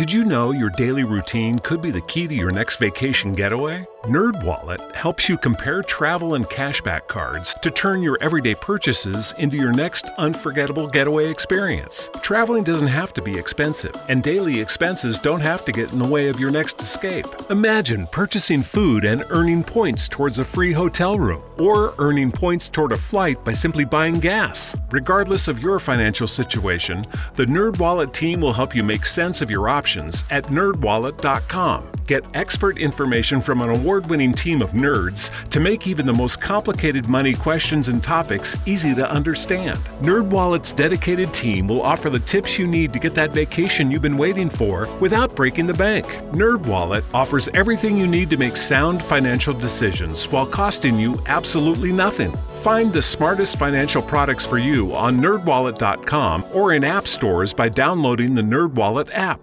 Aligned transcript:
Did 0.00 0.10
you 0.10 0.24
know 0.24 0.52
your 0.52 0.70
daily 0.70 1.04
routine 1.04 1.58
could 1.58 1.82
be 1.82 1.90
the 1.90 2.00
key 2.00 2.26
to 2.26 2.34
your 2.34 2.50
next 2.50 2.76
vacation 2.76 3.34
getaway? 3.34 3.84
NerdWallet 4.04 4.94
helps 4.94 5.28
you 5.28 5.36
compare 5.36 5.82
travel 5.82 6.34
and 6.34 6.46
cashback 6.46 7.06
cards 7.06 7.54
to 7.60 7.70
turn 7.70 8.02
your 8.02 8.16
everyday 8.22 8.54
purchases 8.54 9.34
into 9.36 9.58
your 9.58 9.72
next 9.72 10.06
unforgettable 10.16 10.88
getaway 10.88 11.28
experience. 11.28 12.08
Traveling 12.22 12.64
doesn't 12.64 12.88
have 12.88 13.12
to 13.12 13.20
be 13.20 13.38
expensive, 13.38 13.94
and 14.08 14.22
daily 14.22 14.58
expenses 14.58 15.18
don't 15.18 15.42
have 15.42 15.66
to 15.66 15.72
get 15.72 15.92
in 15.92 15.98
the 15.98 16.08
way 16.08 16.28
of 16.28 16.40
your 16.40 16.50
next 16.50 16.80
escape. 16.80 17.26
Imagine 17.50 18.06
purchasing 18.06 18.62
food 18.62 19.04
and 19.04 19.22
earning 19.28 19.62
points 19.62 20.08
towards 20.08 20.38
a 20.38 20.46
free 20.46 20.72
hotel 20.72 21.18
room, 21.18 21.42
or 21.58 21.92
earning 21.98 22.32
points 22.32 22.70
toward 22.70 22.92
a 22.92 22.96
flight 22.96 23.44
by 23.44 23.52
simply 23.52 23.84
buying 23.84 24.18
gas. 24.18 24.74
Regardless 24.90 25.46
of 25.46 25.62
your 25.62 25.78
financial 25.78 26.26
situation, 26.26 27.04
the 27.34 27.44
NerdWallet 27.44 28.14
team 28.14 28.40
will 28.40 28.54
help 28.54 28.74
you 28.74 28.82
make 28.82 29.04
sense 29.04 29.42
of 29.42 29.50
your 29.50 29.68
options 29.68 30.24
at 30.30 30.44
nerdwallet.com. 30.44 31.89
Get 32.10 32.26
expert 32.34 32.76
information 32.78 33.40
from 33.40 33.60
an 33.60 33.70
award 33.70 34.10
winning 34.10 34.32
team 34.32 34.62
of 34.62 34.72
nerds 34.72 35.30
to 35.48 35.60
make 35.60 35.86
even 35.86 36.06
the 36.06 36.12
most 36.12 36.40
complicated 36.40 37.06
money 37.06 37.34
questions 37.34 37.86
and 37.86 38.02
topics 38.02 38.56
easy 38.66 38.96
to 38.96 39.08
understand. 39.08 39.78
NerdWallet's 40.02 40.72
dedicated 40.72 41.32
team 41.32 41.68
will 41.68 41.80
offer 41.80 42.10
the 42.10 42.18
tips 42.18 42.58
you 42.58 42.66
need 42.66 42.92
to 42.94 42.98
get 42.98 43.14
that 43.14 43.30
vacation 43.30 43.92
you've 43.92 44.02
been 44.02 44.18
waiting 44.18 44.50
for 44.50 44.88
without 44.98 45.36
breaking 45.36 45.68
the 45.68 45.74
bank. 45.74 46.04
NerdWallet 46.32 47.04
offers 47.14 47.48
everything 47.54 47.96
you 47.96 48.08
need 48.08 48.28
to 48.30 48.36
make 48.36 48.56
sound 48.56 49.00
financial 49.00 49.54
decisions 49.54 50.24
while 50.32 50.46
costing 50.46 50.98
you 50.98 51.16
absolutely 51.26 51.92
nothing. 51.92 52.32
Find 52.64 52.92
the 52.92 53.02
smartest 53.02 53.56
financial 53.56 54.02
products 54.02 54.44
for 54.44 54.58
you 54.58 54.96
on 54.96 55.20
nerdwallet.com 55.20 56.46
or 56.52 56.72
in 56.72 56.82
app 56.82 57.06
stores 57.06 57.52
by 57.52 57.68
downloading 57.68 58.34
the 58.34 58.42
NerdWallet 58.42 59.10
app. 59.12 59.40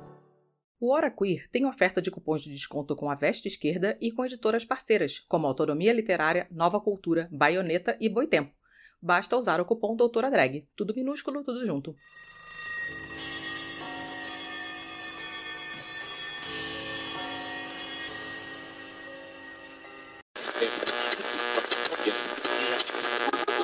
O 0.80 0.94
Hora 0.94 1.10
Queer 1.10 1.50
tem 1.50 1.66
oferta 1.66 2.00
de 2.00 2.12
cupons 2.12 2.44
de 2.44 2.52
desconto 2.52 2.96
com 2.96 3.10
a 3.10 3.16
Veste 3.16 3.48
Esquerda 3.48 3.98
e 4.00 4.12
com 4.12 4.24
editoras 4.24 4.64
parceiras, 4.64 5.18
como 5.28 5.48
Autonomia 5.48 5.92
Literária, 5.92 6.48
Nova 6.52 6.80
Cultura, 6.80 7.28
Baioneta 7.32 7.98
e 8.00 8.08
Boitempo. 8.08 8.54
Basta 9.02 9.36
usar 9.36 9.60
o 9.60 9.66
cupom 9.66 9.96
Doutora 9.96 10.30
Drag. 10.30 10.68
Tudo 10.76 10.94
minúsculo, 10.94 11.44
tudo 11.44 11.66
junto. 11.66 11.96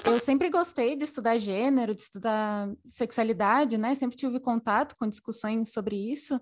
Eu 0.03 0.19
sempre 0.19 0.49
gostei 0.49 0.95
de 0.95 1.03
estudar 1.03 1.37
gênero, 1.37 1.93
de 1.93 2.01
estudar 2.01 2.71
sexualidade, 2.83 3.77
né? 3.77 3.93
Sempre 3.93 4.17
tive 4.17 4.39
contato 4.39 4.95
com 4.95 5.07
discussões 5.07 5.71
sobre 5.71 5.95
isso. 6.11 6.39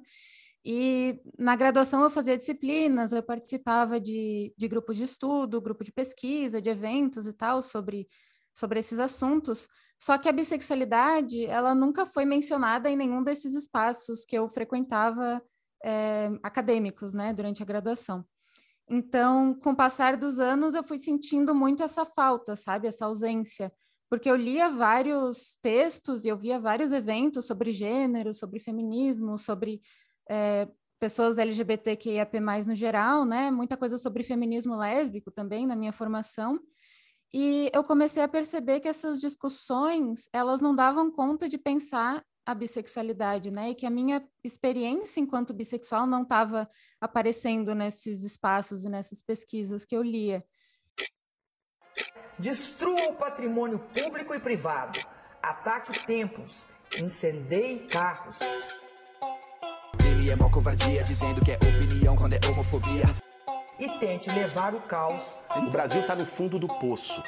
E 0.63 1.19
na 1.37 1.55
graduação 1.55 2.03
eu 2.03 2.09
fazia 2.09 2.37
disciplinas, 2.37 3.11
eu 3.11 3.23
participava 3.23 3.99
de, 3.99 4.53
de 4.55 4.67
grupos 4.67 4.97
de 4.97 5.03
estudo, 5.03 5.61
grupo 5.61 5.83
de 5.83 5.91
pesquisa, 5.91 6.61
de 6.61 6.69
eventos 6.69 7.25
e 7.25 7.33
tal 7.33 7.61
sobre, 7.61 8.07
sobre 8.53 8.79
esses 8.79 8.99
assuntos. 8.99 9.67
Só 9.97 10.17
que 10.17 10.29
a 10.29 10.31
bissexualidade, 10.31 11.45
ela 11.45 11.73
nunca 11.73 12.05
foi 12.05 12.25
mencionada 12.25 12.89
em 12.89 12.95
nenhum 12.95 13.23
desses 13.23 13.55
espaços 13.55 14.23
que 14.25 14.37
eu 14.37 14.47
frequentava 14.47 15.41
é, 15.83 16.29
acadêmicos, 16.43 17.13
né, 17.13 17.33
durante 17.33 17.61
a 17.63 17.65
graduação. 17.65 18.25
Então, 18.89 19.53
com 19.53 19.71
o 19.71 19.75
passar 19.75 20.17
dos 20.17 20.37
anos, 20.37 20.75
eu 20.75 20.83
fui 20.83 20.99
sentindo 20.99 21.55
muito 21.55 21.81
essa 21.81 22.05
falta, 22.05 22.55
sabe, 22.55 22.87
essa 22.87 23.05
ausência, 23.05 23.71
porque 24.09 24.29
eu 24.29 24.35
lia 24.35 24.69
vários 24.69 25.57
textos 25.61 26.25
e 26.25 26.27
eu 26.27 26.37
via 26.37 26.59
vários 26.59 26.91
eventos 26.91 27.45
sobre 27.45 27.71
gênero, 27.71 28.33
sobre 28.33 28.59
feminismo, 28.59 29.37
sobre 29.37 29.81
é, 30.31 30.65
pessoas 30.97 31.37
LGBTQIAP+, 31.37 32.39
no 32.65 32.73
geral, 32.73 33.25
né? 33.25 33.51
Muita 33.51 33.75
coisa 33.75 33.97
sobre 33.97 34.23
feminismo 34.23 34.77
lésbico 34.77 35.29
também 35.29 35.67
na 35.67 35.75
minha 35.75 35.91
formação. 35.91 36.57
E 37.33 37.69
eu 37.73 37.83
comecei 37.83 38.23
a 38.23 38.29
perceber 38.29 38.79
que 38.79 38.87
essas 38.87 39.19
discussões, 39.19 40.29
elas 40.31 40.61
não 40.61 40.73
davam 40.73 41.11
conta 41.11 41.49
de 41.49 41.57
pensar 41.57 42.23
a 42.45 42.55
bissexualidade, 42.55 43.51
né? 43.51 43.71
E 43.71 43.75
que 43.75 43.85
a 43.85 43.89
minha 43.89 44.25
experiência 44.41 45.19
enquanto 45.19 45.53
bissexual 45.53 46.07
não 46.07 46.23
estava 46.23 46.65
aparecendo 46.99 47.75
nesses 47.75 48.23
espaços 48.23 48.85
e 48.85 48.89
nessas 48.89 49.21
pesquisas 49.21 49.83
que 49.83 49.95
eu 49.95 50.01
lia. 50.01 50.41
Destrua 52.39 53.09
o 53.09 53.15
patrimônio 53.15 53.79
público 53.79 54.33
e 54.33 54.39
privado. 54.39 54.99
Ataque 55.43 56.05
templos. 56.05 56.55
Incendeie 56.99 57.87
carros 57.87 58.37
é 60.31 60.35
mó 60.35 60.49
covardia, 60.49 61.03
dizendo 61.03 61.43
que 61.43 61.51
é 61.51 61.55
opinião 61.55 62.15
quando 62.15 62.33
é 62.33 62.39
homofobia. 62.49 63.03
E 63.77 63.89
tente 63.99 64.29
levar 64.29 64.73
o 64.73 64.79
caos. 64.79 65.21
O 65.57 65.69
Brasil 65.69 66.07
tá 66.07 66.15
no 66.15 66.25
fundo 66.25 66.57
do 66.57 66.69
poço. 66.69 67.21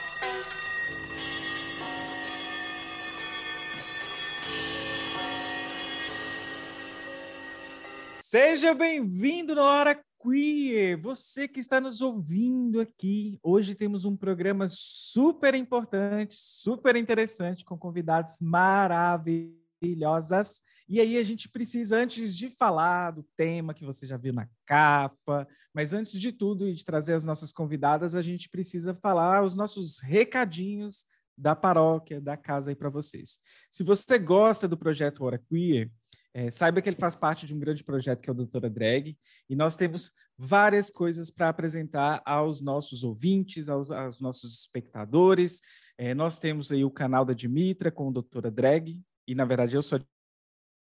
Seja 8.12 8.74
bem-vindo 8.74 9.54
na 9.54 9.64
Hora 9.64 10.02
Queer! 10.22 10.98
Você 11.02 11.46
que 11.46 11.60
está 11.60 11.82
nos 11.82 12.00
ouvindo 12.00 12.80
aqui. 12.80 13.38
Hoje 13.44 13.76
temos 13.76 14.06
um 14.06 14.16
programa 14.16 14.68
super 14.70 15.54
importante, 15.56 16.38
super 16.38 16.96
interessante, 16.96 17.66
com 17.66 17.78
convidados 17.78 18.38
maravilhosas. 18.40 20.62
E 20.88 21.00
aí 21.00 21.18
a 21.18 21.24
gente 21.24 21.50
precisa, 21.50 21.98
antes 21.98 22.36
de 22.36 22.50
falar 22.50 23.12
do 23.12 23.26
tema 23.38 23.74
que 23.74 23.86
você 23.86 24.06
já 24.06 24.18
viu 24.18 24.34
na 24.34 24.48
capa, 24.66 25.48
mas 25.74 25.94
antes 25.94 26.20
de 26.20 26.32
tudo 26.32 26.68
e 26.68 26.74
de 26.74 26.84
trazer 26.84 27.14
as 27.14 27.24
nossas 27.24 27.52
convidadas, 27.52 28.16
a 28.16 28.22
gente 28.22 28.50
precisa 28.50 28.94
falar 28.94 29.44
os 29.44 29.56
nossos 29.56 30.00
recadinhos 30.00 31.06
da 31.38 31.56
paróquia, 31.56 32.22
da 32.22 32.38
casa 32.38 32.72
aí 32.72 32.76
para 32.76 32.90
vocês. 32.90 33.40
Se 33.72 33.84
você 33.84 34.20
gosta 34.20 34.68
do 34.68 34.78
projeto 34.78 35.24
Hora 35.24 35.40
Queer, 35.40 35.90
é, 36.36 36.50
saiba 36.50 36.82
que 36.82 36.90
ele 36.90 36.96
faz 36.96 37.16
parte 37.16 37.46
de 37.46 37.54
um 37.54 37.60
grande 37.60 37.84
projeto 37.84 38.20
que 38.20 38.30
é 38.30 38.34
o 38.34 38.36
Doutora 38.36 38.70
Drag, 38.70 39.16
e 39.48 39.56
nós 39.56 39.76
temos 39.76 40.12
várias 40.38 40.90
coisas 40.90 41.30
para 41.30 41.50
apresentar 41.50 42.22
aos 42.26 42.60
nossos 42.60 43.04
ouvintes, 43.04 43.70
aos, 43.70 43.92
aos 43.92 44.20
nossos 44.20 44.62
espectadores. 44.62 45.62
É, 45.96 46.16
nós 46.16 46.40
temos 46.40 46.72
aí 46.72 46.84
o 46.84 46.90
canal 46.90 47.24
da 47.24 47.34
Dimitra 47.34 47.92
com 47.92 48.08
o 48.08 48.12
Doutora 48.12 48.50
Drag, 48.50 49.00
e 49.28 49.36
na 49.36 49.46
verdade 49.46 49.76
eu 49.76 49.84
sou 49.84 50.00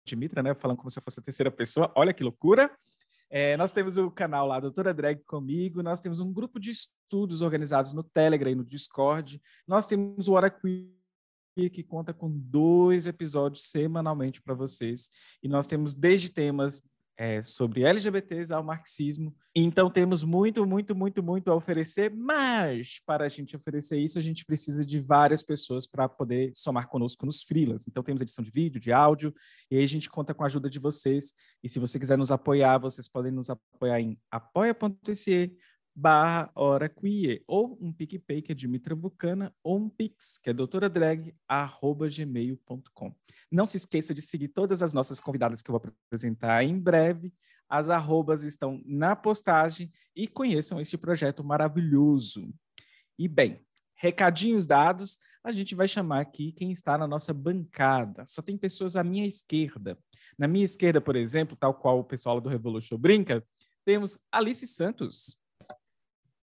Dimitra, 0.05 0.41
né? 0.41 0.53
Falando 0.53 0.77
como 0.77 0.89
se 0.89 0.99
eu 0.99 1.03
fosse 1.03 1.19
a 1.19 1.23
terceira 1.23 1.51
pessoa. 1.51 1.91
Olha 1.95 2.13
que 2.13 2.23
loucura. 2.23 2.71
É, 3.29 3.55
nós 3.55 3.71
temos 3.71 3.95
o 3.95 4.11
canal 4.11 4.45
lá, 4.45 4.59
Doutora 4.59 4.93
Drag 4.93 5.23
comigo. 5.23 5.81
Nós 5.81 6.01
temos 6.01 6.19
um 6.19 6.33
grupo 6.33 6.59
de 6.59 6.71
estudos 6.71 7.41
organizados 7.41 7.93
no 7.93 8.03
Telegram 8.03 8.51
e 8.51 8.55
no 8.55 8.65
Discord. 8.65 9.41
Nós 9.65 9.87
temos 9.87 10.27
o 10.27 10.33
Hora 10.33 10.49
que 11.55 11.83
conta 11.83 12.13
com 12.13 12.29
dois 12.29 13.07
episódios 13.07 13.65
semanalmente 13.65 14.41
para 14.41 14.53
vocês. 14.53 15.09
E 15.41 15.47
nós 15.47 15.67
temos 15.67 15.93
desde 15.93 16.29
temas 16.29 16.83
é, 17.17 17.43
sobre 17.43 17.83
LGBTs 17.83 18.53
ao 18.53 18.63
marxismo. 18.63 19.35
Então 19.55 19.89
temos 19.89 20.23
muito, 20.23 20.65
muito, 20.65 20.95
muito, 20.95 21.21
muito 21.21 21.51
a 21.51 21.55
oferecer, 21.55 22.11
mas 22.13 23.01
para 23.05 23.25
a 23.25 23.29
gente 23.29 23.55
oferecer 23.55 23.99
isso, 23.99 24.17
a 24.17 24.21
gente 24.21 24.45
precisa 24.45 24.85
de 24.85 24.99
várias 24.99 25.43
pessoas 25.43 25.85
para 25.85 26.07
poder 26.07 26.51
somar 26.55 26.87
conosco 26.87 27.25
nos 27.25 27.43
freelas. 27.43 27.87
Então 27.87 28.01
temos 28.01 28.21
edição 28.21 28.43
de 28.43 28.51
vídeo, 28.51 28.79
de 28.79 28.91
áudio, 28.91 29.33
e 29.69 29.77
aí 29.77 29.83
a 29.83 29.87
gente 29.87 30.09
conta 30.09 30.33
com 30.33 30.43
a 30.43 30.47
ajuda 30.47 30.69
de 30.69 30.79
vocês. 30.79 31.33
E 31.63 31.69
se 31.69 31.79
você 31.79 31.99
quiser 31.99 32.17
nos 32.17 32.31
apoiar, 32.31 32.77
vocês 32.77 33.07
podem 33.07 33.31
nos 33.31 33.49
apoiar 33.49 33.99
em 33.99 34.17
apoia.se 34.31 35.55
barra 35.95 36.49
hora 36.55 36.87
queer, 36.87 37.43
ou 37.47 37.77
um 37.81 37.91
PicPay, 37.91 38.41
que 38.41 38.51
é 38.51 38.55
Dimitra 38.55 38.97
ou 39.63 39.77
um 39.77 39.89
Pix, 39.89 40.39
que 40.41 40.49
é 40.49 40.53
doutoradrag, 40.53 41.35
arroba 41.47 42.07
gmail.com. 42.09 43.15
Não 43.51 43.65
se 43.65 43.77
esqueça 43.77 44.13
de 44.13 44.21
seguir 44.21 44.49
todas 44.49 44.81
as 44.81 44.93
nossas 44.93 45.19
convidadas 45.19 45.61
que 45.61 45.69
eu 45.69 45.77
vou 45.77 45.93
apresentar 46.07 46.63
em 46.63 46.79
breve. 46.79 47.33
As 47.69 47.89
arrobas 47.89 48.43
estão 48.43 48.81
na 48.85 49.15
postagem 49.15 49.91
e 50.15 50.27
conheçam 50.27 50.79
este 50.79 50.97
projeto 50.97 51.43
maravilhoso. 51.43 52.53
E 53.17 53.27
bem, 53.27 53.61
recadinhos 53.95 54.65
dados, 54.65 55.17
a 55.43 55.51
gente 55.51 55.75
vai 55.75 55.87
chamar 55.87 56.21
aqui 56.21 56.51
quem 56.51 56.71
está 56.71 56.97
na 56.97 57.07
nossa 57.07 57.33
bancada. 57.33 58.25
Só 58.27 58.41
tem 58.41 58.57
pessoas 58.57 58.95
à 58.95 59.03
minha 59.03 59.25
esquerda. 59.25 59.97
Na 60.37 60.47
minha 60.47 60.65
esquerda, 60.65 60.99
por 60.99 61.15
exemplo, 61.15 61.55
tal 61.55 61.73
qual 61.73 61.99
o 61.99 62.03
pessoal 62.03 62.41
do 62.41 62.49
Revolution 62.49 62.97
brinca, 62.97 63.45
temos 63.85 64.19
Alice 64.31 64.67
Santos. 64.67 65.40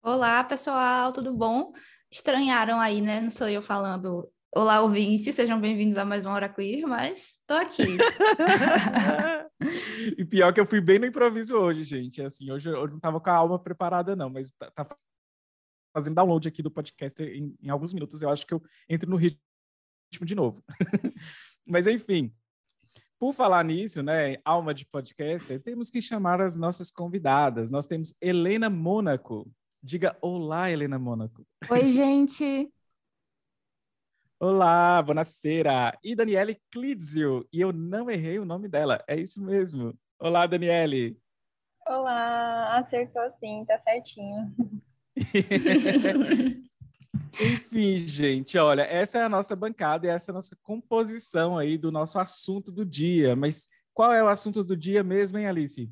Olá, 0.03 0.43
pessoal, 0.43 1.13
tudo 1.13 1.31
bom? 1.31 1.73
Estranharam 2.09 2.79
aí, 2.79 3.01
né? 3.01 3.21
Não 3.21 3.29
sou 3.29 3.47
eu 3.47 3.61
falando 3.61 4.27
Olá, 4.53 4.81
ouvintes, 4.81 5.35
sejam 5.35 5.61
bem-vindos 5.61 5.95
a 5.95 6.03
mais 6.03 6.25
uma 6.25 6.33
Hora 6.33 6.49
Queer, 6.49 6.87
mas 6.87 7.39
tô 7.45 7.53
aqui. 7.53 7.83
e 10.17 10.25
pior 10.25 10.51
que 10.51 10.59
eu 10.59 10.65
fui 10.65 10.81
bem 10.81 10.97
no 10.97 11.05
improviso 11.05 11.55
hoje, 11.55 11.83
gente. 11.83 12.21
Assim, 12.21 12.51
hoje 12.51 12.67
eu 12.67 12.87
não 12.87 12.99
tava 12.99 13.21
com 13.21 13.29
a 13.29 13.33
alma 13.33 13.57
preparada, 13.57 14.15
não, 14.15 14.29
mas 14.29 14.51
tá, 14.51 14.71
tá 14.71 14.97
fazendo 15.93 16.15
download 16.15 16.47
aqui 16.47 16.63
do 16.63 16.71
podcast 16.71 17.23
em, 17.23 17.55
em, 17.61 17.69
alguns 17.69 17.93
minutos. 17.93 18.23
Eu 18.23 18.29
acho 18.29 18.45
que 18.45 18.55
eu 18.55 18.61
entro 18.89 19.09
no 19.09 19.15
ritmo 19.15 19.39
de 20.23 20.35
novo. 20.35 20.63
mas 21.65 21.85
enfim, 21.85 22.33
por 23.19 23.33
falar 23.33 23.63
nisso, 23.63 24.01
né, 24.01 24.37
alma 24.43 24.73
de 24.73 24.85
podcaster, 24.85 25.61
temos 25.61 25.91
que 25.91 26.01
chamar 26.01 26.41
as 26.41 26.55
nossas 26.55 26.89
convidadas. 26.89 27.69
Nós 27.69 27.85
temos 27.85 28.15
Helena 28.19 28.67
Mônaco. 28.67 29.49
Diga 29.83 30.15
olá, 30.21 30.69
Helena 30.69 30.99
Mônaco. 30.99 31.43
Oi, 31.69 31.89
gente. 31.91 32.71
Olá, 34.39 35.01
buonasera. 35.01 35.97
E 36.03 36.15
Daniele 36.15 36.61
Clidzio. 36.71 37.47
E 37.51 37.61
eu 37.61 37.73
não 37.73 38.09
errei 38.09 38.37
o 38.37 38.45
nome 38.45 38.67
dela, 38.67 39.03
é 39.07 39.19
isso 39.19 39.41
mesmo. 39.41 39.97
Olá, 40.19 40.45
Daniele. 40.45 41.19
Olá, 41.87 42.77
acertou 42.77 43.23
sim, 43.39 43.65
tá 43.65 43.79
certinho. 43.79 44.53
Enfim, 47.39 47.97
gente, 47.97 48.57
olha, 48.57 48.83
essa 48.83 49.17
é 49.17 49.23
a 49.23 49.29
nossa 49.29 49.55
bancada 49.55 50.05
e 50.05 50.09
essa 50.09 50.31
é 50.31 50.33
a 50.33 50.35
nossa 50.35 50.55
composição 50.61 51.57
aí 51.57 51.75
do 51.77 51.91
nosso 51.91 52.19
assunto 52.19 52.71
do 52.71 52.85
dia. 52.85 53.35
Mas 53.35 53.67
qual 53.93 54.13
é 54.13 54.23
o 54.23 54.27
assunto 54.27 54.63
do 54.63 54.77
dia 54.77 55.03
mesmo, 55.03 55.39
hein, 55.39 55.47
Alice? 55.47 55.91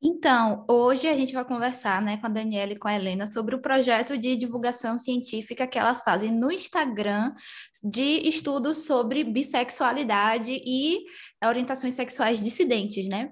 Então, 0.00 0.64
hoje 0.70 1.08
a 1.08 1.14
gente 1.14 1.32
vai 1.32 1.44
conversar 1.44 2.00
né, 2.00 2.18
com 2.18 2.26
a 2.26 2.30
Daniela 2.30 2.72
e 2.72 2.78
com 2.78 2.86
a 2.86 2.94
Helena 2.94 3.26
sobre 3.26 3.56
o 3.56 3.60
projeto 3.60 4.16
de 4.16 4.36
divulgação 4.36 4.96
científica 4.96 5.66
que 5.66 5.78
elas 5.78 6.02
fazem 6.02 6.30
no 6.30 6.52
Instagram 6.52 7.34
de 7.82 8.28
estudos 8.28 8.86
sobre 8.86 9.24
bissexualidade 9.24 10.60
e 10.64 11.04
orientações 11.44 11.94
sexuais 11.94 12.40
dissidentes, 12.40 13.08
né? 13.08 13.30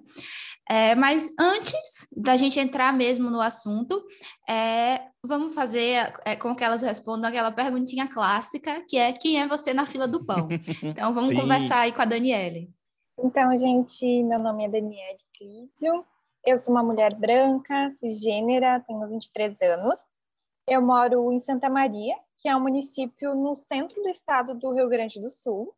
É, 0.68 0.96
mas 0.96 1.32
antes 1.38 2.08
da 2.16 2.36
gente 2.36 2.58
entrar 2.58 2.92
mesmo 2.92 3.30
no 3.30 3.40
assunto, 3.40 4.02
é, 4.48 5.00
vamos 5.22 5.54
fazer 5.54 6.12
é, 6.24 6.34
com 6.34 6.56
que 6.56 6.64
elas 6.64 6.82
respondam 6.82 7.28
aquela 7.28 7.52
perguntinha 7.52 8.08
clássica, 8.08 8.84
que 8.88 8.96
é 8.96 9.12
quem 9.12 9.40
é 9.40 9.46
você 9.46 9.72
na 9.72 9.86
fila 9.86 10.08
do 10.08 10.24
pão? 10.24 10.48
Então 10.82 11.14
vamos 11.14 11.30
Sim. 11.30 11.36
conversar 11.36 11.80
aí 11.80 11.92
com 11.92 12.02
a 12.02 12.04
Daniele. 12.04 12.68
Então, 13.16 13.56
gente, 13.56 14.04
meu 14.24 14.40
nome 14.40 14.64
é 14.64 14.68
Daniele 14.68 15.18
Clídio, 15.38 16.04
eu 16.46 16.56
sou 16.56 16.72
uma 16.72 16.82
mulher 16.82 17.12
branca, 17.16 17.90
cisgênera, 17.90 18.80
tenho 18.86 19.06
23 19.08 19.60
anos. 19.62 19.98
Eu 20.68 20.80
moro 20.80 21.32
em 21.32 21.40
Santa 21.40 21.68
Maria, 21.68 22.14
que 22.38 22.48
é 22.48 22.54
um 22.54 22.60
município 22.60 23.34
no 23.34 23.56
centro 23.56 24.00
do 24.00 24.08
estado 24.08 24.54
do 24.54 24.72
Rio 24.72 24.88
Grande 24.88 25.20
do 25.20 25.28
Sul. 25.28 25.74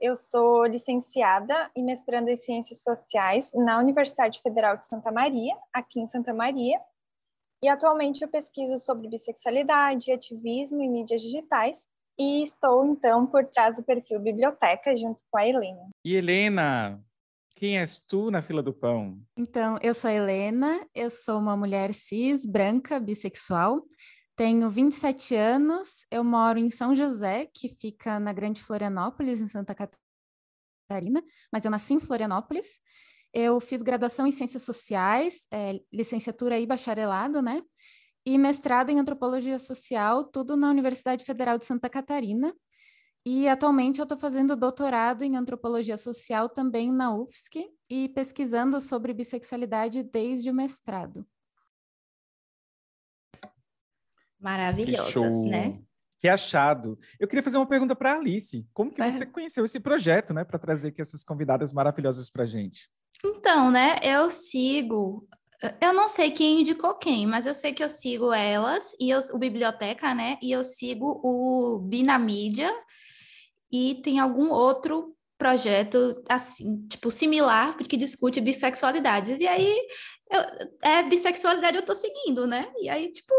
Eu 0.00 0.16
sou 0.16 0.66
licenciada 0.66 1.68
e 1.74 1.82
mestranda 1.82 2.30
em 2.30 2.36
Ciências 2.36 2.80
Sociais 2.82 3.52
na 3.54 3.78
Universidade 3.78 4.40
Federal 4.40 4.76
de 4.76 4.86
Santa 4.86 5.10
Maria, 5.10 5.56
aqui 5.72 6.00
em 6.00 6.06
Santa 6.06 6.32
Maria. 6.32 6.80
E 7.60 7.68
atualmente 7.68 8.22
eu 8.22 8.28
pesquiso 8.28 8.78
sobre 8.78 9.08
bissexualidade, 9.08 10.12
ativismo 10.12 10.80
e 10.80 10.88
mídias 10.88 11.22
digitais. 11.22 11.88
E 12.16 12.44
estou, 12.44 12.86
então, 12.86 13.26
por 13.26 13.44
trás 13.46 13.76
do 13.76 13.82
perfil 13.82 14.20
Biblioteca, 14.20 14.94
junto 14.94 15.20
com 15.28 15.38
a 15.38 15.46
Helena. 15.46 15.88
E 16.04 16.14
Helena, 16.14 17.02
quem 17.54 17.78
és 17.78 17.98
tu 17.98 18.30
na 18.30 18.42
fila 18.42 18.62
do 18.62 18.72
pão? 18.72 19.20
Então, 19.36 19.78
eu 19.80 19.94
sou 19.94 20.10
Helena, 20.10 20.86
eu 20.94 21.08
sou 21.08 21.38
uma 21.38 21.56
mulher 21.56 21.94
cis, 21.94 22.44
branca, 22.44 22.98
bissexual. 22.98 23.82
Tenho 24.36 24.68
27 24.68 25.36
anos, 25.36 26.04
eu 26.10 26.24
moro 26.24 26.58
em 26.58 26.68
São 26.68 26.94
José, 26.94 27.48
que 27.54 27.68
fica 27.80 28.18
na 28.18 28.32
Grande 28.32 28.60
Florianópolis, 28.60 29.40
em 29.40 29.46
Santa 29.46 29.74
Catarina, 29.74 31.22
mas 31.52 31.64
eu 31.64 31.70
nasci 31.70 31.94
em 31.94 32.00
Florianópolis. 32.00 32.80
Eu 33.32 33.60
fiz 33.60 33.82
graduação 33.82 34.26
em 34.26 34.32
Ciências 34.32 34.62
Sociais, 34.62 35.46
é, 35.52 35.80
licenciatura 35.92 36.58
e 36.58 36.66
bacharelado, 36.66 37.40
né? 37.40 37.62
E 38.26 38.36
mestrado 38.38 38.90
em 38.90 38.98
Antropologia 38.98 39.58
Social, 39.58 40.24
tudo 40.24 40.56
na 40.56 40.70
Universidade 40.70 41.24
Federal 41.24 41.56
de 41.58 41.66
Santa 41.66 41.88
Catarina. 41.88 42.54
E 43.26 43.48
atualmente 43.48 44.00
eu 44.00 44.02
estou 44.02 44.18
fazendo 44.18 44.54
doutorado 44.54 45.22
em 45.22 45.34
Antropologia 45.34 45.96
Social 45.96 46.46
também 46.46 46.92
na 46.92 47.14
UFSC 47.14 47.70
e 47.88 48.08
pesquisando 48.10 48.78
sobre 48.82 49.14
bissexualidade 49.14 50.02
desde 50.02 50.50
o 50.50 50.54
mestrado. 50.54 51.26
Maravilhosas, 54.38 55.42
né? 55.44 55.80
Que 56.18 56.28
achado. 56.28 56.98
Eu 57.18 57.26
queria 57.26 57.42
fazer 57.42 57.56
uma 57.56 57.66
pergunta 57.66 57.96
para 57.96 58.14
Alice. 58.14 58.66
Como 58.74 58.90
que 58.90 58.98
Vai. 58.98 59.10
você 59.10 59.24
conheceu 59.24 59.64
esse 59.64 59.80
projeto, 59.80 60.34
né, 60.34 60.44
para 60.44 60.58
trazer 60.58 60.88
aqui 60.88 61.00
essas 61.00 61.24
convidadas 61.24 61.72
maravilhosas 61.72 62.28
para 62.28 62.44
gente? 62.44 62.90
Então, 63.24 63.70
né, 63.70 63.96
eu 64.02 64.28
sigo. 64.28 65.26
Eu 65.80 65.94
não 65.94 66.08
sei 66.08 66.30
quem 66.30 66.60
indicou 66.60 66.94
quem, 66.94 67.26
mas 67.26 67.46
eu 67.46 67.54
sei 67.54 67.72
que 67.72 67.82
eu 67.82 67.88
sigo 67.88 68.34
elas 68.34 68.94
e 69.00 69.08
eu, 69.08 69.20
o 69.32 69.38
Biblioteca, 69.38 70.14
né? 70.14 70.38
E 70.42 70.52
eu 70.52 70.62
sigo 70.62 71.20
o 71.22 71.78
Binamídia 71.78 72.70
e 73.72 73.96
tem 73.96 74.18
algum 74.18 74.50
outro 74.50 75.14
projeto 75.36 76.22
assim, 76.28 76.86
tipo, 76.88 77.10
similar, 77.10 77.76
que 77.76 77.96
discute 77.96 78.40
bissexualidades. 78.40 79.40
E 79.40 79.46
aí, 79.46 79.74
eu, 80.30 80.40
é 80.82 81.02
bissexualidade 81.02 81.76
eu 81.76 81.84
tô 81.84 81.94
seguindo, 81.94 82.46
né? 82.46 82.72
E 82.80 82.88
aí, 82.88 83.10
tipo, 83.10 83.34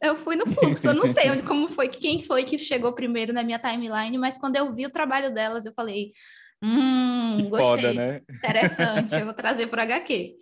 eu 0.00 0.16
fui 0.16 0.36
no 0.36 0.46
fluxo. 0.46 0.86
Eu 0.88 0.94
não 0.94 1.06
sei 1.06 1.30
onde, 1.30 1.42
como 1.42 1.68
foi, 1.68 1.88
quem 1.88 2.22
foi 2.22 2.44
que 2.44 2.58
chegou 2.58 2.94
primeiro 2.94 3.32
na 3.32 3.42
minha 3.42 3.58
timeline, 3.58 4.16
mas 4.18 4.38
quando 4.38 4.56
eu 4.56 4.72
vi 4.72 4.86
o 4.86 4.90
trabalho 4.90 5.32
delas, 5.32 5.66
eu 5.66 5.72
falei, 5.72 6.12
hum, 6.62 7.34
Que 7.36 7.42
gostei, 7.42 7.68
foda, 7.68 7.92
né? 7.92 8.22
interessante, 8.30 9.14
eu 9.14 9.24
vou 9.24 9.34
trazer 9.34 9.66
por 9.66 9.78
HQ. 9.78 10.36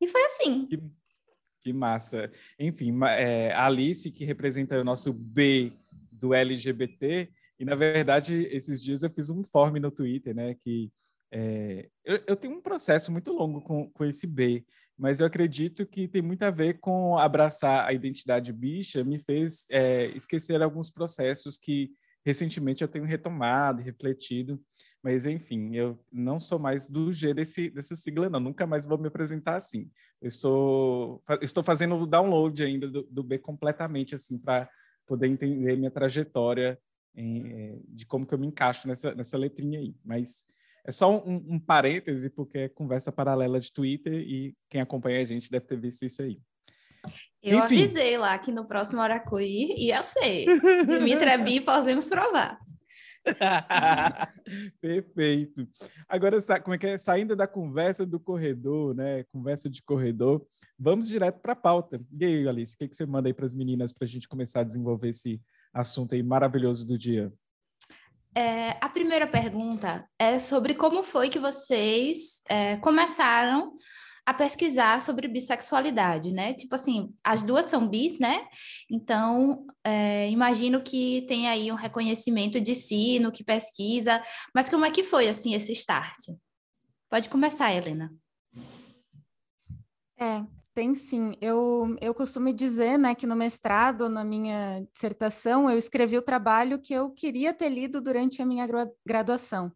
E 0.00 0.08
foi 0.08 0.24
assim. 0.26 0.66
Que, 0.66 0.80
que 1.62 1.72
massa. 1.72 2.30
Enfim, 2.58 2.92
é, 3.04 3.52
a 3.52 3.66
Alice, 3.66 4.10
que 4.10 4.24
representa 4.24 4.80
o 4.80 4.84
nosso 4.84 5.12
B 5.12 5.72
do 6.12 6.34
LGBT, 6.34 7.30
e 7.58 7.64
na 7.64 7.74
verdade, 7.74 8.34
esses 8.52 8.82
dias 8.82 9.02
eu 9.02 9.10
fiz 9.10 9.30
um 9.30 9.40
informe 9.40 9.80
no 9.80 9.90
Twitter, 9.90 10.34
né? 10.34 10.54
Que 10.54 10.90
é, 11.30 11.88
eu, 12.04 12.22
eu 12.28 12.36
tenho 12.36 12.54
um 12.54 12.62
processo 12.62 13.10
muito 13.10 13.32
longo 13.32 13.60
com, 13.60 13.90
com 13.90 14.04
esse 14.04 14.26
B, 14.26 14.64
mas 14.96 15.20
eu 15.20 15.26
acredito 15.26 15.86
que 15.86 16.08
tem 16.08 16.22
muito 16.22 16.42
a 16.42 16.50
ver 16.50 16.78
com 16.80 17.18
abraçar 17.18 17.86
a 17.86 17.92
identidade 17.92 18.52
bicha, 18.52 19.04
me 19.04 19.18
fez 19.18 19.66
é, 19.70 20.06
esquecer 20.16 20.62
alguns 20.62 20.90
processos 20.90 21.58
que 21.58 21.90
recentemente 22.24 22.82
eu 22.82 22.88
tenho 22.88 23.04
retomado 23.04 23.82
refletido. 23.82 24.60
Mas, 25.02 25.24
enfim, 25.24 25.76
eu 25.76 25.98
não 26.12 26.40
sou 26.40 26.58
mais 26.58 26.88
do 26.88 27.12
G 27.12 27.32
desse, 27.32 27.70
dessa 27.70 27.94
sigla, 27.94 28.28
não. 28.28 28.40
Nunca 28.40 28.66
mais 28.66 28.84
vou 28.84 28.98
me 28.98 29.06
apresentar 29.06 29.56
assim. 29.56 29.88
Eu 30.20 30.30
sou, 30.30 31.22
estou 31.40 31.62
fazendo 31.62 31.94
o 31.94 32.06
download 32.06 32.62
ainda 32.64 32.88
do, 32.88 33.02
do 33.04 33.22
B 33.22 33.38
completamente, 33.38 34.16
assim, 34.16 34.36
para 34.36 34.68
poder 35.06 35.28
entender 35.28 35.76
minha 35.76 35.90
trajetória 35.90 36.78
em, 37.14 37.52
eh, 37.52 37.78
de 37.88 38.06
como 38.06 38.26
que 38.26 38.34
eu 38.34 38.38
me 38.38 38.46
encaixo 38.46 38.86
nessa, 38.86 39.14
nessa 39.14 39.36
letrinha 39.36 39.78
aí. 39.78 39.94
Mas 40.04 40.44
é 40.84 40.92
só 40.92 41.10
um, 41.10 41.54
um 41.54 41.58
parêntese, 41.58 42.30
porque 42.30 42.58
é 42.58 42.68
conversa 42.68 43.12
paralela 43.12 43.60
de 43.60 43.72
Twitter 43.72 44.14
e 44.14 44.54
quem 44.70 44.80
acompanha 44.80 45.20
a 45.20 45.24
gente 45.24 45.50
deve 45.50 45.66
ter 45.66 45.78
visto 45.78 46.04
isso 46.04 46.22
aí. 46.22 46.40
Eu 47.42 47.58
Enfim. 47.58 47.82
avisei 47.82 48.18
lá 48.18 48.36
que 48.38 48.50
no 48.50 48.66
próximo 48.66 49.00
Oracuí 49.00 49.74
ia 49.76 50.02
ser. 50.02 50.46
Dimitra 50.86 51.38
Bi, 51.38 51.60
podemos 51.60 52.08
provar. 52.08 52.58
Perfeito. 54.80 55.68
Agora, 56.08 56.40
como 56.62 56.74
é 56.74 56.78
que 56.78 56.86
é? 56.86 56.98
Saindo 56.98 57.36
da 57.36 57.46
conversa 57.46 58.06
do 58.06 58.18
corredor, 58.18 58.94
né? 58.94 59.24
Conversa 59.24 59.68
de 59.68 59.82
corredor, 59.82 60.44
vamos 60.78 61.08
direto 61.08 61.40
para 61.40 61.52
a 61.52 61.56
pauta. 61.56 62.00
E 62.18 62.24
aí, 62.24 62.48
Alice, 62.48 62.74
o 62.74 62.78
que, 62.78 62.88
que 62.88 62.96
você 62.96 63.06
manda 63.06 63.28
aí 63.28 63.34
para 63.34 63.46
as 63.46 63.54
meninas 63.54 63.92
para 63.92 64.04
a 64.04 64.08
gente 64.08 64.28
começar 64.28 64.60
a 64.60 64.64
desenvolver 64.64 65.10
esse 65.10 65.40
assunto 65.80 66.14
aí 66.14 66.22
maravilhoso 66.22 66.86
do 66.86 66.98
dia? 66.98 67.32
É, 68.34 68.76
a 68.80 68.88
primeira 68.88 69.26
pergunta 69.26 70.08
é 70.18 70.38
sobre 70.38 70.74
como 70.74 71.02
foi 71.02 71.28
que 71.28 71.38
vocês 71.38 72.40
é, 72.48 72.76
começaram 72.76 73.72
a 74.24 74.34
pesquisar 74.34 75.00
sobre 75.00 75.26
bissexualidade, 75.26 76.30
né? 76.32 76.52
Tipo 76.52 76.74
assim, 76.74 77.14
as 77.24 77.42
duas 77.42 77.64
são 77.66 77.88
bis, 77.88 78.18
né? 78.18 78.46
Então, 78.90 79.66
é, 79.82 80.28
imagino 80.28 80.82
que 80.82 81.24
tem 81.26 81.48
aí 81.48 81.72
um 81.72 81.76
reconhecimento 81.76 82.60
de 82.60 82.74
si 82.74 83.18
no 83.18 83.32
que 83.32 83.42
pesquisa, 83.42 84.20
mas 84.54 84.68
como 84.68 84.84
é 84.84 84.90
que 84.90 85.02
foi, 85.02 85.28
assim, 85.28 85.54
esse 85.54 85.72
start? 85.72 86.26
Pode 87.10 87.30
começar, 87.30 87.72
Helena. 87.72 88.12
É, 90.20 90.44
tem 90.78 90.94
sim. 90.94 91.34
Eu, 91.40 91.96
eu 92.00 92.14
costumo 92.14 92.52
dizer, 92.52 92.96
né, 92.96 93.12
que 93.12 93.26
no 93.26 93.34
mestrado, 93.34 94.08
na 94.08 94.22
minha 94.22 94.86
dissertação, 94.92 95.68
eu 95.68 95.76
escrevi 95.76 96.16
o 96.16 96.22
trabalho 96.22 96.80
que 96.80 96.94
eu 96.94 97.10
queria 97.10 97.52
ter 97.52 97.68
lido 97.68 98.00
durante 98.00 98.40
a 98.40 98.46
minha 98.46 98.64
gra- 98.64 98.88
graduação, 99.04 99.72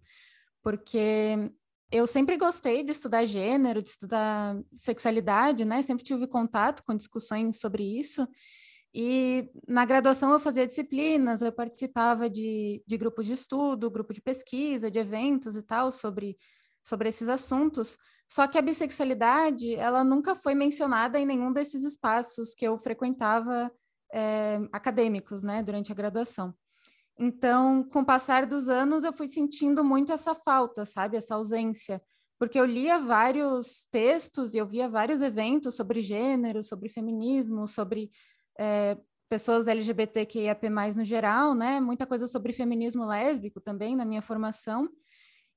porque 0.62 1.50
eu 1.90 2.06
sempre 2.06 2.37
gostei 2.37 2.85
de 2.85 2.92
estudar 2.92 3.25
gênero, 3.25 3.82
de 3.82 3.88
estudar 3.90 4.56
sexualidade, 4.73 5.64
né? 5.64 5.82
Sempre 5.82 6.04
tive 6.04 6.28
contato 6.28 6.85
com 6.85 6.94
discussões 6.94 7.59
sobre 7.59 7.82
isso. 7.82 8.25
E 8.94 9.50
na 9.66 9.85
graduação 9.85 10.30
eu 10.30 10.38
fazia 10.38 10.68
disciplinas, 10.68 11.42
eu 11.42 11.50
participava 11.52 12.30
de, 12.30 12.80
de 12.87 12.97
grupos 12.97 13.26
de 13.26 13.32
estudo, 13.32 13.90
grupo 13.90 14.14
de 14.14 14.23
pesquisa, 14.23 14.88
de 14.88 15.00
eventos 15.00 15.56
e 15.56 15.64
tal 15.64 15.90
sobre, 15.90 16.37
sobre 16.80 17.09
esses 17.09 17.28
assuntos. 17.28 17.99
Só 18.32 18.46
que 18.46 18.56
a 18.56 18.62
bissexualidade, 18.62 19.74
ela 19.74 20.02
nunca 20.02 20.34
foi 20.34 20.54
mencionada 20.54 21.18
em 21.18 21.26
nenhum 21.26 21.52
desses 21.52 21.84
espaços 21.84 22.54
que 22.54 22.66
eu 22.66 22.78
frequentava 22.78 23.70
eh, 24.10 24.58
acadêmicos, 24.72 25.42
né, 25.42 25.62
durante 25.62 25.92
a 25.92 25.94
graduação. 25.94 26.54
Então, 27.18 27.84
com 27.84 28.00
o 28.00 28.06
passar 28.06 28.46
dos 28.46 28.68
anos, 28.68 29.04
eu 29.04 29.12
fui 29.12 29.28
sentindo 29.28 29.84
muito 29.84 30.14
essa 30.14 30.34
falta, 30.34 30.86
sabe, 30.86 31.18
essa 31.18 31.34
ausência, 31.34 32.00
porque 32.38 32.58
eu 32.58 32.64
lia 32.64 32.98
vários 32.98 33.86
textos 33.90 34.54
e 34.54 34.56
eu 34.56 34.66
via 34.66 34.88
vários 34.88 35.20
eventos 35.20 35.74
sobre 35.74 36.00
gênero, 36.00 36.62
sobre 36.62 36.88
feminismo, 36.88 37.68
sobre 37.68 38.10
é, 38.58 38.96
pessoas 39.28 39.66
LGBTQIAP+, 39.66 40.70
no 40.96 41.04
geral, 41.04 41.54
né? 41.54 41.80
Muita 41.80 42.06
coisa 42.06 42.26
sobre 42.26 42.54
feminismo 42.54 43.04
lésbico 43.04 43.60
também 43.60 43.94
na 43.94 44.06
minha 44.06 44.22
formação. 44.22 44.88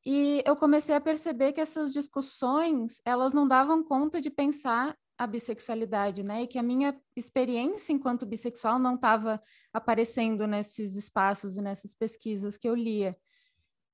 E 0.05 0.43
eu 0.45 0.55
comecei 0.55 0.93
a 0.93 1.01
perceber 1.01 1.51
que 1.51 1.59
essas 1.59 1.91
discussões, 1.91 3.01
elas 3.03 3.33
não 3.33 3.47
davam 3.47 3.83
conta 3.83 4.21
de 4.21 4.29
pensar 4.29 4.95
a 5.17 5.25
bissexualidade, 5.25 6.21
né? 6.23 6.43
E 6.43 6.47
que 6.47 6.59
a 6.59 6.63
minha 6.63 6.95
experiência 7.15 7.91
enquanto 7.91 8.25
bissexual 8.25 8.77
não 8.77 8.95
estava 8.95 9.41
aparecendo 9.73 10.45
nesses 10.45 10.95
espaços 10.95 11.57
e 11.57 11.61
nessas 11.61 11.93
pesquisas 11.93 12.57
que 12.57 12.69
eu 12.69 12.75
lia. 12.75 13.15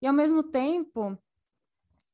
E 0.01 0.07
ao 0.07 0.13
mesmo 0.13 0.43
tempo, 0.43 1.17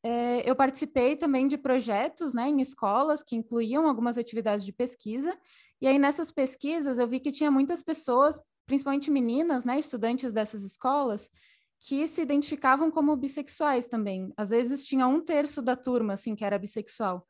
é, 0.03 0.47
eu 0.47 0.55
participei 0.55 1.15
também 1.15 1.47
de 1.47 1.57
projetos, 1.57 2.33
né, 2.33 2.49
em 2.49 2.61
escolas 2.61 3.23
que 3.23 3.35
incluíam 3.35 3.87
algumas 3.87 4.17
atividades 4.17 4.65
de 4.65 4.73
pesquisa. 4.73 5.35
E 5.81 5.87
aí 5.87 5.97
nessas 5.97 6.31
pesquisas 6.31 6.99
eu 6.99 7.07
vi 7.07 7.19
que 7.19 7.31
tinha 7.31 7.49
muitas 7.49 7.81
pessoas, 7.81 8.39
principalmente 8.65 9.09
meninas, 9.09 9.65
né, 9.65 9.79
estudantes 9.79 10.31
dessas 10.31 10.63
escolas, 10.63 11.29
que 11.79 12.07
se 12.07 12.21
identificavam 12.21 12.89
como 12.89 13.15
bissexuais 13.15 13.87
também. 13.87 14.33
Às 14.35 14.49
vezes 14.49 14.85
tinha 14.85 15.07
um 15.07 15.21
terço 15.21 15.61
da 15.61 15.75
turma 15.75 16.13
assim 16.13 16.35
que 16.35 16.43
era 16.43 16.57
bissexual. 16.57 17.27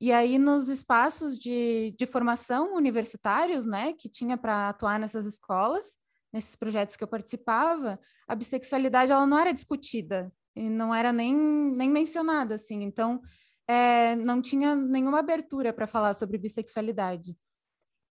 E 0.00 0.12
aí, 0.12 0.38
nos 0.38 0.68
espaços 0.68 1.38
de, 1.38 1.94
de 1.98 2.04
formação 2.06 2.74
universitários, 2.74 3.64
né, 3.64 3.94
que 3.94 4.10
tinha 4.10 4.36
para 4.36 4.68
atuar 4.68 4.98
nessas 4.98 5.24
escolas, 5.24 5.98
nesses 6.30 6.54
projetos 6.54 6.96
que 6.96 7.04
eu 7.04 7.08
participava, 7.08 7.98
a 8.28 8.34
bissexualidade 8.34 9.10
ela 9.10 9.26
não 9.26 9.38
era 9.38 9.52
discutida 9.52 10.30
e 10.54 10.68
não 10.68 10.94
era 10.94 11.12
nem, 11.12 11.34
nem 11.34 11.88
mencionada, 11.88 12.56
assim. 12.56 12.82
Então, 12.82 13.22
é, 13.66 14.14
não 14.16 14.42
tinha 14.42 14.74
nenhuma 14.76 15.20
abertura 15.20 15.72
para 15.72 15.86
falar 15.86 16.12
sobre 16.12 16.36
bissexualidade. 16.36 17.34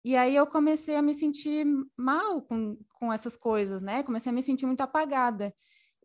E 0.06 0.16
aí 0.16 0.36
eu 0.36 0.46
comecei 0.46 0.96
a 0.96 1.02
me 1.02 1.16
sentir 1.16 1.66
mal 1.98 2.40
com, 2.44 2.78
com 2.94 3.12
essas 3.12 3.36
coisas, 3.36 3.82
né? 3.82 4.04
Comecei 4.04 4.32
a 4.32 4.34
me 4.34 4.44
sentir 4.44 4.68
muito 4.68 4.82
apagada. 4.82 5.52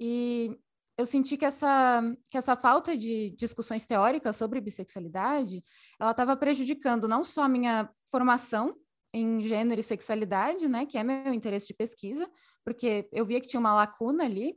E 0.00 0.56
eu 0.96 1.04
senti 1.04 1.36
que 1.36 1.44
essa, 1.44 2.00
que 2.30 2.38
essa 2.38 2.56
falta 2.56 2.96
de 2.96 3.36
discussões 3.36 3.84
teóricas 3.84 4.36
sobre 4.36 4.58
bissexualidade, 4.58 5.62
ela 6.00 6.12
estava 6.12 6.34
prejudicando 6.34 7.06
não 7.06 7.22
só 7.22 7.42
a 7.42 7.48
minha 7.48 7.90
formação 8.10 8.74
em 9.12 9.42
gênero 9.42 9.82
e 9.82 9.84
sexualidade, 9.84 10.66
né, 10.66 10.86
que 10.86 10.96
é 10.96 11.04
meu 11.04 11.34
interesse 11.34 11.66
de 11.66 11.74
pesquisa, 11.74 12.26
porque 12.64 13.06
eu 13.12 13.26
via 13.26 13.38
que 13.38 13.48
tinha 13.48 13.60
uma 13.60 13.74
lacuna 13.74 14.24
ali, 14.24 14.56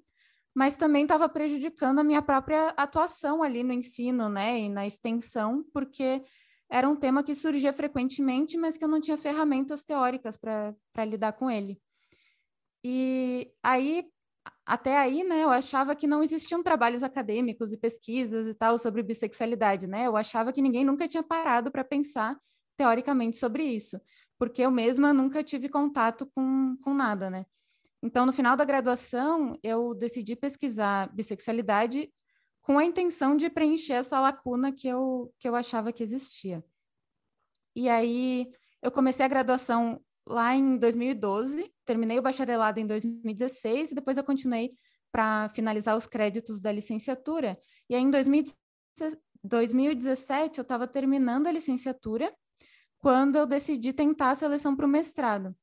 mas 0.56 0.78
também 0.78 1.04
estava 1.04 1.28
prejudicando 1.28 2.00
a 2.00 2.04
minha 2.04 2.22
própria 2.22 2.70
atuação 2.78 3.44
ali 3.44 3.62
no 3.62 3.74
ensino, 3.74 4.30
né, 4.30 4.58
e 4.58 4.70
na 4.70 4.88
extensão, 4.88 5.66
porque 5.74 6.24
era 6.74 6.90
um 6.90 6.96
tema 6.96 7.24
que 7.24 7.36
surgia 7.36 7.72
frequentemente, 7.72 8.58
mas 8.58 8.80
que 8.80 8.84
eu 8.84 8.88
não 8.88 9.00
tinha 9.00 9.16
ferramentas 9.16 9.84
teóricas 9.84 10.36
para 10.36 11.06
lidar 11.06 11.34
com 11.34 11.52
ele. 11.52 11.80
E 12.84 13.54
aí, 13.62 14.04
até 14.66 14.98
aí, 14.98 15.24
né, 15.24 15.44
eu 15.44 15.52
achava 15.52 15.96
que 15.96 16.08
não 16.08 16.24
existiam 16.24 16.64
trabalhos 16.64 17.04
acadêmicos 17.04 17.72
e 17.72 17.78
pesquisas 17.78 18.48
e 18.48 18.56
tal 18.56 18.80
sobre 18.80 19.04
bissexualidade, 19.04 19.86
né? 19.86 20.08
Eu 20.08 20.18
achava 20.18 20.52
que 20.52 20.64
ninguém 20.64 20.84
nunca 20.84 21.08
tinha 21.08 21.22
parado 21.22 21.72
para 21.72 21.84
pensar 21.84 22.36
teoricamente 22.76 23.38
sobre 23.38 23.64
isso, 23.64 24.02
porque 24.40 24.64
eu 24.64 24.72
mesma 24.72 25.14
nunca 25.14 25.44
tive 25.44 25.70
contato 25.70 26.26
com, 26.34 26.76
com 26.84 26.92
nada, 26.96 27.30
né? 27.30 27.46
Então, 28.02 28.26
no 28.26 28.34
final 28.34 28.58
da 28.58 28.66
graduação, 28.66 29.60
eu 29.62 29.94
decidi 29.94 30.36
pesquisar 30.36 31.14
bissexualidade 31.14 32.12
com 32.64 32.80
a 32.80 32.84
intenção 32.84 33.38
de 33.38 33.48
preencher 33.50 33.94
essa 33.94 34.20
lacuna 34.20 34.72
que 34.72 34.88
eu, 34.88 35.32
que 35.38 35.48
eu 35.48 35.54
achava 35.54 35.94
que 35.94 36.02
existia. 36.02 36.64
E 37.76 37.90
aí, 37.90 38.52
eu 38.82 38.90
comecei 38.90 39.26
a 39.26 39.30
graduação 39.30 40.02
lá 40.26 40.56
em 40.56 40.78
2012, 40.78 41.72
terminei 41.86 42.18
o 42.18 42.22
bacharelado 42.22 42.80
em 42.80 42.88
2016 42.88 43.92
e 43.92 43.96
depois 43.96 44.18
eu 44.18 44.24
continuei 44.24 44.72
para 45.12 45.50
finalizar 45.50 45.96
os 45.96 46.08
créditos 46.08 46.62
da 46.62 46.72
licenciatura. 46.72 47.54
E 47.90 47.96
aí 47.96 48.02
em 48.02 48.10
2017 48.10 50.58
eu 50.58 50.64
estava 50.64 50.88
terminando 50.88 51.48
a 51.48 51.52
licenciatura 51.52 52.34
quando 53.00 53.36
eu 53.36 53.46
decidi 53.46 53.92
tentar 53.92 54.30
a 54.32 54.36
seleção 54.36 54.74
para 54.76 54.86
o 54.86 54.90
mestrado. 54.90 55.54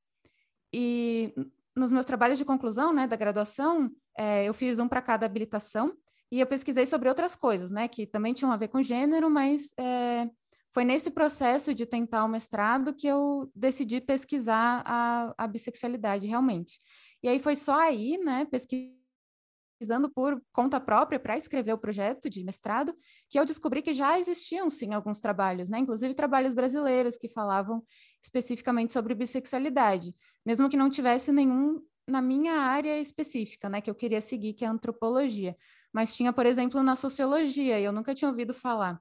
E 0.72 1.34
nos 1.74 1.90
meus 1.90 2.04
trabalhos 2.04 2.38
de 2.38 2.44
conclusão, 2.44 2.92
né, 2.92 3.06
da 3.06 3.16
graduação, 3.16 3.90
é, 4.16 4.44
eu 4.44 4.52
fiz 4.52 4.78
um 4.78 4.86
para 4.86 5.00
cada 5.00 5.24
habilitação 5.24 5.96
e 6.30 6.40
eu 6.40 6.46
pesquisei 6.46 6.86
sobre 6.86 7.08
outras 7.08 7.34
coisas, 7.34 7.70
né, 7.70 7.88
que 7.88 8.06
também 8.06 8.32
tinham 8.32 8.52
a 8.52 8.56
ver 8.56 8.68
com 8.68 8.82
gênero, 8.82 9.28
mas 9.28 9.72
é, 9.78 10.28
foi 10.72 10.84
nesse 10.84 11.10
processo 11.10 11.74
de 11.74 11.84
tentar 11.84 12.24
o 12.24 12.28
mestrado 12.28 12.94
que 12.94 13.06
eu 13.06 13.50
decidi 13.54 14.00
pesquisar 14.00 14.82
a, 14.86 15.34
a 15.36 15.46
bissexualidade 15.46 16.26
realmente. 16.26 16.78
E 17.22 17.28
aí 17.28 17.40
foi 17.40 17.56
só 17.56 17.78
aí, 17.80 18.16
né, 18.18 18.46
pesquisando 18.46 20.08
por 20.14 20.40
conta 20.52 20.78
própria 20.80 21.18
para 21.18 21.36
escrever 21.36 21.72
o 21.72 21.78
projeto 21.78 22.30
de 22.30 22.44
mestrado, 22.44 22.94
que 23.28 23.38
eu 23.38 23.44
descobri 23.44 23.82
que 23.82 23.92
já 23.92 24.18
existiam 24.18 24.70
sim 24.70 24.94
alguns 24.94 25.20
trabalhos, 25.20 25.68
né, 25.68 25.80
inclusive 25.80 26.14
trabalhos 26.14 26.54
brasileiros 26.54 27.16
que 27.16 27.28
falavam 27.28 27.82
especificamente 28.22 28.92
sobre 28.92 29.14
bissexualidade, 29.14 30.14
mesmo 30.46 30.68
que 30.68 30.76
não 30.76 30.88
tivesse 30.88 31.32
nenhum 31.32 31.82
na 32.06 32.22
minha 32.22 32.54
área 32.54 32.98
específica, 33.00 33.68
né, 33.68 33.80
que 33.80 33.90
eu 33.90 33.94
queria 33.94 34.20
seguir, 34.20 34.52
que 34.54 34.64
é 34.64 34.68
a 34.68 34.72
antropologia. 34.72 35.54
Mas 35.92 36.14
tinha, 36.14 36.32
por 36.32 36.46
exemplo, 36.46 36.82
na 36.82 36.96
sociologia, 36.96 37.80
e 37.80 37.84
eu 37.84 37.92
nunca 37.92 38.14
tinha 38.14 38.28
ouvido 38.30 38.54
falar. 38.54 39.00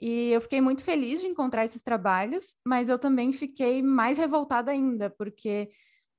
E 0.00 0.30
eu 0.32 0.40
fiquei 0.40 0.60
muito 0.60 0.82
feliz 0.82 1.20
de 1.20 1.26
encontrar 1.26 1.64
esses 1.64 1.82
trabalhos, 1.82 2.56
mas 2.66 2.88
eu 2.88 2.98
também 2.98 3.32
fiquei 3.32 3.82
mais 3.82 4.16
revoltada 4.16 4.70
ainda, 4.70 5.10
porque 5.10 5.68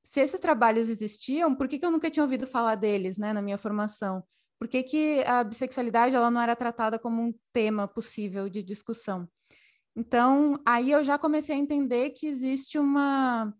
se 0.03 0.21
esses 0.21 0.39
trabalhos 0.39 0.87
existiam, 0.89 1.55
por 1.55 1.67
que, 1.67 1.79
que 1.79 1.85
eu 1.85 1.91
nunca 1.91 2.09
tinha 2.09 2.23
ouvido 2.23 2.45
falar 2.45 2.75
deles, 2.75 3.17
né, 3.17 3.33
na 3.33 3.41
minha 3.41 3.57
formação? 3.57 4.23
Por 4.59 4.67
que, 4.67 4.83
que 4.83 5.23
a 5.25 5.43
bissexualidade 5.43 6.15
ela 6.15 6.29
não 6.29 6.39
era 6.39 6.55
tratada 6.55 6.99
como 6.99 7.21
um 7.23 7.33
tema 7.51 7.87
possível 7.87 8.47
de 8.47 8.61
discussão? 8.61 9.27
Então, 9.95 10.61
aí 10.65 10.91
eu 10.91 11.03
já 11.03 11.17
comecei 11.17 11.55
a 11.55 11.59
entender 11.59 12.11
que 12.11 12.27
existe 12.27 12.77
uma, 12.77 13.53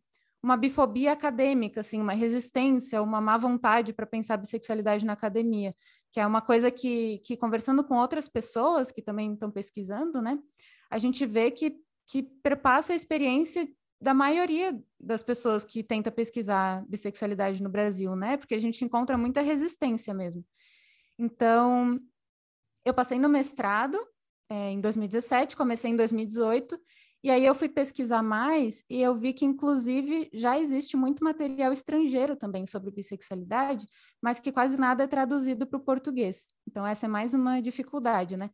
uma 0.43 0.55
bifobia 0.55 1.11
acadêmica, 1.11 1.81
assim, 1.81 1.99
uma 1.99 2.13
resistência, 2.13 3.01
uma 3.01 3.19
má 3.19 3.37
vontade 3.37 3.93
para 3.93 4.05
pensar 4.05 4.37
bissexualidade 4.37 5.03
na 5.03 5.13
academia 5.13 5.71
que 6.11 6.19
é 6.19 6.27
uma 6.27 6.41
coisa 6.41 6.69
que, 6.69 7.19
que 7.19 7.37
conversando 7.37 7.83
com 7.83 7.95
outras 7.95 8.27
pessoas 8.27 8.91
que 8.91 9.01
também 9.01 9.33
estão 9.33 9.49
pesquisando, 9.49 10.21
né, 10.21 10.37
a 10.89 10.97
gente 10.97 11.25
vê 11.25 11.51
que, 11.51 11.77
que 12.07 12.21
perpassa 12.21 12.93
a 12.93 12.95
experiência 12.95 13.67
da 14.01 14.13
maioria 14.13 14.77
das 14.99 15.23
pessoas 15.23 15.63
que 15.63 15.83
tenta 15.83 16.11
pesquisar 16.11 16.83
bissexualidade 16.87 17.61
no 17.61 17.69
Brasil, 17.69 18.15
né, 18.15 18.37
porque 18.37 18.55
a 18.55 18.59
gente 18.59 18.83
encontra 18.83 19.17
muita 19.17 19.41
resistência 19.41 20.13
mesmo. 20.13 20.43
Então, 21.17 21.99
eu 22.83 22.93
passei 22.93 23.19
no 23.19 23.29
mestrado 23.29 23.97
é, 24.49 24.71
em 24.71 24.81
2017, 24.81 25.55
comecei 25.55 25.91
em 25.91 25.95
2018, 25.95 26.77
e 27.23 27.29
aí 27.29 27.45
eu 27.45 27.53
fui 27.53 27.69
pesquisar 27.69 28.23
mais 28.23 28.83
e 28.89 28.99
eu 28.99 29.15
vi 29.15 29.31
que, 29.33 29.45
inclusive, 29.45 30.29
já 30.33 30.57
existe 30.57 30.97
muito 30.97 31.23
material 31.23 31.71
estrangeiro 31.71 32.35
também 32.35 32.65
sobre 32.65 32.89
bissexualidade, 32.91 33.85
mas 34.21 34.39
que 34.39 34.51
quase 34.51 34.79
nada 34.79 35.03
é 35.03 35.07
traduzido 35.07 35.67
para 35.67 35.77
o 35.77 35.83
português. 35.83 36.47
Então, 36.67 36.85
essa 36.85 37.05
é 37.05 37.09
mais 37.09 37.33
uma 37.33 37.61
dificuldade, 37.61 38.35
né? 38.35 38.49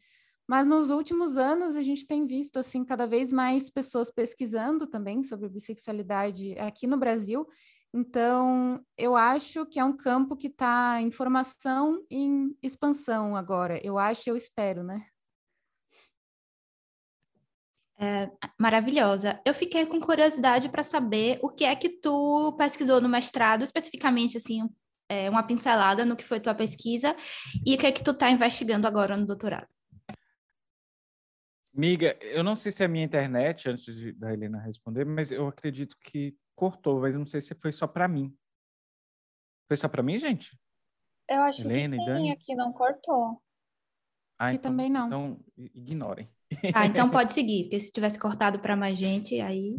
Mas 0.47 0.65
nos 0.65 0.89
últimos 0.89 1.37
anos 1.37 1.75
a 1.75 1.83
gente 1.83 2.05
tem 2.05 2.25
visto 2.25 2.57
assim 2.57 2.83
cada 2.83 3.05
vez 3.05 3.31
mais 3.31 3.69
pessoas 3.69 4.11
pesquisando 4.11 4.87
também 4.87 5.23
sobre 5.23 5.49
bissexualidade 5.49 6.57
aqui 6.59 6.87
no 6.87 6.97
Brasil. 6.97 7.47
Então, 7.93 8.81
eu 8.97 9.15
acho 9.15 9.65
que 9.65 9.79
é 9.79 9.83
um 9.83 9.95
campo 9.95 10.35
que 10.35 10.47
está 10.47 11.01
em 11.01 11.11
formação 11.11 12.03
e 12.09 12.17
em 12.17 12.57
expansão 12.61 13.35
agora. 13.35 13.79
Eu 13.85 13.97
acho, 13.97 14.29
eu 14.29 14.35
espero, 14.35 14.83
né? 14.83 15.05
É, 17.99 18.29
maravilhosa. 18.59 19.41
Eu 19.43 19.53
fiquei 19.53 19.85
com 19.85 19.99
curiosidade 19.99 20.69
para 20.69 20.83
saber 20.83 21.39
o 21.41 21.49
que 21.49 21.65
é 21.65 21.75
que 21.75 21.89
tu 21.89 22.53
pesquisou 22.57 23.01
no 23.01 23.09
mestrado, 23.09 23.63
especificamente 23.63 24.37
assim, 24.37 24.69
é, 25.09 25.29
uma 25.29 25.41
pincelada 25.41 26.05
no 26.05 26.15
que 26.15 26.23
foi 26.23 26.39
tua 26.39 26.53
pesquisa 26.53 27.15
e 27.65 27.73
o 27.73 27.77
que 27.77 27.87
é 27.87 27.91
que 27.91 28.03
tu 28.03 28.11
está 28.11 28.29
investigando 28.29 28.85
agora 28.85 29.17
no 29.17 29.25
doutorado. 29.25 29.67
Miga, 31.73 32.17
eu 32.21 32.43
não 32.43 32.55
sei 32.55 32.71
se 32.71 32.83
é 32.83 32.85
a 32.85 32.89
minha 32.89 33.05
internet, 33.05 33.69
antes 33.69 33.95
de, 33.95 34.11
da 34.11 34.33
Helena 34.33 34.59
responder, 34.59 35.05
mas 35.05 35.31
eu 35.31 35.47
acredito 35.47 35.95
que 35.99 36.35
cortou, 36.55 37.01
mas 37.01 37.13
eu 37.13 37.19
não 37.19 37.27
sei 37.27 37.39
se 37.39 37.53
foi 37.55 37.71
só 37.71 37.87
para 37.87 38.07
mim. 38.07 38.35
Foi 39.67 39.77
só 39.77 39.87
para 39.87 40.01
mim, 40.01 40.17
gente? 40.17 40.57
Eu 41.29 41.41
acho 41.43 41.61
Helena, 41.61 41.97
que 41.97 42.03
sim, 42.03 42.31
aqui 42.31 42.55
não 42.55 42.71
cortou. 42.73 43.41
Ah, 44.39 44.47
aqui 44.47 44.55
então, 44.55 44.71
também 44.71 44.89
não. 44.89 45.07
Então, 45.07 45.39
ignorem. 45.55 46.29
Ah, 46.73 46.85
então 46.87 47.09
pode 47.09 47.33
seguir, 47.33 47.63
porque 47.63 47.79
se 47.79 47.91
tivesse 47.91 48.17
cortado 48.19 48.59
para 48.59 48.75
mais 48.75 48.97
gente, 48.97 49.39
aí 49.39 49.77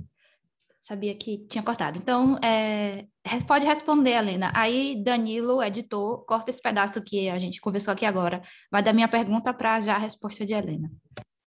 sabia 0.80 1.14
que 1.14 1.46
tinha 1.46 1.62
cortado. 1.62 1.98
Então, 1.98 2.38
é, 2.38 3.06
pode 3.46 3.64
responder, 3.64 4.12
Helena. 4.12 4.50
Aí, 4.54 5.02
Danilo, 5.02 5.62
editor, 5.62 6.24
corta 6.24 6.50
esse 6.50 6.62
pedaço 6.62 7.02
que 7.02 7.28
a 7.28 7.38
gente 7.38 7.60
conversou 7.60 7.92
aqui 7.92 8.06
agora. 8.06 8.40
Vai 8.70 8.82
dar 8.82 8.92
minha 8.92 9.08
pergunta 9.08 9.52
para 9.52 9.80
já 9.80 9.96
a 9.96 9.98
resposta 9.98 10.46
de 10.46 10.54
Helena. 10.54 10.90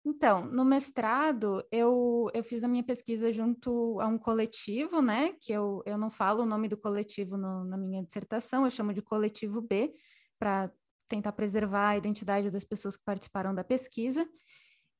Então, 0.03 0.45
no 0.45 0.65
mestrado, 0.65 1.63
eu, 1.71 2.29
eu 2.33 2.43
fiz 2.43 2.63
a 2.63 2.67
minha 2.67 2.83
pesquisa 2.83 3.31
junto 3.31 3.99
a 3.99 4.07
um 4.07 4.17
coletivo, 4.17 5.01
né? 5.01 5.33
Que 5.39 5.53
eu, 5.53 5.83
eu 5.85 5.97
não 5.97 6.09
falo 6.09 6.41
o 6.41 6.45
nome 6.45 6.67
do 6.67 6.77
coletivo 6.77 7.37
no, 7.37 7.63
na 7.63 7.77
minha 7.77 8.03
dissertação, 8.03 8.65
eu 8.65 8.71
chamo 8.71 8.93
de 8.93 9.01
Coletivo 9.01 9.61
B, 9.61 9.93
para 10.39 10.71
tentar 11.07 11.31
preservar 11.33 11.89
a 11.89 11.97
identidade 11.97 12.49
das 12.49 12.63
pessoas 12.63 12.97
que 12.97 13.03
participaram 13.03 13.53
da 13.53 13.63
pesquisa. 13.63 14.27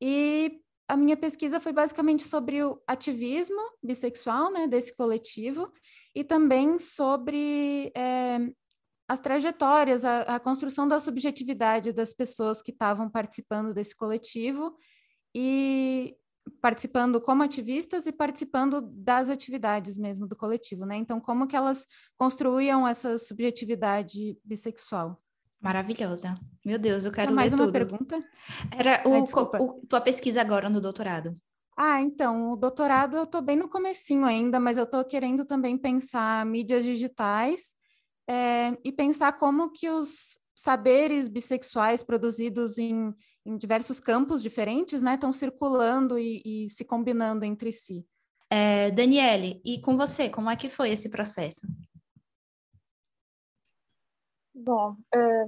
E 0.02 0.60
a 0.88 0.98
minha 0.98 1.16
pesquisa 1.16 1.60
foi 1.60 1.72
basicamente 1.72 2.24
sobre 2.24 2.64
o 2.64 2.82
ativismo 2.88 3.62
bissexual, 3.82 4.52
né, 4.52 4.68
desse 4.68 4.96
coletivo, 4.96 5.72
e 6.14 6.24
também 6.24 6.78
sobre 6.80 7.92
é, 7.96 8.40
as 9.08 9.20
trajetórias, 9.20 10.04
a, 10.04 10.22
a, 10.22 10.40
construção 10.40 10.88
da 10.88 11.00
subjetividade 11.00 11.94
das 11.94 12.14
pessoas 12.14 12.62
que 12.62 12.72
estavam 12.72 13.10
participando 13.10 13.74
desse 13.74 13.96
coletivo 13.96 14.76
e 15.36 16.16
participando 16.62 17.22
como 17.22 17.44
ativistas 17.44 18.06
e 18.06 18.12
participando 18.12 18.82
das 18.82 19.30
atividades 19.30 19.98
mesmo 19.98 20.28
do 20.28 20.36
coletivo, 20.36 20.86
né? 20.86 20.98
Então, 20.98 21.22
como 21.22 21.48
que 21.48 21.56
elas 21.56 21.86
construíam 22.18 22.88
essa 22.88 23.18
subjetividade 23.18 24.38
bissexual? 24.44 25.22
Maravilhosa. 25.62 26.34
Meu 26.66 26.80
Deus, 26.80 27.06
eu 27.06 27.12
quero 27.12 27.28
Tinha 27.28 27.36
mais 27.36 27.54
uma 27.54 27.66
tudo. 27.66 27.72
pergunta? 27.72 28.24
Era 28.72 29.04
o, 29.08 29.14
Ai, 29.14 29.22
o, 29.62 29.86
tua 29.88 30.02
pesquisa 30.02 30.42
agora 30.42 30.70
no 30.70 30.82
doutorado. 30.82 31.36
Ah, 31.78 32.02
então, 32.02 32.52
o 32.52 32.56
doutorado 32.56 33.16
eu 33.16 33.24
estou 33.24 33.42
bem 33.42 33.56
no 33.56 33.70
comecinho 33.70 34.26
ainda, 34.26 34.60
mas 34.60 34.78
eu 34.78 34.84
estou 34.84 35.06
querendo 35.06 35.46
também 35.46 35.78
pensar 35.78 36.46
mídias 36.46 36.84
digitais 36.84 37.74
é, 38.28 38.78
e 38.84 38.92
pensar 38.92 39.34
como 39.34 39.72
que 39.72 39.90
os 39.90 40.40
saberes 40.56 41.28
bissexuais 41.28 42.04
produzidos 42.04 42.78
em, 42.78 43.14
em 43.46 43.58
diversos 43.58 44.00
campos 44.00 44.42
diferentes, 44.42 45.02
né, 45.02 45.16
estão 45.16 45.32
circulando 45.32 46.20
e, 46.20 46.42
e, 46.46 46.70
se 46.70 46.84
combinando 46.84 47.46
entre 47.46 47.72
si. 47.72 48.06
É, 48.50 48.92
Daniele, 48.92 49.62
e 49.66 49.80
com 49.80 49.96
você, 49.96 50.30
como 50.30 50.50
é 50.50 50.56
que 50.56 50.70
foi 50.70 50.92
esse 50.92 51.10
processo? 51.10 51.66
Bom, 54.64 54.96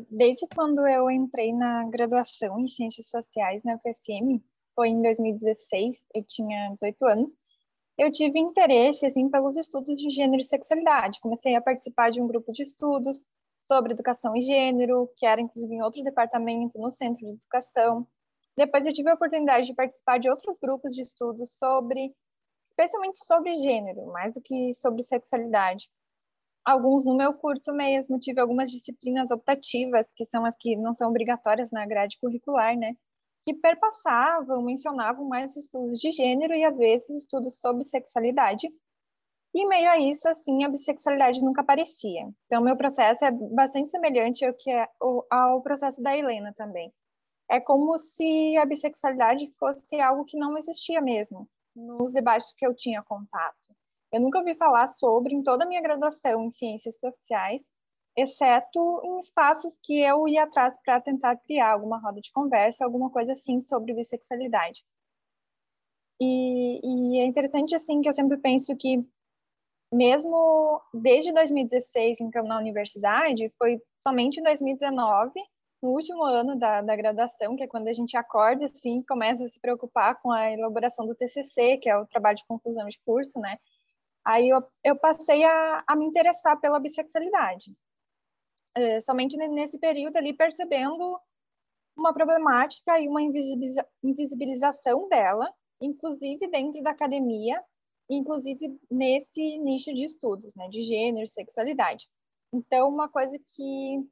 desde 0.10 0.48
quando 0.56 0.88
eu 0.88 1.08
entrei 1.12 1.54
na 1.54 1.88
graduação 1.88 2.60
em 2.60 2.66
Ciências 2.66 3.10
Sociais 3.12 3.64
na 3.64 3.76
UFSM, 3.76 4.44
foi 4.76 4.90
em 4.90 5.04
2016, 5.04 6.04
eu 6.16 6.24
tinha 6.24 6.72
18 6.82 7.06
anos, 7.06 7.32
eu 7.96 8.12
tive 8.12 8.40
interesse 8.40 9.06
assim 9.06 9.30
pelos 9.30 9.56
estudos 9.56 10.02
de 10.02 10.10
gênero 10.10 10.42
e 10.42 10.44
sexualidade. 10.44 11.20
Comecei 11.20 11.56
a 11.56 11.62
participar 11.62 12.10
de 12.10 12.20
um 12.20 12.28
grupo 12.28 12.52
de 12.52 12.64
estudos 12.64 13.24
sobre 13.66 13.94
educação 13.94 14.36
e 14.36 14.42
gênero, 14.42 15.08
que 15.16 15.28
era 15.28 15.40
inclusive 15.40 15.76
em 15.76 15.84
outro 15.84 16.04
departamento 16.04 16.80
no 16.80 16.92
Centro 16.92 17.24
de 17.24 17.34
Educação. 17.34 18.08
Depois 18.58 18.88
eu 18.88 18.94
tive 18.94 19.12
a 19.12 19.14
oportunidade 19.14 19.68
de 19.68 19.76
participar 19.76 20.18
de 20.18 20.28
outros 20.28 20.58
grupos 20.58 20.96
de 20.96 21.04
estudos 21.04 21.56
sobre, 21.56 22.12
especialmente 22.64 23.24
sobre 23.24 23.54
gênero, 23.54 24.08
mais 24.08 24.34
do 24.34 24.42
que 24.42 24.74
sobre 24.74 25.04
sexualidade 25.04 25.88
alguns 26.66 27.06
no 27.06 27.16
meu 27.16 27.34
curso 27.34 27.74
mesmo, 27.74 28.20
tive 28.20 28.40
algumas 28.40 28.72
disciplinas 28.72 29.32
optativas, 29.32 30.14
que 30.14 30.26
são 30.26 30.46
as 30.46 30.56
que 30.56 30.76
não 30.76 30.94
são 30.94 31.10
obrigatórias 31.10 31.72
na 31.72 31.86
grade 31.86 32.18
curricular, 32.20 32.78
né? 32.78 32.96
Que 33.46 33.54
perpassavam, 33.54 34.62
mencionavam 34.64 35.28
mais 35.28 35.56
estudos 35.58 36.00
de 36.00 36.12
gênero 36.12 36.54
e 36.54 36.64
às 36.64 36.78
vezes 36.78 37.10
estudos 37.10 37.60
sobre 37.60 37.84
sexualidade. 37.84 38.70
E 39.54 39.68
meio 39.68 39.90
a 39.90 40.00
isso, 40.00 40.28
assim, 40.28 40.64
a 40.64 40.70
bissexualidade 40.70 41.44
nunca 41.44 41.62
aparecia. 41.62 42.28
Então, 42.46 42.64
meu 42.64 42.76
processo 42.76 43.24
é 43.24 43.32
bastante 43.32 43.90
semelhante 43.90 44.44
ao 44.44 44.54
que 44.54 44.72
é 44.72 44.88
ao 45.30 45.62
processo 45.62 46.02
da 46.02 46.18
Helena 46.18 46.54
também. 46.58 46.92
É 47.50 47.60
como 47.60 47.98
se 48.00 48.58
a 48.58 48.66
bissexualidade 48.66 49.54
fosse 49.60 50.00
algo 50.00 50.26
que 50.26 50.38
não 50.38 50.58
existia 50.58 51.00
mesmo 51.02 51.48
nos 51.76 52.14
debates 52.14 52.54
que 52.54 52.66
eu 52.66 52.74
tinha 52.74 53.04
contato. 53.04 53.63
Eu 54.14 54.22
nunca 54.22 54.38
ouvi 54.38 54.54
falar 54.54 54.86
sobre 54.86 55.34
em 55.34 55.42
toda 55.42 55.64
a 55.64 55.68
minha 55.68 55.82
graduação 55.82 56.44
em 56.44 56.52
ciências 56.52 57.00
sociais, 57.00 57.72
exceto 58.16 59.02
em 59.04 59.18
espaços 59.18 59.80
que 59.82 60.00
eu 60.00 60.28
ia 60.28 60.44
atrás 60.44 60.78
para 60.86 61.02
tentar 61.02 61.36
criar 61.38 61.72
alguma 61.72 62.00
roda 62.00 62.22
de 62.22 62.32
conversa, 62.32 62.86
alguma 62.86 63.10
coisa 63.10 63.34
assim 63.34 63.60
sobre 63.60 63.92
bissexualidade. 63.92 64.86
E, 66.22 66.80
e 66.84 67.20
é 67.22 67.26
interessante 67.26 67.76
assim 67.76 68.02
que 68.02 68.08
eu 68.08 68.14
sempre 68.14 68.38
penso 68.38 68.76
que 68.78 69.04
mesmo 69.92 70.80
desde 70.94 71.34
2016, 71.34 72.22
então 72.22 72.44
na 72.44 72.60
universidade, 72.60 73.52
foi 73.58 73.82
somente 74.00 74.40
em 74.40 74.44
2019, 74.44 75.32
no 75.82 75.90
último 75.90 76.24
ano 76.24 76.56
da, 76.56 76.82
da 76.82 76.96
graduação, 76.96 77.56
que 77.56 77.64
é 77.64 77.68
quando 77.68 77.88
a 77.88 77.94
gente 77.94 78.16
acorda 78.16 78.66
assim, 78.66 79.04
começa 79.08 79.44
a 79.44 79.48
se 79.48 79.60
preocupar 79.60 80.22
com 80.22 80.32
a 80.32 80.52
elaboração 80.52 81.08
do 81.08 81.16
TCC, 81.16 81.78
que 81.78 81.90
é 81.90 81.98
o 81.98 82.06
trabalho 82.06 82.38
de 82.38 82.46
conclusão 82.46 82.88
de 82.88 83.00
curso, 83.04 83.40
né? 83.40 83.58
Aí 84.26 84.50
eu, 84.50 84.64
eu 84.84 84.98
passei 84.98 85.44
a, 85.44 85.84
a 85.88 85.96
me 85.96 86.06
interessar 86.06 86.60
pela 86.60 86.80
bissexualidade. 86.80 87.76
É, 88.76 89.00
somente 89.02 89.38
nesse 89.38 89.78
período 89.78 90.18
ali, 90.18 90.34
percebendo 90.34 91.20
uma 91.96 92.14
problemática 92.14 93.00
e 93.00 93.08
uma 93.08 93.22
invisibiliza 93.22 93.86
invisibilização 94.04 95.08
dela, 95.08 95.52
inclusive 95.80 96.48
dentro 96.48 96.82
da 96.82 96.92
academia, 96.92 97.62
inclusive 98.10 98.80
nesse 98.90 99.60
nicho 99.60 99.94
de 99.94 100.04
estudos, 100.04 100.56
né, 100.56 100.68
de 100.70 100.82
gênero 100.82 101.28
sexualidade. 101.28 102.08
Então, 102.52 102.90
uma 102.90 103.10
coisa 103.10 103.38
que 103.38 104.10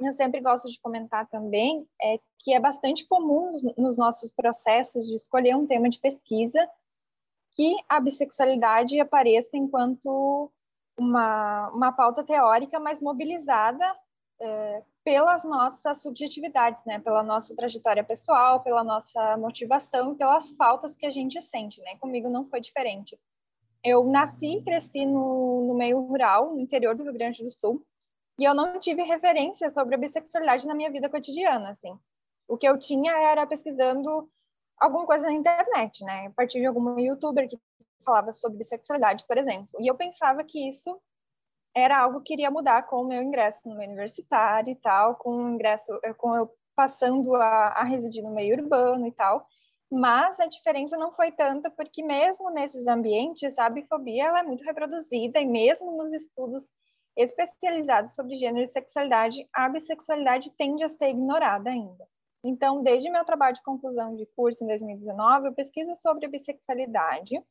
eu 0.00 0.12
sempre 0.12 0.40
gosto 0.40 0.68
de 0.68 0.80
comentar 0.80 1.26
também 1.28 1.86
é 2.02 2.18
que 2.38 2.52
é 2.52 2.60
bastante 2.60 3.06
comum 3.06 3.50
nos, 3.50 3.62
nos 3.76 3.96
nossos 3.96 4.30
processos 4.30 5.06
de 5.06 5.14
escolher 5.14 5.56
um 5.56 5.66
tema 5.66 5.88
de 5.88 5.98
pesquisa 5.98 6.68
que 7.56 7.74
a 7.88 7.98
bissexualidade 7.98 9.00
apareça 9.00 9.56
enquanto 9.56 10.52
uma, 10.98 11.70
uma 11.70 11.92
pauta 11.92 12.22
teórica 12.22 12.78
mais 12.78 13.00
mobilizada 13.00 13.84
é, 14.38 14.82
pelas 15.02 15.42
nossas 15.42 16.02
subjetividades, 16.02 16.84
né? 16.84 16.98
Pela 16.98 17.22
nossa 17.22 17.56
trajetória 17.56 18.04
pessoal, 18.04 18.60
pela 18.60 18.84
nossa 18.84 19.36
motivação, 19.38 20.14
pelas 20.14 20.50
faltas 20.50 20.94
que 20.94 21.06
a 21.06 21.10
gente 21.10 21.40
sente, 21.40 21.80
né? 21.80 21.96
Comigo 21.98 22.28
não 22.28 22.44
foi 22.44 22.60
diferente. 22.60 23.18
Eu 23.82 24.04
nasci 24.04 24.58
e 24.58 24.62
cresci 24.62 25.06
no, 25.06 25.66
no 25.68 25.74
meio 25.74 26.00
rural, 26.00 26.52
no 26.52 26.60
interior 26.60 26.94
do 26.94 27.04
Rio 27.04 27.12
Grande 27.12 27.42
do 27.42 27.50
Sul, 27.50 27.82
e 28.38 28.44
eu 28.44 28.54
não 28.54 28.78
tive 28.78 29.02
referência 29.02 29.70
sobre 29.70 29.94
a 29.94 29.98
bissexualidade 29.98 30.66
na 30.66 30.74
minha 30.74 30.90
vida 30.90 31.08
cotidiana, 31.08 31.70
assim. 31.70 31.96
O 32.46 32.58
que 32.58 32.68
eu 32.68 32.78
tinha 32.78 33.12
era 33.12 33.46
pesquisando 33.46 34.28
alguma 34.78 35.06
coisa 35.06 35.26
na 35.26 35.32
internet, 35.32 36.04
né? 36.04 36.26
A 36.26 36.30
partir 36.30 36.60
de 36.60 36.66
algum 36.66 36.98
youtuber 36.98 37.48
que 37.48 37.58
falava 38.04 38.32
sobre 38.32 38.58
bissexualidade, 38.58 39.24
por 39.26 39.36
exemplo. 39.36 39.80
E 39.80 39.88
eu 39.90 39.94
pensava 39.96 40.44
que 40.44 40.68
isso 40.68 41.00
era 41.74 41.98
algo 41.98 42.22
que 42.22 42.32
iria 42.34 42.50
mudar 42.50 42.86
com 42.86 43.02
o 43.02 43.08
meu 43.08 43.22
ingresso 43.22 43.68
no 43.68 43.76
meio 43.76 43.90
universitário 43.90 44.70
e 44.70 44.76
tal, 44.76 45.16
com 45.16 45.30
o 45.30 45.50
ingresso, 45.50 45.98
eh, 46.02 46.14
com 46.14 46.34
eu 46.34 46.50
passando 46.74 47.34
a, 47.34 47.68
a 47.68 47.84
residir 47.84 48.22
no 48.22 48.34
meio 48.34 48.56
urbano 48.56 49.06
e 49.06 49.12
tal. 49.12 49.46
Mas 49.90 50.40
a 50.40 50.46
diferença 50.46 50.96
não 50.96 51.12
foi 51.12 51.30
tanta, 51.30 51.70
porque 51.70 52.02
mesmo 52.02 52.50
nesses 52.50 52.86
ambientes, 52.86 53.58
a 53.58 53.68
bifobia 53.68 54.24
ela 54.26 54.40
é 54.40 54.42
muito 54.42 54.64
reproduzida, 54.64 55.40
e 55.40 55.46
mesmo 55.46 55.96
nos 55.96 56.12
estudos 56.12 56.70
especializados 57.16 58.14
sobre 58.14 58.34
gênero 58.34 58.64
e 58.64 58.68
sexualidade, 58.68 59.48
a 59.52 59.68
bissexualidade 59.68 60.50
tende 60.56 60.84
a 60.84 60.88
ser 60.88 61.10
ignorada 61.10 61.70
ainda. 61.70 62.06
Então, 62.44 62.82
desde 62.82 63.10
meu 63.10 63.24
trabalho 63.24 63.54
de 63.54 63.62
conclusão 63.62 64.14
de 64.14 64.26
curso 64.36 64.62
em 64.62 64.68
2019, 64.68 65.48
eu 65.48 65.54
pesquiso 65.54 65.94
sobre 65.96 66.28
bissexualidade. 66.28 67.42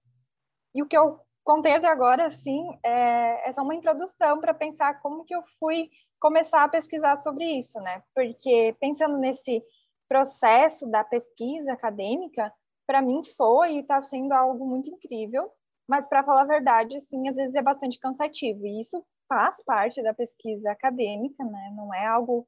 E 0.74 0.82
o 0.82 0.88
que 0.88 0.98
eu 0.98 1.20
contei 1.44 1.74
até 1.74 1.88
agora, 1.88 2.26
assim, 2.26 2.68
é, 2.84 3.50
é 3.50 3.52
só 3.52 3.62
uma 3.62 3.76
introdução 3.76 4.40
para 4.40 4.54
pensar 4.54 5.02
como 5.02 5.26
que 5.26 5.36
eu 5.36 5.44
fui 5.60 5.90
começar 6.20 6.64
a 6.64 6.70
pesquisar 6.70 7.16
sobre 7.18 7.46
isso, 7.58 7.80
né? 7.80 8.02
Porque 8.14 8.76
pensando 8.80 9.18
nesse 9.18 9.64
processo 10.08 10.90
da 10.90 11.04
pesquisa 11.04 11.74
acadêmica, 11.74 12.52
para 12.88 13.02
mim 13.02 13.24
foi 13.38 13.74
e 13.74 13.80
está 13.80 14.00
sendo 14.02 14.34
algo 14.34 14.66
muito 14.66 14.90
incrível, 14.90 15.52
mas 15.88 16.08
para 16.08 16.24
falar 16.24 16.42
a 16.42 16.46
verdade, 16.46 16.98
assim, 16.98 17.28
às 17.28 17.36
vezes 17.36 17.56
é 17.56 17.62
bastante 17.62 18.00
cansativo. 18.00 18.66
E 18.66 18.80
isso 18.80 19.04
faz 19.28 19.64
parte 19.64 20.02
da 20.02 20.14
pesquisa 20.14 20.72
acadêmica, 20.72 21.44
né? 21.44 21.74
Não 21.76 21.94
é 21.94 22.06
algo 22.06 22.48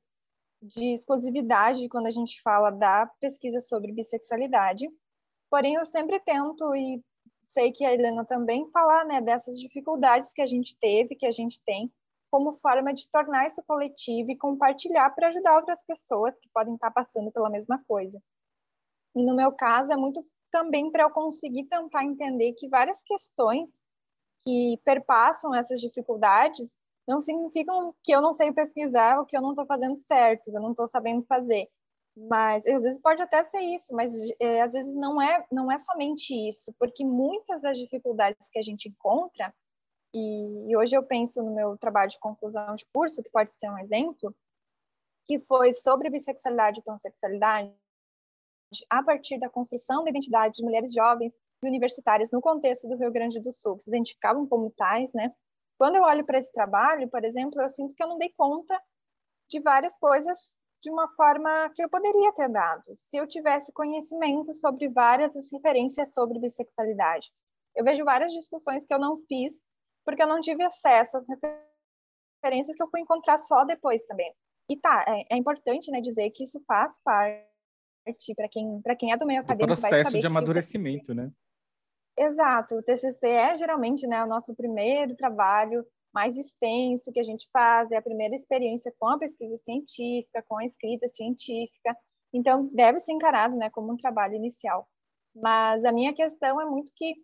de 0.61 0.93
exclusividade 0.93 1.87
quando 1.89 2.07
a 2.07 2.11
gente 2.11 2.41
fala 2.41 2.71
da 2.71 3.05
pesquisa 3.19 3.59
sobre 3.59 3.91
bissexualidade. 3.91 4.89
Porém, 5.49 5.75
eu 5.75 5.85
sempre 5.85 6.19
tento 6.19 6.75
e 6.75 7.01
sei 7.45 7.71
que 7.71 7.85
a 7.85 7.93
Helena 7.93 8.25
também 8.25 8.69
falar, 8.71 9.05
né, 9.05 9.21
dessas 9.21 9.59
dificuldades 9.59 10.33
que 10.33 10.41
a 10.41 10.45
gente 10.45 10.77
teve, 10.79 11.15
que 11.15 11.25
a 11.25 11.31
gente 11.31 11.61
tem, 11.63 11.91
como 12.29 12.57
forma 12.57 12.93
de 12.93 13.09
tornar 13.09 13.47
isso 13.47 13.63
coletivo 13.65 14.31
e 14.31 14.37
compartilhar 14.37 15.09
para 15.11 15.27
ajudar 15.27 15.55
outras 15.55 15.83
pessoas 15.85 16.37
que 16.39 16.49
podem 16.53 16.75
estar 16.75 16.91
passando 16.91 17.31
pela 17.31 17.49
mesma 17.49 17.81
coisa. 17.87 18.21
E 19.15 19.23
no 19.23 19.35
meu 19.35 19.51
caso 19.53 19.93
é 19.93 19.95
muito 19.95 20.25
também 20.51 20.91
para 20.91 21.03
eu 21.03 21.09
conseguir 21.09 21.65
tentar 21.65 22.03
entender 22.03 22.53
que 22.53 22.67
várias 22.67 23.01
questões 23.03 23.85
que 24.45 24.79
perpassam 24.83 25.53
essas 25.55 25.79
dificuldades 25.79 26.75
não 27.07 27.21
significam 27.21 27.95
que 28.03 28.11
eu 28.11 28.21
não 28.21 28.33
sei 28.33 28.51
pesquisar 28.51 29.19
ou 29.19 29.25
que 29.25 29.35
eu 29.37 29.41
não 29.41 29.51
estou 29.51 29.65
fazendo 29.65 29.95
certo, 29.95 30.49
eu 30.49 30.61
não 30.61 30.71
estou 30.71 30.87
sabendo 30.87 31.25
fazer. 31.25 31.67
Mas 32.15 32.65
às 32.65 32.81
vezes 32.81 32.99
pode 32.99 33.21
até 33.21 33.43
ser 33.43 33.61
isso, 33.61 33.93
mas 33.93 34.11
é, 34.41 34.61
às 34.61 34.73
vezes 34.73 34.95
não 34.95 35.21
é, 35.21 35.45
não 35.51 35.71
é 35.71 35.77
somente 35.79 36.33
isso, 36.33 36.73
porque 36.79 37.05
muitas 37.05 37.61
das 37.61 37.77
dificuldades 37.77 38.49
que 38.49 38.57
a 38.57 38.61
gente 38.61 38.89
encontra, 38.89 39.53
e, 40.13 40.71
e 40.71 40.75
hoje 40.75 40.97
eu 40.97 41.03
penso 41.03 41.43
no 41.43 41.53
meu 41.53 41.77
trabalho 41.77 42.09
de 42.09 42.19
conclusão 42.19 42.73
de 42.73 42.85
curso, 42.91 43.21
que 43.21 43.29
pode 43.29 43.51
ser 43.51 43.69
um 43.69 43.77
exemplo, 43.77 44.35
que 45.27 45.39
foi 45.39 45.71
sobre 45.73 46.09
bissexualidade 46.09 46.79
e 46.79 46.83
pansexualidade, 46.83 47.71
a 48.89 49.03
partir 49.03 49.39
da 49.39 49.49
construção 49.49 50.03
da 50.03 50.09
identidade 50.09 50.55
de 50.55 50.63
mulheres 50.63 50.91
jovens 50.91 51.39
e 51.63 51.67
universitárias 51.67 52.31
no 52.31 52.41
contexto 52.41 52.87
do 52.87 52.97
Rio 52.97 53.11
Grande 53.11 53.39
do 53.39 53.53
Sul, 53.53 53.77
que 53.77 53.83
se 53.83 53.89
identificavam 53.89 54.47
como 54.47 54.71
tais, 54.71 55.13
né? 55.13 55.33
Quando 55.77 55.95
eu 55.95 56.03
olho 56.03 56.25
para 56.25 56.37
esse 56.37 56.51
trabalho, 56.51 57.09
por 57.09 57.23
exemplo, 57.23 57.61
eu 57.61 57.69
sinto 57.69 57.93
que 57.93 58.03
eu 58.03 58.07
não 58.07 58.17
dei 58.17 58.33
conta 58.35 58.81
de 59.49 59.59
várias 59.61 59.97
coisas 59.97 60.57
de 60.81 60.91
uma 60.91 61.07
forma 61.15 61.69
que 61.75 61.83
eu 61.83 61.89
poderia 61.89 62.31
ter 62.33 62.49
dado, 62.49 62.83
se 62.97 63.17
eu 63.17 63.27
tivesse 63.27 63.73
conhecimento 63.73 64.53
sobre 64.53 64.89
várias 64.89 65.33
referências 65.51 66.13
sobre 66.13 66.39
bissexualidade. 66.39 67.31
Eu 67.75 67.83
vejo 67.83 68.03
várias 68.03 68.31
discussões 68.31 68.85
que 68.85 68.93
eu 68.93 68.99
não 68.99 69.17
fiz 69.17 69.65
porque 70.05 70.21
eu 70.23 70.27
não 70.27 70.39
tive 70.39 70.63
acesso 70.63 71.17
às 71.17 71.25
referências 72.41 72.75
que 72.75 72.81
eu 72.81 72.89
fui 72.89 73.01
encontrar 73.01 73.37
só 73.37 73.65
depois 73.65 74.05
também. 74.05 74.31
E 74.69 74.77
tá, 74.77 75.03
é, 75.07 75.35
é 75.35 75.37
importante, 75.37 75.91
né, 75.91 75.99
dizer 75.99 76.29
que 76.31 76.43
isso 76.43 76.61
faz 76.65 76.97
parte 77.03 77.45
para 78.35 78.47
quem 78.47 78.81
quem 78.97 79.11
é 79.11 79.17
do 79.17 79.25
meio 79.25 79.41
acadêmico 79.41 79.75
do 79.75 79.81
processo 79.81 80.19
de 80.19 80.27
amadurecimento, 80.27 81.13
né? 81.13 81.31
Exato, 82.17 82.75
o 82.75 82.83
TCC 82.83 83.27
é 83.27 83.55
geralmente 83.55 84.07
né, 84.07 84.23
o 84.23 84.27
nosso 84.27 84.55
primeiro 84.55 85.15
trabalho 85.15 85.85
mais 86.11 86.35
extenso 86.35 87.11
que 87.11 87.19
a 87.19 87.23
gente 87.23 87.47
faz, 87.53 87.91
é 87.91 87.97
a 87.97 88.01
primeira 88.01 88.33
experiência 88.33 88.91
com 88.97 89.07
a 89.07 89.19
pesquisa 89.19 89.55
científica, 89.57 90.43
com 90.47 90.57
a 90.57 90.65
escrita 90.65 91.07
científica, 91.07 91.95
então 92.33 92.67
deve 92.73 92.99
ser 92.99 93.11
encarado 93.11 93.55
né, 93.55 93.69
como 93.69 93.93
um 93.93 93.97
trabalho 93.97 94.33
inicial. 94.33 94.87
Mas 95.35 95.85
a 95.85 95.91
minha 95.91 96.13
questão 96.13 96.59
é 96.59 96.65
muito 96.65 96.89
que 96.95 97.15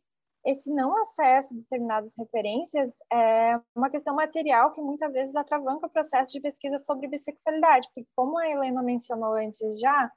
esse 0.45 0.69
não 0.69 0.95
acesso 1.01 1.53
a 1.53 1.58
determinadas 1.58 2.13
referências 2.15 2.97
é 3.12 3.60
uma 3.75 3.89
questão 3.89 4.15
material 4.15 4.71
que 4.71 4.82
muitas 4.82 5.13
vezes 5.13 5.36
atravanca 5.36 5.88
o 5.88 5.89
processo 5.89 6.34
de 6.34 6.41
pesquisa 6.41 6.77
sobre 6.77 7.08
bissexualidade, 7.08 7.88
porque 7.88 8.08
como 8.15 8.38
a 8.38 8.47
Helena 8.47 8.84
mencionou 8.84 9.34
antes 9.34 9.79
já, 9.79 10.12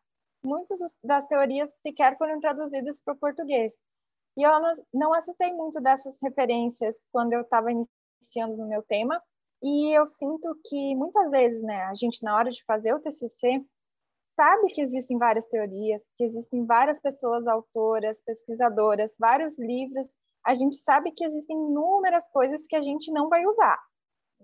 muitas 0.45 0.79
das 1.03 1.27
teorias 1.27 1.73
sequer 1.81 2.19
foram 2.19 2.41
traduzidas 2.41 3.01
para 3.01 3.15
o 3.15 3.19
português. 3.19 3.73
E 4.37 4.43
eu 4.43 4.53
não 4.93 5.15
assustei 5.15 5.53
muito 5.53 5.81
dessas 5.81 6.17
referências 6.23 7.07
quando 7.11 7.33
eu 7.33 7.41
estava 7.41 7.71
iniciando 7.71 8.57
no 8.57 8.69
meu 8.69 8.83
tema, 8.83 9.23
e 9.63 9.91
eu 9.97 10.07
sinto 10.07 10.55
que 10.65 10.95
muitas 10.95 11.31
vezes, 11.31 11.63
né, 11.63 11.85
a 11.85 11.95
gente 11.95 12.23
na 12.23 12.37
hora 12.37 12.51
de 12.51 12.63
fazer 12.65 12.95
o 12.95 13.01
TCC 13.01 13.65
sabe 14.37 14.67
que 14.69 14.83
existem 14.83 15.17
várias 15.17 15.47
teorias, 15.47 16.03
que 16.17 16.25
existem 16.25 16.67
várias 16.67 17.01
pessoas 17.01 17.49
autoras, 17.49 18.21
pesquisadoras, 18.21 19.17
vários 19.19 19.59
livros, 19.59 20.07
a 20.45 20.53
gente 20.53 20.77
sabe 20.77 21.11
que 21.11 21.25
existem 21.25 21.57
inúmeras 21.57 22.29
coisas 22.29 22.67
que 22.67 22.77
a 22.77 22.81
gente 22.81 23.11
não 23.11 23.29
vai 23.29 23.45
usar. 23.47 23.83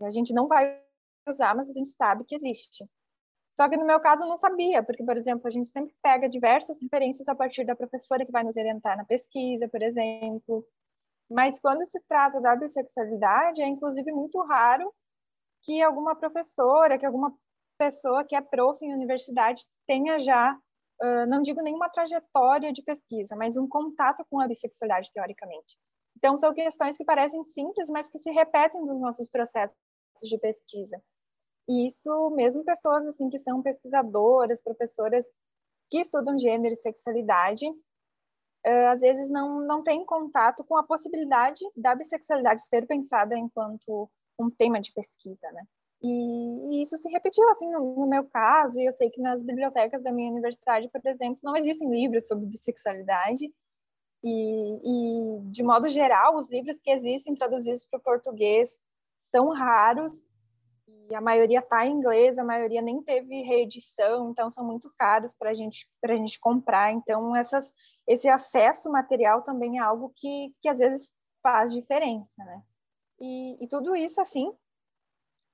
A 0.01 0.11
gente 0.11 0.33
não 0.33 0.49
vai 0.49 0.81
usar, 1.29 1.55
mas 1.55 1.71
a 1.71 1.73
gente 1.75 1.91
sabe 1.91 2.25
que 2.25 2.35
existe. 2.35 2.85
Só 3.55 3.69
que 3.69 3.77
no 3.77 3.87
meu 3.87 4.01
caso 4.01 4.25
eu 4.25 4.29
não 4.29 4.37
sabia, 4.37 4.83
porque, 4.83 5.05
por 5.05 5.17
exemplo, 5.17 5.47
a 5.47 5.51
gente 5.51 5.69
sempre 5.69 5.95
pega 6.03 6.29
diversas 6.29 6.81
referências 6.81 7.29
a 7.29 7.35
partir 7.35 7.65
da 7.65 7.77
professora 7.77 8.25
que 8.25 8.33
vai 8.33 8.43
nos 8.43 8.57
orientar 8.57 8.97
na 8.97 9.05
pesquisa, 9.05 9.69
por 9.69 9.83
exemplo. 9.83 10.67
Mas 11.31 11.59
quando 11.59 11.85
se 11.87 12.01
trata 12.09 12.41
da 12.41 12.57
bissexualidade, 12.57 13.63
é 13.63 13.67
inclusive 13.67 14.11
muito 14.13 14.41
raro 14.43 14.93
que 15.63 15.83
alguma 15.83 16.17
professora, 16.17 16.99
que 16.99 17.07
alguma 17.07 17.35
pessoa 17.79 18.25
que 18.25 18.35
é 18.35 18.41
prof 18.41 18.79
em 18.85 18.95
universidade 18.95 19.65
tenha 19.87 20.19
já, 20.19 20.55
uh, 20.55 21.27
não 21.29 21.43
digo 21.43 21.61
nenhuma 21.63 21.91
trajetória 21.91 22.73
de 22.73 22.83
pesquisa, 22.83 23.37
mas 23.37 23.57
um 23.57 23.69
contato 23.69 24.25
com 24.31 24.41
a 24.41 24.49
bissexualidade, 24.49 25.11
teoricamente. 25.13 25.77
Então, 26.17 26.37
são 26.37 26.55
questões 26.55 26.97
que 26.97 27.05
parecem 27.05 27.43
simples, 27.43 27.89
mas 27.91 28.09
que 28.09 28.19
se 28.19 28.31
repetem 28.31 28.83
nos 28.83 29.01
nossos 29.01 29.29
processos 29.29 29.77
de 30.23 30.39
pesquisa. 30.39 31.03
E 31.73 31.87
isso, 31.87 32.31
mesmo 32.31 32.63
pessoas 32.65 33.07
assim 33.07 33.31
que 33.31 33.39
são 33.39 33.63
pesquisadoras, 33.63 34.63
professoras 34.63 35.25
que 35.91 35.99
estudam 35.99 36.39
gênero 36.39 36.75
e 36.75 36.77
sexualidade, 36.77 37.67
uh, 37.67 38.89
às 38.93 39.01
vezes 39.01 39.31
não, 39.31 39.67
não 39.67 39.83
têm 39.83 40.05
contato 40.05 40.65
com 40.65 40.77
a 40.77 40.83
possibilidade 40.83 41.65
da 41.75 41.95
bissexualidade 41.95 42.63
ser 42.63 42.87
pensada 42.87 43.39
enquanto 43.39 44.11
um 44.39 44.51
tema 44.51 44.81
de 44.81 44.93
pesquisa, 44.93 45.51
né? 45.53 45.63
E, 46.03 46.09
e 46.09 46.83
isso 46.83 46.97
se 46.97 47.09
repetiu 47.09 47.49
assim 47.49 47.71
no, 47.71 47.95
no, 47.95 48.07
meu 48.07 48.25
caso, 48.25 48.79
e 48.79 48.87
eu 48.87 48.93
sei 48.93 49.09
que 49.09 49.21
nas 49.23 49.43
bibliotecas 49.43 50.03
da 50.03 50.13
minha 50.13 50.31
universidade, 50.31 50.91
por 50.91 51.01
exemplo, 51.07 51.39
não 51.43 51.57
existem 51.57 51.89
livros 51.89 52.27
sobre 52.27 52.45
bissexualidade, 52.47 53.51
e, 54.23 55.39
e 55.39 55.41
de 55.51 55.63
modo 55.63 55.89
geral, 55.89 56.37
os 56.37 56.51
livros 56.51 56.81
que 56.81 56.91
existem 56.91 57.35
traduzidos 57.35 57.85
para 57.85 57.99
o 57.99 58.03
português 58.03 58.85
são 59.19 59.53
raros 59.53 60.29
e 61.13 61.15
a 61.15 61.21
maioria 61.21 61.59
está 61.59 61.87
em 61.87 61.93
inglês, 61.93 62.39
a 62.39 62.45
maioria 62.45 62.81
nem 62.81 63.03
teve 63.03 63.43
reedição, 63.43 64.31
então 64.31 64.49
são 64.49 64.65
muito 64.65 64.91
caros 64.97 65.35
para 65.35 65.53
gente, 65.53 65.87
a 66.03 66.17
gente 66.17 66.41
comprar. 66.41 66.91
Então, 66.91 67.37
essas, 67.37 67.71
esse 68.07 68.31
acesso 68.31 68.91
material 68.91 69.43
também 69.43 69.79
é 69.79 69.83
algo 69.83 70.11
que, 70.17 70.55
que 70.63 70.71
às 70.71 70.79
vezes 70.79 71.11
faz 71.43 71.71
diferença, 71.71 72.43
né? 72.43 72.63
E, 73.21 73.63
e 73.63 73.69
tudo 73.69 73.95
isso, 73.95 74.23
assim, 74.23 74.51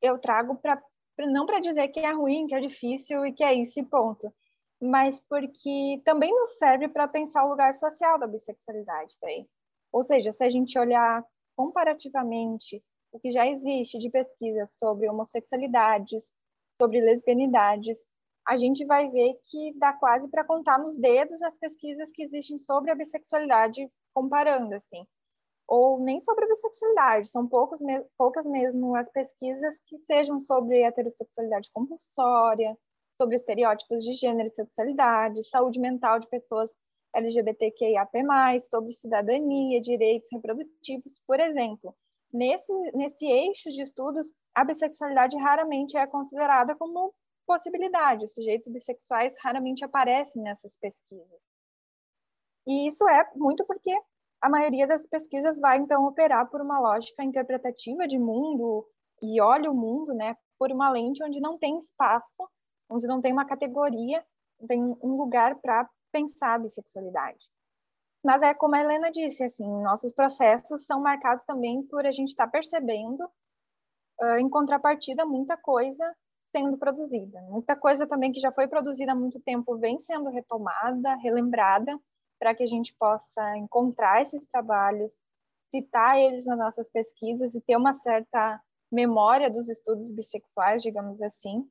eu 0.00 0.16
trago 0.20 0.54
para 0.54 0.80
não 1.26 1.44
para 1.44 1.58
dizer 1.58 1.88
que 1.88 1.98
é 1.98 2.12
ruim, 2.12 2.46
que 2.46 2.54
é 2.54 2.60
difícil 2.60 3.26
e 3.26 3.32
que 3.32 3.42
é 3.42 3.52
isso 3.52 3.84
ponto, 3.86 4.32
mas 4.80 5.18
porque 5.18 6.00
também 6.04 6.32
nos 6.32 6.56
serve 6.56 6.86
para 6.86 7.08
pensar 7.08 7.44
o 7.44 7.48
lugar 7.48 7.74
social 7.74 8.16
da 8.16 8.28
bissexualidade 8.28 9.16
daí. 9.20 9.44
Ou 9.90 10.04
seja, 10.04 10.32
se 10.32 10.44
a 10.44 10.48
gente 10.48 10.78
olhar 10.78 11.24
comparativamente 11.56 12.80
o 13.12 13.18
que 13.18 13.30
já 13.30 13.46
existe 13.46 13.98
de 13.98 14.10
pesquisa 14.10 14.68
sobre 14.74 15.08
homossexualidades, 15.08 16.32
sobre 16.80 17.00
lesbianidades, 17.00 18.08
a 18.46 18.56
gente 18.56 18.84
vai 18.86 19.10
ver 19.10 19.34
que 19.44 19.74
dá 19.78 19.92
quase 19.92 20.28
para 20.28 20.44
contar 20.44 20.78
nos 20.78 20.96
dedos 20.96 21.42
as 21.42 21.58
pesquisas 21.58 22.10
que 22.10 22.22
existem 22.22 22.56
sobre 22.56 22.90
a 22.90 22.94
bissexualidade, 22.94 23.90
comparando 24.14 24.74
assim. 24.74 25.06
Ou 25.66 26.00
nem 26.00 26.18
sobre 26.18 26.46
a 26.46 26.48
bissexualidade, 26.48 27.28
são 27.28 27.46
poucos, 27.46 27.78
poucas 28.16 28.46
mesmo 28.46 28.96
as 28.96 29.10
pesquisas 29.10 29.78
que 29.86 29.98
sejam 29.98 30.40
sobre 30.40 30.80
heterossexualidade 30.80 31.70
compulsória, 31.74 32.74
sobre 33.18 33.36
estereótipos 33.36 34.02
de 34.02 34.14
gênero 34.14 34.48
e 34.48 34.52
sexualidade, 34.52 35.46
saúde 35.46 35.78
mental 35.78 36.18
de 36.18 36.28
pessoas 36.28 36.74
LGBTQIAP+, 37.14 38.12
sobre 38.70 38.92
cidadania, 38.92 39.80
direitos 39.80 40.28
reprodutivos, 40.32 41.20
por 41.26 41.38
exemplo. 41.40 41.94
Nesse, 42.32 42.72
nesse 42.92 43.26
eixo 43.26 43.70
de 43.70 43.82
estudos, 43.82 44.34
a 44.54 44.64
bissexualidade 44.64 45.36
raramente 45.38 45.96
é 45.96 46.06
considerada 46.06 46.76
como 46.76 47.14
possibilidade. 47.46 48.24
Os 48.24 48.34
sujeitos 48.34 48.70
bissexuais 48.70 49.34
raramente 49.42 49.84
aparecem 49.84 50.42
nessas 50.42 50.76
pesquisas. 50.76 51.40
E 52.66 52.86
isso 52.86 53.08
é 53.08 53.30
muito 53.34 53.64
porque 53.64 53.90
a 54.40 54.48
maioria 54.48 54.86
das 54.86 55.06
pesquisas 55.06 55.58
vai, 55.58 55.78
então, 55.78 56.04
operar 56.04 56.48
por 56.50 56.60
uma 56.60 56.78
lógica 56.78 57.24
interpretativa 57.24 58.06
de 58.06 58.18
mundo 58.18 58.86
e 59.22 59.40
olha 59.40 59.70
o 59.70 59.74
mundo 59.74 60.12
né, 60.14 60.36
por 60.58 60.70
uma 60.70 60.90
lente 60.90 61.24
onde 61.24 61.40
não 61.40 61.58
tem 61.58 61.78
espaço, 61.78 62.34
onde 62.90 63.06
não 63.06 63.20
tem 63.20 63.32
uma 63.32 63.46
categoria, 63.46 64.24
não 64.60 64.66
tem 64.66 64.82
um 65.02 65.16
lugar 65.16 65.56
para 65.56 65.88
pensar 66.12 66.54
a 66.54 66.58
bissexualidade. 66.58 67.46
Mas 68.24 68.42
é 68.42 68.52
como 68.52 68.74
a 68.74 68.81
Helena 68.81 69.11
disse, 69.11 69.44
assim, 69.44 69.66
nossos 69.83 70.12
processos 70.12 70.85
são 70.85 71.00
marcados 71.00 71.44
também 71.44 71.83
por 71.85 72.04
a 72.04 72.11
gente 72.11 72.28
estar 72.28 72.46
tá 72.46 72.50
percebendo, 72.50 73.24
uh, 74.20 74.38
em 74.38 74.48
contrapartida, 74.48 75.24
muita 75.24 75.57
coisa 75.57 76.04
sendo 76.46 76.78
produzida. 76.78 77.40
Muita 77.42 77.76
coisa 77.76 78.07
também 78.07 78.33
que 78.33 78.40
já 78.40 78.50
foi 78.50 78.66
produzida 78.66 79.12
há 79.12 79.14
muito 79.14 79.40
tempo 79.40 79.78
vem 79.78 79.98
sendo 80.00 80.31
retomada, 80.31 81.14
relembrada, 81.16 81.98
para 82.38 82.54
que 82.54 82.62
a 82.62 82.66
gente 82.66 82.94
possa 82.98 83.57
encontrar 83.57 84.22
esses 84.22 84.46
trabalhos, 84.46 85.20
citar 85.70 86.18
eles 86.18 86.46
nas 86.46 86.59
nossas 86.59 86.90
pesquisas 86.90 87.54
e 87.54 87.61
ter 87.61 87.76
uma 87.76 87.92
certa 87.92 88.61
memória 88.90 89.50
dos 89.50 89.68
estudos 89.68 90.11
bissexuais, 90.11 90.83
digamos 90.83 91.20
assim. 91.20 91.68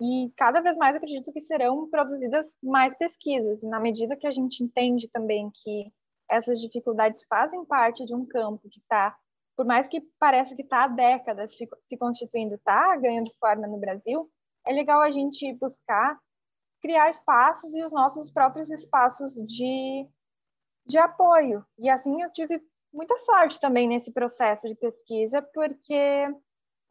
E 0.00 0.32
cada 0.36 0.60
vez 0.60 0.76
mais 0.76 0.96
acredito 0.96 1.32
que 1.32 1.40
serão 1.40 1.88
produzidas 1.88 2.56
mais 2.62 2.96
pesquisas, 2.96 3.62
na 3.62 3.78
medida 3.78 4.16
que 4.16 4.26
a 4.26 4.30
gente 4.30 4.64
entende 4.64 5.08
também 5.08 5.50
que 5.54 5.92
essas 6.28 6.60
dificuldades 6.60 7.24
fazem 7.28 7.64
parte 7.64 8.04
de 8.04 8.14
um 8.14 8.26
campo 8.26 8.68
que 8.68 8.80
está, 8.80 9.16
por 9.56 9.66
mais 9.66 9.86
que 9.86 10.00
pareça 10.18 10.56
que 10.56 10.62
está 10.62 10.84
há 10.84 10.88
décadas 10.88 11.56
se, 11.56 11.68
se 11.80 11.96
constituindo, 11.96 12.54
está 12.54 12.96
ganhando 12.96 13.30
forma 13.38 13.66
no 13.66 13.78
Brasil, 13.78 14.30
é 14.66 14.72
legal 14.72 15.00
a 15.00 15.10
gente 15.10 15.52
buscar 15.54 16.18
criar 16.80 17.10
espaços 17.10 17.74
e 17.74 17.84
os 17.84 17.92
nossos 17.92 18.30
próprios 18.30 18.70
espaços 18.70 19.34
de, 19.34 20.08
de 20.84 20.98
apoio. 20.98 21.64
E 21.78 21.88
assim 21.88 22.22
eu 22.22 22.32
tive 22.32 22.60
muita 22.92 23.16
sorte 23.18 23.60
também 23.60 23.88
nesse 23.88 24.12
processo 24.12 24.66
de 24.68 24.74
pesquisa, 24.74 25.40
porque 25.54 26.26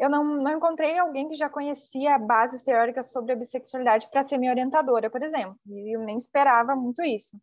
eu 0.01 0.09
não, 0.09 0.23
não 0.23 0.51
encontrei 0.51 0.97
alguém 0.97 1.29
que 1.29 1.35
já 1.35 1.47
conhecia 1.47 2.17
bases 2.17 2.63
teóricas 2.63 3.11
sobre 3.11 3.33
a 3.33 3.35
bissexualidade 3.35 4.09
para 4.09 4.23
ser 4.23 4.39
minha 4.39 4.51
orientadora, 4.51 5.11
por 5.11 5.21
exemplo, 5.21 5.55
e 5.67 5.95
eu 5.95 6.01
nem 6.01 6.17
esperava 6.17 6.75
muito 6.75 7.03
isso, 7.03 7.39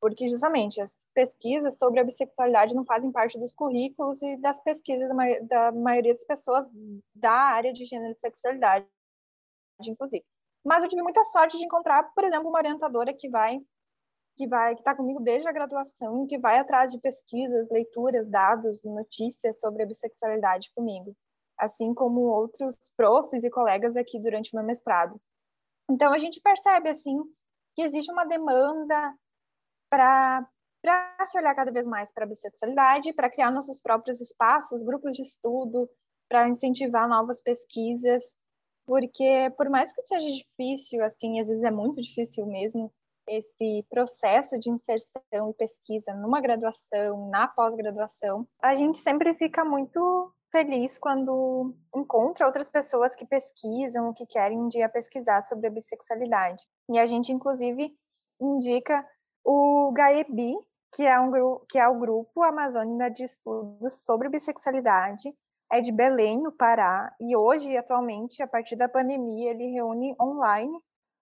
porque 0.00 0.26
justamente 0.26 0.80
as 0.80 1.06
pesquisas 1.12 1.76
sobre 1.76 2.00
a 2.00 2.04
bissexualidade 2.04 2.74
não 2.74 2.86
fazem 2.86 3.12
parte 3.12 3.38
dos 3.38 3.54
currículos 3.54 4.22
e 4.22 4.38
das 4.38 4.58
pesquisas 4.62 5.06
da, 5.06 5.14
da 5.42 5.72
maioria 5.72 6.14
das 6.14 6.24
pessoas 6.24 6.66
da 7.14 7.30
área 7.30 7.74
de 7.74 7.84
gênero 7.84 8.12
e 8.12 8.16
sexualidade, 8.16 8.86
inclusive. 9.86 10.24
Mas 10.64 10.82
eu 10.82 10.88
tive 10.88 11.02
muita 11.02 11.22
sorte 11.24 11.58
de 11.58 11.64
encontrar, 11.66 12.04
por 12.14 12.24
exemplo, 12.24 12.48
uma 12.48 12.58
orientadora 12.58 13.12
que 13.12 13.28
vai 13.28 13.60
que 14.34 14.46
vai 14.46 14.74
que 14.74 14.80
está 14.80 14.94
comigo 14.94 15.20
desde 15.20 15.48
a 15.48 15.52
graduação, 15.52 16.26
que 16.26 16.38
vai 16.38 16.58
atrás 16.58 16.92
de 16.92 16.98
pesquisas, 17.00 17.68
leituras, 17.70 18.30
dados, 18.30 18.82
notícias 18.84 19.58
sobre 19.58 19.82
a 19.82 19.86
bissexualidade 19.86 20.70
comigo, 20.74 21.14
assim 21.58 21.92
como 21.92 22.20
outros 22.20 22.76
profs 22.96 23.44
e 23.44 23.50
colegas 23.50 23.96
aqui 23.96 24.18
durante 24.18 24.52
o 24.52 24.56
meu 24.56 24.64
mestrado. 24.64 25.20
Então 25.90 26.12
a 26.12 26.18
gente 26.18 26.40
percebe 26.40 26.88
assim 26.88 27.18
que 27.74 27.82
existe 27.82 28.12
uma 28.12 28.24
demanda 28.24 29.14
para 29.90 30.46
se 31.24 31.38
olhar 31.38 31.54
cada 31.54 31.70
vez 31.70 31.86
mais 31.86 32.12
para 32.12 32.24
a 32.24 32.28
bissexualidade, 32.28 33.12
para 33.12 33.30
criar 33.30 33.50
nossos 33.50 33.80
próprios 33.80 34.20
espaços, 34.20 34.82
grupos 34.82 35.16
de 35.16 35.22
estudo, 35.22 35.88
para 36.28 36.48
incentivar 36.48 37.08
novas 37.08 37.40
pesquisas, 37.40 38.36
porque 38.86 39.52
por 39.56 39.68
mais 39.68 39.92
que 39.92 40.02
seja 40.02 40.26
difícil, 40.28 41.04
assim, 41.04 41.40
às 41.40 41.48
vezes 41.48 41.62
é 41.62 41.70
muito 41.70 42.00
difícil 42.00 42.46
mesmo, 42.46 42.92
esse 43.26 43.84
processo 43.90 44.58
de 44.58 44.70
inserção 44.70 45.50
e 45.50 45.54
pesquisa 45.54 46.14
numa 46.14 46.40
graduação, 46.40 47.28
na 47.28 47.46
pós-graduação, 47.46 48.48
a 48.60 48.74
gente 48.74 48.98
sempre 48.98 49.34
fica 49.34 49.64
muito 49.64 50.32
feliz 50.50 50.98
quando 50.98 51.74
encontra 51.94 52.46
outras 52.46 52.68
pessoas 52.68 53.14
que 53.14 53.26
pesquisam, 53.26 54.12
que 54.12 54.26
querem 54.26 54.58
um 54.58 54.68
dia 54.68 54.88
pesquisar 54.88 55.42
sobre 55.42 55.66
a 55.66 55.70
bissexualidade. 55.70 56.64
E 56.90 56.98
a 56.98 57.06
gente, 57.06 57.32
inclusive, 57.32 57.94
indica 58.40 59.06
o 59.44 59.92
GAEBI, 59.92 60.56
que 60.94 61.06
é, 61.06 61.18
um, 61.20 61.30
que 61.68 61.78
é 61.78 61.86
o 61.86 61.98
Grupo 61.98 62.42
Amazônia 62.42 63.10
de 63.10 63.24
Estudos 63.24 64.04
sobre 64.04 64.28
Bissexualidade, 64.28 65.34
é 65.70 65.80
de 65.80 65.92
Belém, 65.92 66.40
no 66.40 66.50
Pará, 66.50 67.14
e 67.20 67.36
hoje, 67.36 67.76
atualmente, 67.76 68.42
a 68.42 68.46
partir 68.46 68.74
da 68.74 68.88
pandemia, 68.88 69.50
ele 69.50 69.66
reúne 69.66 70.16
online 70.18 70.78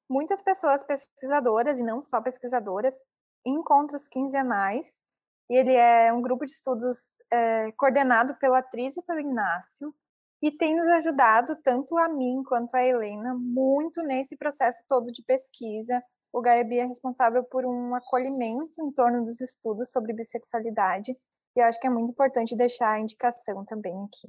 muitas 0.08 0.40
pessoas 0.40 0.84
pesquisadoras, 0.84 1.80
e 1.80 1.82
não 1.82 2.02
só 2.02 2.20
pesquisadoras, 2.20 2.96
em 3.44 3.54
encontros 3.54 4.06
quinzenais. 4.06 5.02
E 5.48 5.56
ele 5.56 5.72
é 5.72 6.12
um 6.12 6.20
grupo 6.20 6.44
de 6.44 6.52
estudos 6.52 7.18
é, 7.30 7.70
coordenado 7.72 8.34
pela 8.36 8.58
atriz 8.58 8.96
e 8.96 9.02
pelo 9.02 9.20
Inácio, 9.20 9.94
e 10.42 10.50
tem 10.50 10.76
nos 10.76 10.88
ajudado, 10.88 11.56
tanto 11.62 11.96
a 11.96 12.08
mim 12.08 12.42
quanto 12.46 12.74
a 12.74 12.84
Helena, 12.84 13.34
muito 13.34 14.02
nesse 14.02 14.36
processo 14.36 14.84
todo 14.86 15.10
de 15.10 15.22
pesquisa. 15.22 16.02
O 16.32 16.40
Gaebi 16.40 16.78
é 16.78 16.84
responsável 16.84 17.42
por 17.44 17.64
um 17.64 17.94
acolhimento 17.94 18.82
em 18.82 18.92
torno 18.92 19.24
dos 19.24 19.40
estudos 19.40 19.90
sobre 19.90 20.12
bissexualidade, 20.12 21.16
e 21.56 21.60
acho 21.60 21.80
que 21.80 21.86
é 21.86 21.90
muito 21.90 22.10
importante 22.10 22.54
deixar 22.54 22.90
a 22.90 23.00
indicação 23.00 23.64
também 23.64 23.94
aqui. 24.04 24.28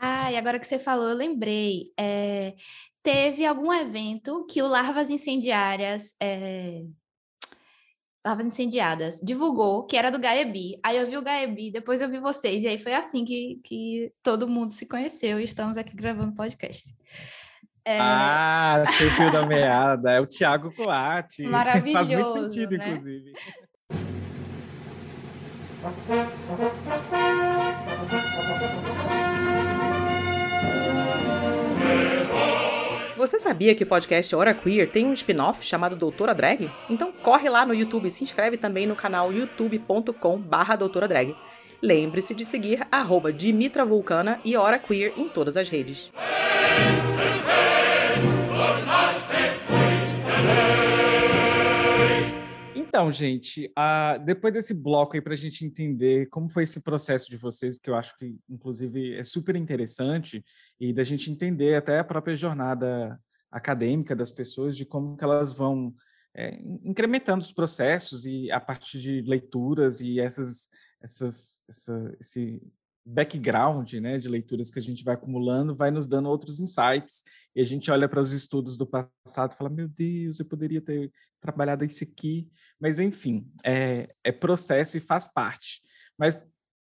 Ah, 0.00 0.30
e 0.30 0.36
agora 0.36 0.60
que 0.60 0.66
você 0.66 0.78
falou, 0.78 1.08
eu 1.08 1.16
lembrei. 1.16 1.92
É, 1.98 2.54
teve 3.02 3.44
algum 3.44 3.72
evento 3.72 4.46
que 4.46 4.62
o 4.62 4.68
Larvas 4.68 5.10
Incendiárias. 5.10 6.14
É, 6.22 6.84
Larvas 8.28 8.44
Incendiadas 8.44 9.20
divulgou 9.22 9.84
que 9.84 9.96
era 9.96 10.10
do 10.10 10.18
Gaebi. 10.18 10.78
Aí 10.82 10.98
eu 10.98 11.06
vi 11.06 11.16
o 11.16 11.22
Gaebi, 11.22 11.70
depois 11.70 12.02
eu 12.02 12.10
vi 12.10 12.18
vocês, 12.20 12.62
e 12.62 12.68
aí 12.68 12.78
foi 12.78 12.92
assim 12.92 13.24
que, 13.24 13.58
que 13.64 14.12
todo 14.22 14.46
mundo 14.46 14.72
se 14.72 14.84
conheceu 14.84 15.40
e 15.40 15.44
estamos 15.44 15.78
aqui 15.78 15.96
gravando 15.96 16.34
podcast. 16.34 16.94
É... 17.84 17.98
Ah, 17.98 18.82
achei 18.86 19.06
o 19.06 19.10
fio 19.12 19.32
da 19.32 19.46
meada. 19.46 20.10
É 20.10 20.20
o 20.20 20.26
Thiago 20.26 20.70
Coate. 20.74 21.44
Maravilhoso. 21.44 22.04
Faz 22.06 22.20
muito 22.20 22.52
sentido, 22.52 22.76
né? 22.76 22.88
inclusive. 22.90 23.32
Você 33.28 33.38
sabia 33.38 33.74
que 33.74 33.84
o 33.84 33.86
podcast 33.86 34.34
Hora 34.34 34.54
Queer 34.54 34.90
tem 34.90 35.04
um 35.04 35.12
spin-off 35.12 35.62
chamado 35.62 35.94
Doutora 35.94 36.34
Drag? 36.34 36.72
Então 36.88 37.12
corre 37.12 37.46
lá 37.50 37.66
no 37.66 37.74
YouTube 37.74 38.06
e 38.06 38.10
se 38.10 38.24
inscreve 38.24 38.56
também 38.56 38.86
no 38.86 38.96
canal 38.96 39.30
youtube.com 39.30 40.38
barra 40.38 40.76
Doutora 40.76 41.06
Drag. 41.06 41.36
Lembre-se 41.82 42.34
de 42.34 42.42
seguir 42.42 42.88
arroba 42.90 43.30
Dimitra 43.30 43.84
Vulcana 43.84 44.40
e 44.46 44.56
Hora 44.56 44.78
Queer 44.78 45.12
em 45.14 45.28
todas 45.28 45.58
as 45.58 45.68
redes. 45.68 46.10
Então, 52.88 53.12
gente, 53.12 53.70
depois 54.24 54.52
desse 54.52 54.72
bloco 54.72 55.14
aí 55.14 55.20
para 55.20 55.34
a 55.34 55.36
gente 55.36 55.62
entender 55.62 56.26
como 56.30 56.48
foi 56.48 56.62
esse 56.62 56.80
processo 56.80 57.28
de 57.28 57.36
vocês, 57.36 57.78
que 57.78 57.90
eu 57.90 57.94
acho 57.94 58.16
que, 58.16 58.34
inclusive, 58.48 59.14
é 59.14 59.22
super 59.22 59.54
interessante, 59.56 60.42
e 60.80 60.90
da 60.90 61.04
gente 61.04 61.30
entender 61.30 61.74
até 61.74 61.98
a 61.98 62.04
própria 62.04 62.34
jornada 62.34 63.20
acadêmica 63.52 64.16
das 64.16 64.30
pessoas, 64.30 64.74
de 64.74 64.86
como 64.86 65.18
que 65.18 65.22
elas 65.22 65.52
vão 65.52 65.94
é, 66.34 66.58
incrementando 66.82 67.42
os 67.42 67.52
processos 67.52 68.24
e 68.24 68.50
a 68.50 68.58
partir 68.58 69.00
de 69.00 69.20
leituras 69.20 70.00
e 70.00 70.18
essas, 70.18 70.68
essas, 71.02 71.64
essa, 71.68 72.16
esse 72.18 72.62
background 73.08 73.94
né, 73.94 74.18
de 74.18 74.28
leituras 74.28 74.70
que 74.70 74.78
a 74.78 74.82
gente 74.82 75.02
vai 75.02 75.14
acumulando 75.14 75.74
vai 75.74 75.90
nos 75.90 76.06
dando 76.06 76.28
outros 76.28 76.60
insights 76.60 77.22
e 77.56 77.60
a 77.60 77.64
gente 77.64 77.90
olha 77.90 78.08
para 78.08 78.20
os 78.20 78.32
estudos 78.32 78.76
do 78.76 78.86
passado 78.86 79.52
e 79.52 79.56
fala, 79.56 79.70
meu 79.70 79.88
Deus, 79.88 80.38
eu 80.38 80.44
poderia 80.44 80.80
ter 80.80 81.10
trabalhado 81.40 81.84
isso 81.84 82.04
aqui, 82.04 82.48
mas 82.78 82.98
enfim, 82.98 83.50
é, 83.64 84.14
é 84.22 84.30
processo 84.30 84.96
e 84.96 85.00
faz 85.00 85.26
parte. 85.26 85.80
Mas, 86.18 86.38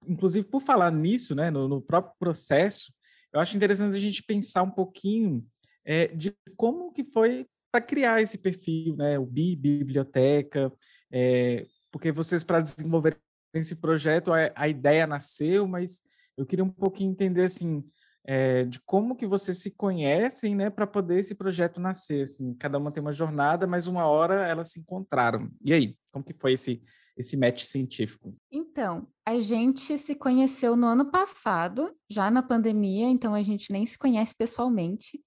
inclusive, 0.07 0.47
por 0.47 0.61
falar 0.61 0.91
nisso, 0.91 1.33
né, 1.33 1.49
no, 1.49 1.67
no 1.67 1.81
próprio 1.81 2.13
processo, 2.19 2.93
eu 3.33 3.39
acho 3.39 3.57
interessante 3.57 3.95
a 3.95 3.99
gente 3.99 4.21
pensar 4.23 4.61
um 4.61 4.69
pouquinho 4.69 5.43
é, 5.83 6.07
de 6.07 6.35
como 6.55 6.93
que 6.93 7.03
foi 7.03 7.47
para 7.71 7.81
criar 7.81 8.21
esse 8.21 8.37
perfil, 8.37 8.95
né, 8.95 9.17
o 9.17 9.25
BI, 9.25 9.55
Biblioteca, 9.55 10.71
é, 11.11 11.65
porque 11.91 12.11
vocês, 12.11 12.43
para 12.43 12.61
desenvolver 12.61 13.17
esse 13.53 13.75
projeto, 13.75 14.33
a, 14.33 14.51
a, 14.55 14.67
ideia 14.67 15.05
nasceu, 15.05 15.67
mas 15.67 16.01
eu 16.37 16.45
queria 16.45 16.65
um 16.65 16.69
pouquinho 16.69 17.11
entender, 17.11 17.45
assim, 17.45 17.83
é, 18.25 18.63
de 18.65 18.79
como 18.81 19.15
que 19.15 19.27
vocês 19.27 19.57
se 19.57 19.71
conhecem, 19.71 20.55
né, 20.55 20.69
para 20.69 20.87
poder 20.87 21.19
esse 21.19 21.35
projeto 21.35 21.79
nascer, 21.79 22.23
assim, 22.23 22.53
cada 22.55 22.77
uma 22.77 22.91
tem 22.91 23.01
uma 23.01 23.13
jornada, 23.13 23.67
mas 23.67 23.87
uma 23.87 24.05
hora 24.05 24.47
elas 24.47 24.71
se 24.71 24.79
encontraram. 24.79 25.51
E 25.63 25.73
aí, 25.73 25.95
como 26.11 26.23
que 26.23 26.33
foi 26.33 26.53
esse, 26.53 26.81
esse 27.17 27.37
match 27.37 27.63
científico? 27.63 28.35
Então, 28.51 29.07
a 29.25 29.39
gente 29.39 29.97
se 29.97 30.15
conheceu 30.15 30.75
no 30.75 30.87
ano 30.87 31.11
passado, 31.11 31.93
já 32.09 32.31
na 32.31 32.41
pandemia, 32.41 33.07
então 33.07 33.35
a 33.35 33.41
gente 33.41 33.71
nem 33.71 33.85
se 33.85 33.97
conhece 33.97 34.35
pessoalmente, 34.35 35.21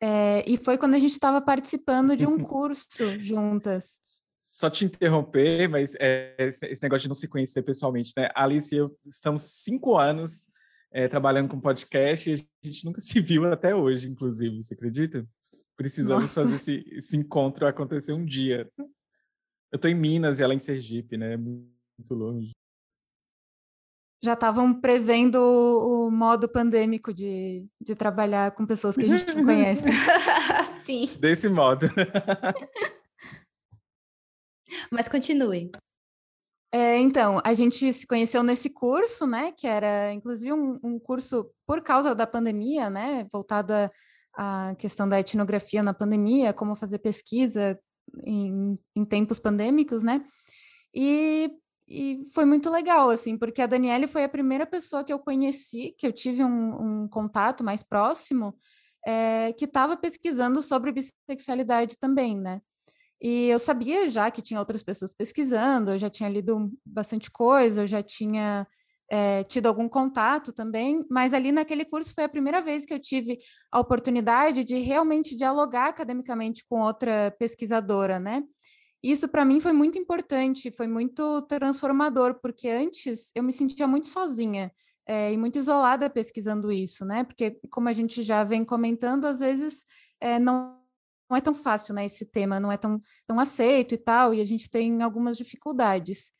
é, 0.00 0.44
e 0.50 0.56
foi 0.56 0.76
quando 0.76 0.94
a 0.94 0.98
gente 0.98 1.12
estava 1.12 1.40
participando 1.40 2.16
de 2.16 2.26
um 2.26 2.36
curso 2.42 3.20
juntas 3.20 3.98
só 4.52 4.68
te 4.68 4.84
interromper, 4.84 5.66
mas 5.66 5.96
é, 5.98 6.36
esse 6.38 6.82
negócio 6.82 7.04
de 7.04 7.08
não 7.08 7.14
se 7.14 7.26
conhecer 7.26 7.62
pessoalmente, 7.62 8.12
né? 8.14 8.28
Alice 8.34 8.74
e 8.74 8.78
eu 8.78 8.94
estamos 9.06 9.44
cinco 9.44 9.96
anos 9.96 10.46
é, 10.90 11.08
trabalhando 11.08 11.48
com 11.48 11.58
podcast 11.58 12.30
e 12.30 12.34
a 12.34 12.68
gente 12.68 12.84
nunca 12.84 13.00
se 13.00 13.18
viu 13.18 13.50
até 13.50 13.74
hoje, 13.74 14.10
inclusive, 14.10 14.62
você 14.62 14.74
acredita? 14.74 15.26
Precisamos 15.74 16.24
Nossa. 16.24 16.42
fazer 16.42 16.56
esse, 16.56 16.84
esse, 16.92 17.16
encontro 17.16 17.66
acontecer 17.66 18.12
um 18.12 18.26
dia. 18.26 18.70
Eu 18.78 19.76
estou 19.76 19.90
em 19.90 19.94
Minas 19.94 20.38
e 20.38 20.42
ela 20.42 20.54
em 20.54 20.58
Sergipe, 20.58 21.16
né? 21.16 21.34
Muito 21.34 21.64
longe. 22.10 22.50
Já 24.22 24.34
estavam 24.34 24.78
prevendo 24.78 25.36
o, 25.36 26.08
o 26.08 26.10
modo 26.10 26.46
pandêmico 26.46 27.12
de, 27.14 27.66
de 27.80 27.94
trabalhar 27.94 28.50
com 28.50 28.66
pessoas 28.66 28.96
que 28.96 29.06
a 29.06 29.16
gente 29.16 29.34
não 29.34 29.46
conhece. 29.46 29.86
Sim. 30.76 31.08
Desse 31.18 31.48
modo. 31.48 31.86
Mas 34.90 35.08
continue. 35.08 35.70
É, 36.74 36.98
então, 36.98 37.40
a 37.44 37.52
gente 37.52 37.92
se 37.92 38.06
conheceu 38.06 38.42
nesse 38.42 38.70
curso, 38.70 39.26
né? 39.26 39.52
Que 39.52 39.66
era, 39.66 40.12
inclusive, 40.12 40.52
um, 40.52 40.78
um 40.82 40.98
curso 40.98 41.50
por 41.66 41.82
causa 41.82 42.14
da 42.14 42.26
pandemia, 42.26 42.88
né? 42.88 43.26
Voltado 43.30 43.74
à 44.34 44.74
questão 44.78 45.06
da 45.06 45.20
etnografia 45.20 45.82
na 45.82 45.92
pandemia, 45.92 46.54
como 46.54 46.74
fazer 46.74 46.98
pesquisa 46.98 47.78
em, 48.24 48.78
em 48.96 49.04
tempos 49.04 49.38
pandêmicos, 49.38 50.02
né? 50.02 50.24
E, 50.94 51.50
e, 51.86 52.26
foi 52.34 52.46
muito 52.46 52.70
legal, 52.70 53.10
assim, 53.10 53.36
porque 53.36 53.60
a 53.60 53.66
Daniele 53.66 54.06
foi 54.06 54.24
a 54.24 54.28
primeira 54.28 54.66
pessoa 54.66 55.04
que 55.04 55.12
eu 55.12 55.18
conheci, 55.18 55.94
que 55.98 56.06
eu 56.06 56.12
tive 56.12 56.42
um, 56.42 57.02
um 57.02 57.08
contato 57.08 57.62
mais 57.62 57.82
próximo, 57.82 58.56
é, 59.06 59.52
que 59.52 59.66
estava 59.66 59.96
pesquisando 59.96 60.62
sobre 60.62 60.92
bissexualidade 60.92 61.98
também, 61.98 62.38
né? 62.38 62.62
E 63.22 63.48
eu 63.48 63.58
sabia 63.60 64.08
já 64.08 64.30
que 64.32 64.42
tinha 64.42 64.58
outras 64.58 64.82
pessoas 64.82 65.14
pesquisando, 65.14 65.92
eu 65.92 65.98
já 65.98 66.10
tinha 66.10 66.28
lido 66.28 66.72
bastante 66.84 67.30
coisa, 67.30 67.82
eu 67.82 67.86
já 67.86 68.02
tinha 68.02 68.66
é, 69.08 69.44
tido 69.44 69.66
algum 69.66 69.88
contato 69.88 70.52
também, 70.52 71.06
mas 71.08 71.32
ali 71.32 71.52
naquele 71.52 71.84
curso 71.84 72.12
foi 72.14 72.24
a 72.24 72.28
primeira 72.28 72.60
vez 72.60 72.84
que 72.84 72.92
eu 72.92 72.98
tive 72.98 73.38
a 73.70 73.78
oportunidade 73.78 74.64
de 74.64 74.78
realmente 74.78 75.36
dialogar 75.36 75.88
academicamente 75.88 76.64
com 76.68 76.80
outra 76.80 77.30
pesquisadora, 77.38 78.18
né? 78.18 78.42
Isso 79.00 79.28
para 79.28 79.44
mim 79.44 79.60
foi 79.60 79.72
muito 79.72 79.98
importante, 79.98 80.72
foi 80.72 80.88
muito 80.88 81.42
transformador, 81.42 82.40
porque 82.40 82.68
antes 82.68 83.30
eu 83.36 83.42
me 83.44 83.52
sentia 83.52 83.86
muito 83.86 84.08
sozinha 84.08 84.72
é, 85.06 85.32
e 85.32 85.36
muito 85.36 85.58
isolada 85.58 86.10
pesquisando 86.10 86.72
isso, 86.72 87.04
né? 87.04 87.22
Porque, 87.22 87.60
como 87.70 87.88
a 87.88 87.92
gente 87.92 88.22
já 88.22 88.42
vem 88.42 88.64
comentando, 88.64 89.26
às 89.26 89.40
vezes 89.40 89.84
é, 90.20 90.38
não, 90.38 90.81
não 91.32 91.36
é 91.36 91.40
tão 91.40 91.54
fácil, 91.54 91.94
né? 91.94 92.04
Esse 92.04 92.26
tema 92.26 92.60
não 92.60 92.70
é 92.70 92.76
tão, 92.76 93.00
tão 93.26 93.40
aceito 93.40 93.94
e 93.94 93.98
tal, 93.98 94.34
e 94.34 94.40
a 94.40 94.44
gente 94.44 94.70
tem 94.70 95.02
algumas 95.02 95.36
dificuldades. 95.36 96.30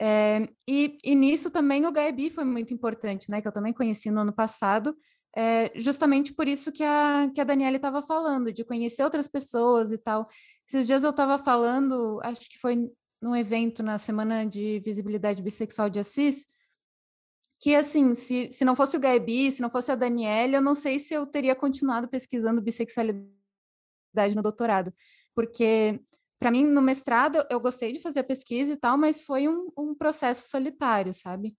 É, 0.00 0.48
e, 0.66 0.96
e, 1.04 1.14
nisso 1.14 1.50
também 1.50 1.84
o 1.84 1.92
Gaebi 1.92 2.30
foi 2.30 2.44
muito 2.44 2.72
importante, 2.72 3.30
né? 3.30 3.42
Que 3.42 3.48
eu 3.48 3.52
também 3.52 3.74
conheci 3.74 4.10
no 4.10 4.20
ano 4.20 4.32
passado, 4.32 4.96
é, 5.36 5.70
justamente 5.74 6.32
por 6.32 6.48
isso 6.48 6.72
que 6.72 6.82
a, 6.82 7.30
que 7.34 7.40
a 7.40 7.44
Daniela 7.44 7.76
estava 7.76 8.00
falando, 8.00 8.50
de 8.52 8.64
conhecer 8.64 9.04
outras 9.04 9.28
pessoas 9.28 9.92
e 9.92 9.98
tal. 9.98 10.26
Esses 10.66 10.86
dias 10.86 11.04
eu 11.04 11.10
estava 11.10 11.38
falando, 11.38 12.18
acho 12.22 12.48
que 12.48 12.58
foi 12.58 12.90
num 13.20 13.36
evento 13.36 13.82
na 13.82 13.98
Semana 13.98 14.46
de 14.46 14.80
Visibilidade 14.80 15.42
Bissexual 15.42 15.90
de 15.90 16.00
Assis, 16.00 16.46
que 17.60 17.74
assim, 17.74 18.14
se, 18.14 18.50
se 18.52 18.64
não 18.64 18.76
fosse 18.76 18.96
o 18.96 19.00
Gabi, 19.00 19.50
se 19.50 19.60
não 19.60 19.68
fosse 19.68 19.92
a 19.92 19.96
Daniela, 19.96 20.56
eu 20.56 20.62
não 20.62 20.74
sei 20.74 20.98
se 20.98 21.12
eu 21.12 21.26
teria 21.26 21.56
continuado 21.56 22.08
pesquisando 22.08 22.62
bissexualidade 22.62 23.37
no 24.34 24.42
doutorado, 24.42 24.92
porque 25.34 26.00
para 26.38 26.50
mim 26.50 26.64
no 26.64 26.82
mestrado 26.82 27.44
eu 27.50 27.60
gostei 27.60 27.92
de 27.92 28.00
fazer 28.00 28.22
pesquisa 28.24 28.72
e 28.72 28.76
tal, 28.76 28.96
mas 28.96 29.20
foi 29.20 29.48
um, 29.48 29.70
um 29.76 29.94
processo 29.94 30.48
solitário, 30.48 31.12
sabe? 31.14 31.56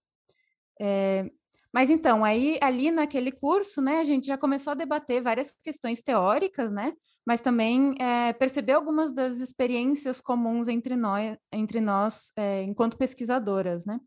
É, 0.80 1.30
mas 1.72 1.90
então, 1.90 2.24
aí 2.24 2.58
ali 2.62 2.90
naquele 2.90 3.30
curso, 3.30 3.80
né, 3.80 3.98
a 3.98 4.04
gente 4.04 4.26
já 4.26 4.36
começou 4.38 4.72
a 4.72 4.74
debater 4.74 5.22
várias 5.22 5.54
questões 5.62 6.02
teóricas, 6.02 6.72
né? 6.72 6.92
mas 7.26 7.40
também 7.40 7.94
é, 8.00 8.32
perceber 8.32 8.72
algumas 8.72 9.12
das 9.12 9.38
experiências 9.38 10.20
comuns 10.20 10.68
entre 10.68 10.96
nós, 10.96 11.36
entre 11.52 11.80
nós 11.80 12.32
é, 12.36 12.62
enquanto 12.62 12.96
pesquisadoras, 12.96 13.84
né? 13.84 14.00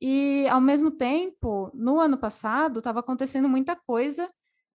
E, 0.00 0.48
ao 0.48 0.60
mesmo 0.60 0.90
tempo, 0.90 1.70
no 1.72 2.00
ano 2.00 2.18
passado, 2.18 2.78
estava 2.80 3.00
acontecendo 3.00 3.48
muita 3.48 3.76
coisa, 3.76 4.28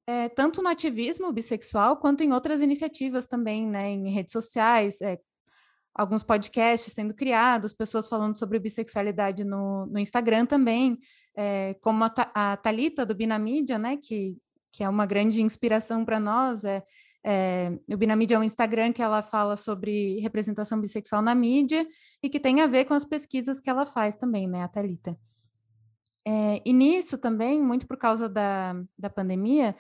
é, 0.08 0.30
tanto 0.30 0.62
no 0.62 0.70
ativismo 0.70 1.32
bissexual, 1.32 1.98
quanto 1.98 2.24
em 2.24 2.32
outras 2.32 2.62
iniciativas 2.62 3.28
também, 3.28 3.68
né, 3.68 3.90
em 3.90 4.10
redes 4.10 4.32
sociais, 4.32 5.00
alguns 5.94 6.24
podcasts 6.24 6.94
sendo 6.94 7.14
criados, 7.14 7.74
pessoas 7.74 8.08
falando 8.08 8.38
sobre 8.38 8.58
bissexualidade 8.58 9.44
no, 9.44 9.86
no 9.88 10.00
Instagram 10.00 10.46
também, 10.46 10.98
como 11.82 12.04
a, 12.04 12.14
a 12.34 12.58
Talita 12.58 13.06
do 13.06 13.14
Binamídia, 13.14 13.78
né, 13.78 13.98
que, 13.98 14.38
que 14.72 14.84
é 14.84 14.90
uma 14.90 15.06
grande 15.06 15.42
inspiração 15.42 16.06
para 16.06 16.20
nós, 16.20 16.64
é, 16.64 16.84
é, 17.30 17.78
o 17.92 17.98
Binamídia 17.98 18.36
é 18.36 18.40
um 18.40 18.44
Instagram 18.44 18.94
que 18.94 19.02
ela 19.02 19.22
fala 19.22 19.58
sobre 19.58 20.18
representação 20.22 20.80
bissexual 20.80 21.22
na 21.22 21.36
mídia 21.36 21.86
e 22.24 22.30
que 22.30 22.40
tem 22.40 22.62
a 22.62 22.68
ver 22.68 22.86
com 22.86 22.94
as 22.94 23.04
pesquisas 23.04 23.60
que 23.60 23.70
ela 23.70 23.86
faz 23.86 24.16
também, 24.16 24.48
né, 24.48 24.64
a 24.64 24.68
Thalita. 24.70 25.18
É, 26.26 26.62
e 26.66 26.72
nisso 26.72 27.18
também, 27.18 27.62
muito 27.62 27.88
por 27.88 27.98
causa 27.98 28.30
da, 28.30 28.76
da 28.98 29.10
pandemia, 29.10 29.76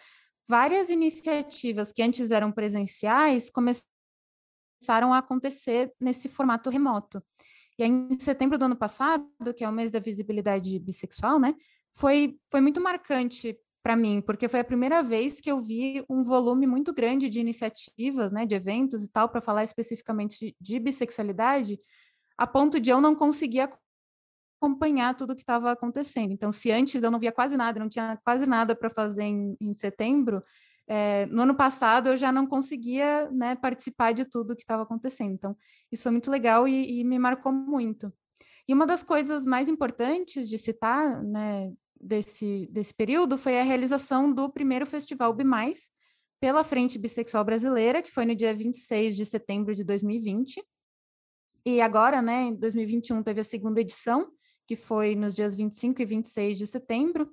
várias 0.47 0.89
iniciativas 0.89 1.91
que 1.91 2.01
antes 2.01 2.31
eram 2.31 2.51
presenciais 2.51 3.49
começaram 3.49 5.13
a 5.13 5.17
acontecer 5.17 5.91
nesse 5.99 6.29
formato 6.29 6.69
remoto. 6.69 7.21
E 7.77 7.83
aí, 7.83 7.89
em 7.89 8.19
setembro 8.19 8.57
do 8.57 8.65
ano 8.65 8.75
passado, 8.75 9.27
que 9.55 9.63
é 9.63 9.69
o 9.69 9.71
mês 9.71 9.91
da 9.91 9.99
visibilidade 9.99 10.79
bissexual, 10.79 11.39
né, 11.39 11.53
foi, 11.93 12.39
foi 12.49 12.62
muito 12.62 12.81
marcante 12.81 13.57
para 13.83 13.95
mim, 13.95 14.19
porque 14.19 14.49
foi 14.49 14.60
a 14.60 14.65
primeira 14.65 15.01
vez 15.01 15.39
que 15.39 15.49
eu 15.49 15.62
vi 15.62 16.03
um 16.10 16.23
volume 16.23 16.67
muito 16.67 16.93
grande 16.93 17.29
de 17.29 17.39
iniciativas, 17.39 18.31
né, 18.31 18.45
de 18.45 18.55
eventos 18.55 19.03
e 19.03 19.10
tal, 19.10 19.29
para 19.29 19.41
falar 19.41 19.63
especificamente 19.63 20.55
de 20.60 20.79
bissexualidade, 20.79 21.79
a 22.38 22.45
ponto 22.45 22.79
de 22.79 22.89
eu 22.89 22.99
não 22.99 23.15
conseguir 23.15 23.62
acompanhar 24.60 25.15
tudo 25.15 25.32
o 25.32 25.36
que 25.36 25.41
estava 25.41 25.72
acontecendo. 25.72 26.32
Então, 26.32 26.52
se 26.52 26.72
antes 26.72 27.02
eu 27.04 27.12
não 27.12 27.20
via 27.20 27.32
quase 27.32 27.56
nada, 27.56 27.80
não 27.80 27.89
tinha 27.89 28.17
quase 28.24 28.46
nada 28.46 28.76
para 28.76 28.89
fazer 28.89 29.24
em, 29.24 29.56
em 29.62 29.74
setembro, 29.74 30.41
é, 30.88 31.26
no 31.28 31.41
ano 31.41 31.56
passado 31.56 32.10
eu 32.10 32.17
já 32.17 32.32
não 32.32 32.48
conseguia 32.48 33.30
né, 33.30 33.56
participar 33.56 34.13
de 34.13 34.26
tudo 34.26 34.52
o 34.52 34.56
que 34.56 34.63
estava 34.63 34.84
acontecendo. 34.84 35.34
Então, 35.34 35.56
isso 35.91 36.04
foi 36.04 36.12
muito 36.12 36.32
legal 36.32 36.67
e, 36.67 37.00
e, 37.00 37.04
me 37.04 37.20
marcou 37.20 37.52
muito. 37.52 38.12
E 38.67 38.74
uma 38.74 38.86
das 38.86 39.04
coisas 39.04 39.46
mais 39.46 39.67
importantes 39.67 40.48
de 40.48 40.58
citar, 40.58 41.22
né, 41.24 41.72
desse, 42.00 42.67
desse 42.72 42.93
período 42.93 43.38
foi 43.38 43.60
a 43.60 43.63
realização 43.63 44.32
do 44.32 44.50
primeiro 44.50 44.86
Festival 44.86 45.34
Bimais 45.34 45.89
pela 46.39 46.63
Frente 46.63 46.98
Bissexual 46.98 47.43
Brasileira, 47.43 48.02
que 48.02 48.12
foi 48.12 48.26
no 48.26 48.36
dia 48.36 48.54
26 48.54 49.15
de 49.15 49.26
setembro 49.26 49.76
de 49.76 49.84
2020. 49.84 50.63
E 51.65 51.82
agora, 51.82 52.22
né, 52.22 52.43
em 52.43 52.56
2021, 52.56 53.24
teve 53.24 53.41
a 53.41 53.43
segunda 53.43 53.82
edição, 53.82 54.32
que 54.67 54.75
foi 54.75 55.15
nos 55.15 55.34
dias 55.34 55.56
25 55.56 56.01
e 56.01 56.06
26 56.06 56.58
de 56.58 56.67
setembro. 56.67 57.32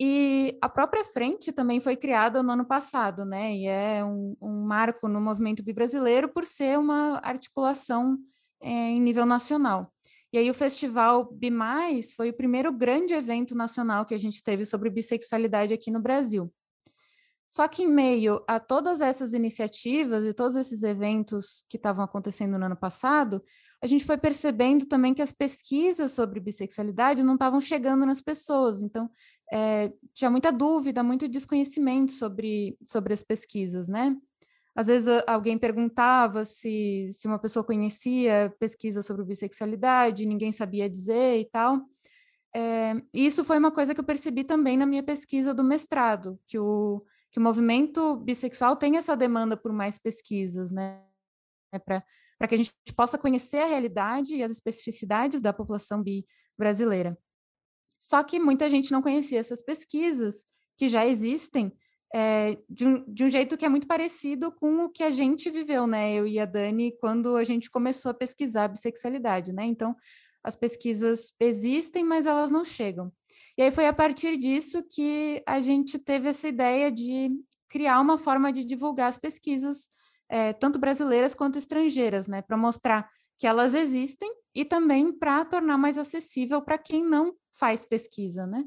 E 0.00 0.56
a 0.60 0.68
própria 0.68 1.04
frente 1.04 1.52
também 1.52 1.80
foi 1.80 1.96
criada 1.96 2.42
no 2.42 2.52
ano 2.52 2.64
passado, 2.64 3.24
né? 3.24 3.54
E 3.56 3.66
é 3.66 4.04
um, 4.04 4.36
um 4.40 4.62
marco 4.62 5.08
no 5.08 5.20
movimento 5.20 5.62
bi 5.62 5.72
brasileiro 5.72 6.28
por 6.28 6.44
ser 6.44 6.78
uma 6.78 7.18
articulação 7.18 8.18
é, 8.60 8.70
em 8.70 9.00
nível 9.00 9.26
nacional. 9.26 9.92
E 10.32 10.38
aí 10.38 10.50
o 10.50 10.54
Festival 10.54 11.32
Bimais 11.32 12.12
foi 12.12 12.30
o 12.30 12.34
primeiro 12.34 12.72
grande 12.72 13.14
evento 13.14 13.54
nacional 13.54 14.04
que 14.04 14.14
a 14.14 14.18
gente 14.18 14.42
teve 14.42 14.64
sobre 14.64 14.90
bissexualidade 14.90 15.72
aqui 15.72 15.90
no 15.90 16.00
Brasil. 16.00 16.52
Só 17.50 17.66
que 17.66 17.82
em 17.82 17.88
meio 17.88 18.44
a 18.46 18.60
todas 18.60 19.00
essas 19.00 19.32
iniciativas 19.32 20.24
e 20.24 20.34
todos 20.34 20.56
esses 20.56 20.82
eventos 20.82 21.64
que 21.68 21.78
estavam 21.78 22.04
acontecendo 22.04 22.58
no 22.58 22.66
ano 22.66 22.76
passado, 22.76 23.42
a 23.82 23.86
gente 23.86 24.04
foi 24.04 24.18
percebendo 24.18 24.86
também 24.86 25.14
que 25.14 25.22
as 25.22 25.32
pesquisas 25.32 26.12
sobre 26.12 26.40
bissexualidade 26.40 27.22
não 27.22 27.34
estavam 27.34 27.60
chegando 27.60 28.04
nas 28.04 28.20
pessoas. 28.20 28.82
Então, 28.82 29.08
é, 29.52 29.92
tinha 30.12 30.30
muita 30.30 30.50
dúvida, 30.50 31.02
muito 31.02 31.28
desconhecimento 31.28 32.12
sobre, 32.12 32.76
sobre 32.84 33.14
as 33.14 33.22
pesquisas, 33.22 33.88
né? 33.88 34.16
Às 34.74 34.86
vezes 34.86 35.08
alguém 35.26 35.58
perguntava 35.58 36.44
se, 36.44 37.08
se 37.10 37.26
uma 37.26 37.38
pessoa 37.38 37.64
conhecia 37.64 38.54
pesquisa 38.60 39.02
sobre 39.02 39.24
bissexualidade, 39.24 40.26
ninguém 40.26 40.52
sabia 40.52 40.88
dizer 40.88 41.40
e 41.40 41.44
tal. 41.46 41.80
É, 42.54 42.94
isso 43.12 43.44
foi 43.44 43.58
uma 43.58 43.72
coisa 43.72 43.92
que 43.94 44.00
eu 44.00 44.04
percebi 44.04 44.44
também 44.44 44.76
na 44.76 44.86
minha 44.86 45.02
pesquisa 45.02 45.52
do 45.52 45.64
mestrado, 45.64 46.38
que 46.46 46.58
o, 46.58 47.04
que 47.30 47.38
o 47.38 47.42
movimento 47.42 48.16
bissexual 48.18 48.76
tem 48.76 48.96
essa 48.96 49.16
demanda 49.16 49.56
por 49.56 49.72
mais 49.72 49.98
pesquisas, 49.98 50.70
né? 50.70 51.02
É 51.72 51.78
Para 51.78 52.02
que 52.46 52.54
a 52.54 52.58
gente 52.58 52.72
possa 52.94 53.18
conhecer 53.18 53.58
a 53.58 53.66
realidade 53.66 54.34
e 54.36 54.42
as 54.42 54.52
especificidades 54.52 55.40
da 55.40 55.52
população 55.52 56.02
bi 56.02 56.26
brasileira. 56.56 57.18
Só 57.98 58.22
que 58.22 58.38
muita 58.38 58.70
gente 58.70 58.92
não 58.92 59.02
conhecia 59.02 59.40
essas 59.40 59.60
pesquisas 59.62 60.46
que 60.76 60.88
já 60.88 61.04
existem 61.04 61.72
é, 62.14 62.56
de, 62.68 62.86
um, 62.86 63.04
de 63.12 63.24
um 63.24 63.30
jeito 63.30 63.56
que 63.56 63.64
é 63.64 63.68
muito 63.68 63.86
parecido 63.86 64.52
com 64.52 64.84
o 64.84 64.88
que 64.88 65.02
a 65.02 65.10
gente 65.10 65.50
viveu, 65.50 65.86
né? 65.86 66.14
Eu 66.14 66.26
e 66.26 66.38
a 66.38 66.46
Dani, 66.46 66.96
quando 67.00 67.36
a 67.36 67.44
gente 67.44 67.70
começou 67.70 68.10
a 68.10 68.14
pesquisar 68.14 68.64
a 68.64 68.68
bissexualidade, 68.68 69.52
né? 69.52 69.64
Então, 69.66 69.94
as 70.42 70.56
pesquisas 70.56 71.34
existem, 71.40 72.04
mas 72.04 72.26
elas 72.26 72.50
não 72.50 72.64
chegam. 72.64 73.12
E 73.56 73.62
aí 73.62 73.70
foi 73.70 73.86
a 73.86 73.92
partir 73.92 74.38
disso 74.38 74.82
que 74.88 75.42
a 75.44 75.60
gente 75.60 75.98
teve 75.98 76.28
essa 76.28 76.48
ideia 76.48 76.90
de 76.90 77.30
criar 77.68 78.00
uma 78.00 78.16
forma 78.16 78.52
de 78.52 78.64
divulgar 78.64 79.08
as 79.08 79.18
pesquisas, 79.18 79.88
é, 80.28 80.52
tanto 80.52 80.78
brasileiras 80.78 81.34
quanto 81.34 81.58
estrangeiras, 81.58 82.26
né? 82.26 82.42
Para 82.42 82.56
mostrar 82.56 83.10
que 83.36 83.46
elas 83.46 83.74
existem 83.74 84.30
e 84.54 84.64
também 84.64 85.12
para 85.12 85.44
tornar 85.44 85.78
mais 85.78 85.96
acessível 85.96 86.60
para 86.60 86.76
quem 86.76 87.04
não 87.04 87.34
faz 87.54 87.84
pesquisa, 87.84 88.46
né? 88.46 88.64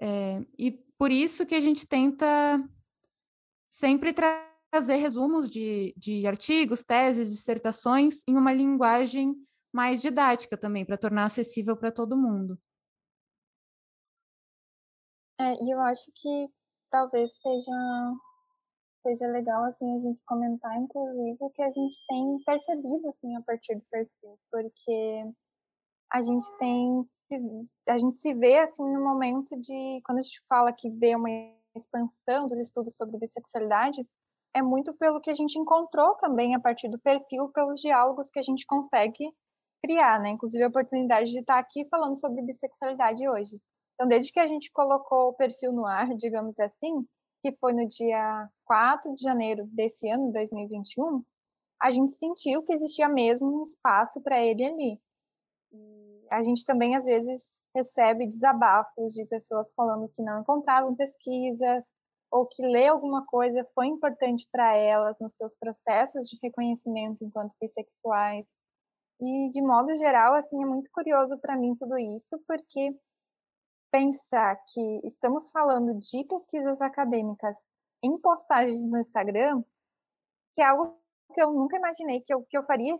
É, 0.00 0.40
e 0.58 0.70
por 0.96 1.10
isso 1.10 1.46
que 1.46 1.54
a 1.54 1.60
gente 1.60 1.86
tenta 1.86 2.26
sempre 3.68 4.12
trazer 4.12 4.96
resumos 4.96 5.48
de, 5.48 5.94
de 5.96 6.26
artigos, 6.26 6.84
teses, 6.84 7.30
dissertações 7.30 8.22
em 8.26 8.36
uma 8.36 8.52
linguagem 8.52 9.34
mais 9.72 10.00
didática 10.00 10.56
também, 10.56 10.84
para 10.84 10.96
tornar 10.96 11.24
acessível 11.24 11.76
para 11.76 11.92
todo 11.92 12.16
mundo. 12.16 12.58
É, 15.40 15.54
eu 15.72 15.80
acho 15.80 16.10
que 16.14 16.48
talvez 16.90 17.32
seja 17.40 17.72
seja 19.02 19.26
legal 19.28 19.64
assim 19.64 19.96
a 19.96 20.00
gente 20.00 20.20
comentar 20.24 20.76
inclusive 20.76 21.36
o 21.40 21.50
que 21.50 21.62
a 21.62 21.70
gente 21.70 21.96
tem 22.08 22.38
percebido 22.44 23.08
assim 23.08 23.36
a 23.36 23.42
partir 23.42 23.76
do 23.76 23.82
perfil, 23.90 24.38
porque 24.50 25.24
a 26.12 26.22
gente 26.22 26.50
tem 26.58 27.06
a 27.88 27.98
gente 27.98 28.16
se 28.16 28.34
vê 28.34 28.58
assim 28.58 28.84
no 28.84 29.02
momento 29.02 29.58
de 29.60 30.00
quando 30.04 30.18
a 30.18 30.22
gente 30.22 30.42
fala 30.48 30.72
que 30.72 30.90
vê 30.90 31.14
uma 31.14 31.28
expansão 31.76 32.46
dos 32.46 32.58
estudos 32.58 32.96
sobre 32.96 33.18
bissexualidade 33.18 34.06
é 34.54 34.62
muito 34.62 34.94
pelo 34.94 35.20
que 35.20 35.30
a 35.30 35.34
gente 35.34 35.58
encontrou 35.58 36.14
também 36.16 36.54
a 36.54 36.60
partir 36.60 36.88
do 36.88 36.98
perfil, 36.98 37.48
pelos 37.50 37.80
diálogos 37.80 38.30
que 38.30 38.38
a 38.38 38.42
gente 38.42 38.66
consegue 38.66 39.32
criar, 39.82 40.20
né? 40.20 40.30
Inclusive 40.30 40.64
a 40.64 40.68
oportunidade 40.68 41.30
de 41.30 41.40
estar 41.40 41.58
aqui 41.58 41.86
falando 41.88 42.18
sobre 42.18 42.42
bissexualidade 42.42 43.28
hoje. 43.28 43.60
Então, 43.94 44.08
desde 44.08 44.32
que 44.32 44.40
a 44.40 44.46
gente 44.46 44.70
colocou 44.72 45.28
o 45.28 45.34
perfil 45.34 45.72
no 45.72 45.84
ar, 45.84 46.08
digamos 46.16 46.58
assim, 46.58 47.06
que 47.40 47.52
foi 47.52 47.72
no 47.72 47.86
dia 47.86 48.48
4 48.64 49.14
de 49.14 49.22
janeiro 49.22 49.66
desse 49.66 50.08
ano, 50.08 50.32
2021, 50.32 51.24
a 51.80 51.90
gente 51.90 52.12
sentiu 52.12 52.62
que 52.62 52.72
existia 52.72 53.08
mesmo 53.08 53.60
um 53.60 53.62
espaço 53.62 54.20
para 54.20 54.42
ele 54.42 54.64
ali. 54.64 55.00
E 55.72 56.26
a 56.30 56.42
gente 56.42 56.64
também, 56.64 56.96
às 56.96 57.04
vezes, 57.04 57.60
recebe 57.74 58.26
desabafos 58.26 59.12
de 59.14 59.24
pessoas 59.26 59.72
falando 59.74 60.08
que 60.08 60.22
não 60.22 60.40
encontravam 60.40 60.94
pesquisas, 60.94 61.94
ou 62.30 62.46
que 62.46 62.62
ler 62.62 62.88
alguma 62.88 63.24
coisa 63.24 63.66
foi 63.74 63.86
importante 63.86 64.46
para 64.52 64.76
elas 64.76 65.18
nos 65.18 65.34
seus 65.34 65.56
processos 65.56 66.28
de 66.28 66.38
reconhecimento 66.42 67.24
enquanto 67.24 67.54
bissexuais. 67.60 68.46
E, 69.20 69.50
de 69.50 69.62
modo 69.62 69.94
geral, 69.96 70.34
assim, 70.34 70.62
é 70.62 70.66
muito 70.66 70.90
curioso 70.92 71.38
para 71.38 71.56
mim 71.56 71.74
tudo 71.74 71.98
isso, 71.98 72.38
porque 72.46 72.94
pensar 73.90 74.56
que 74.66 75.00
estamos 75.04 75.50
falando 75.50 75.98
de 75.98 76.24
pesquisas 76.24 76.80
acadêmicas 76.80 77.66
em 78.02 78.18
postagens 78.18 78.86
no 78.86 78.98
Instagram, 78.98 79.62
que 80.54 80.62
é 80.62 80.66
algo 80.66 81.00
que 81.34 81.42
eu 81.42 81.52
nunca 81.52 81.76
imaginei 81.76 82.20
que 82.20 82.32
eu, 82.32 82.44
que 82.44 82.56
eu 82.56 82.64
faria. 82.64 82.94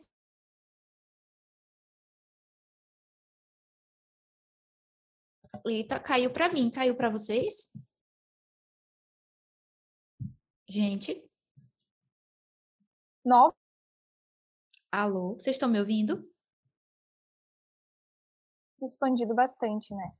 Eita, 5.66 6.00
caiu 6.00 6.32
para 6.32 6.52
mim, 6.52 6.70
caiu 6.70 6.96
para 6.96 7.10
vocês? 7.10 7.72
Gente? 10.68 11.28
Não. 13.24 13.52
Alô, 14.90 15.34
vocês 15.34 15.56
estão 15.56 15.68
me 15.68 15.78
ouvindo? 15.78 16.30
Expandido 18.80 19.34
bastante, 19.34 19.94
né? 19.94 20.12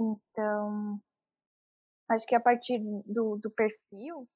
Então, 0.00 0.98
acho 2.08 2.26
que 2.26 2.34
a 2.34 2.40
partir 2.40 2.78
do, 3.06 3.36
do 3.36 3.50
perfil, 3.50 4.26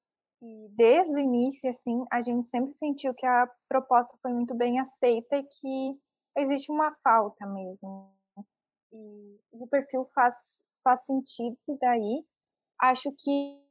e 0.41 0.69
desde 0.75 1.15
o 1.15 1.19
início, 1.19 1.69
assim, 1.69 2.05
a 2.11 2.21
gente 2.21 2.47
sempre 2.49 2.73
sentiu 2.73 3.13
que 3.13 3.25
a 3.25 3.49
proposta 3.67 4.17
foi 4.21 4.31
muito 4.31 4.53
bem 4.53 4.79
aceita 4.79 5.37
e 5.37 5.43
que 5.43 5.91
existe 6.37 6.71
uma 6.71 6.91
falta 7.03 7.45
mesmo. 7.47 8.13
E, 8.91 9.39
e 9.53 9.63
o 9.63 9.67
perfil 9.67 10.05
faz, 10.13 10.63
faz 10.83 11.03
sentido 11.05 11.57
daí. 11.81 12.23
Acho 12.79 13.11
que, 13.17 13.61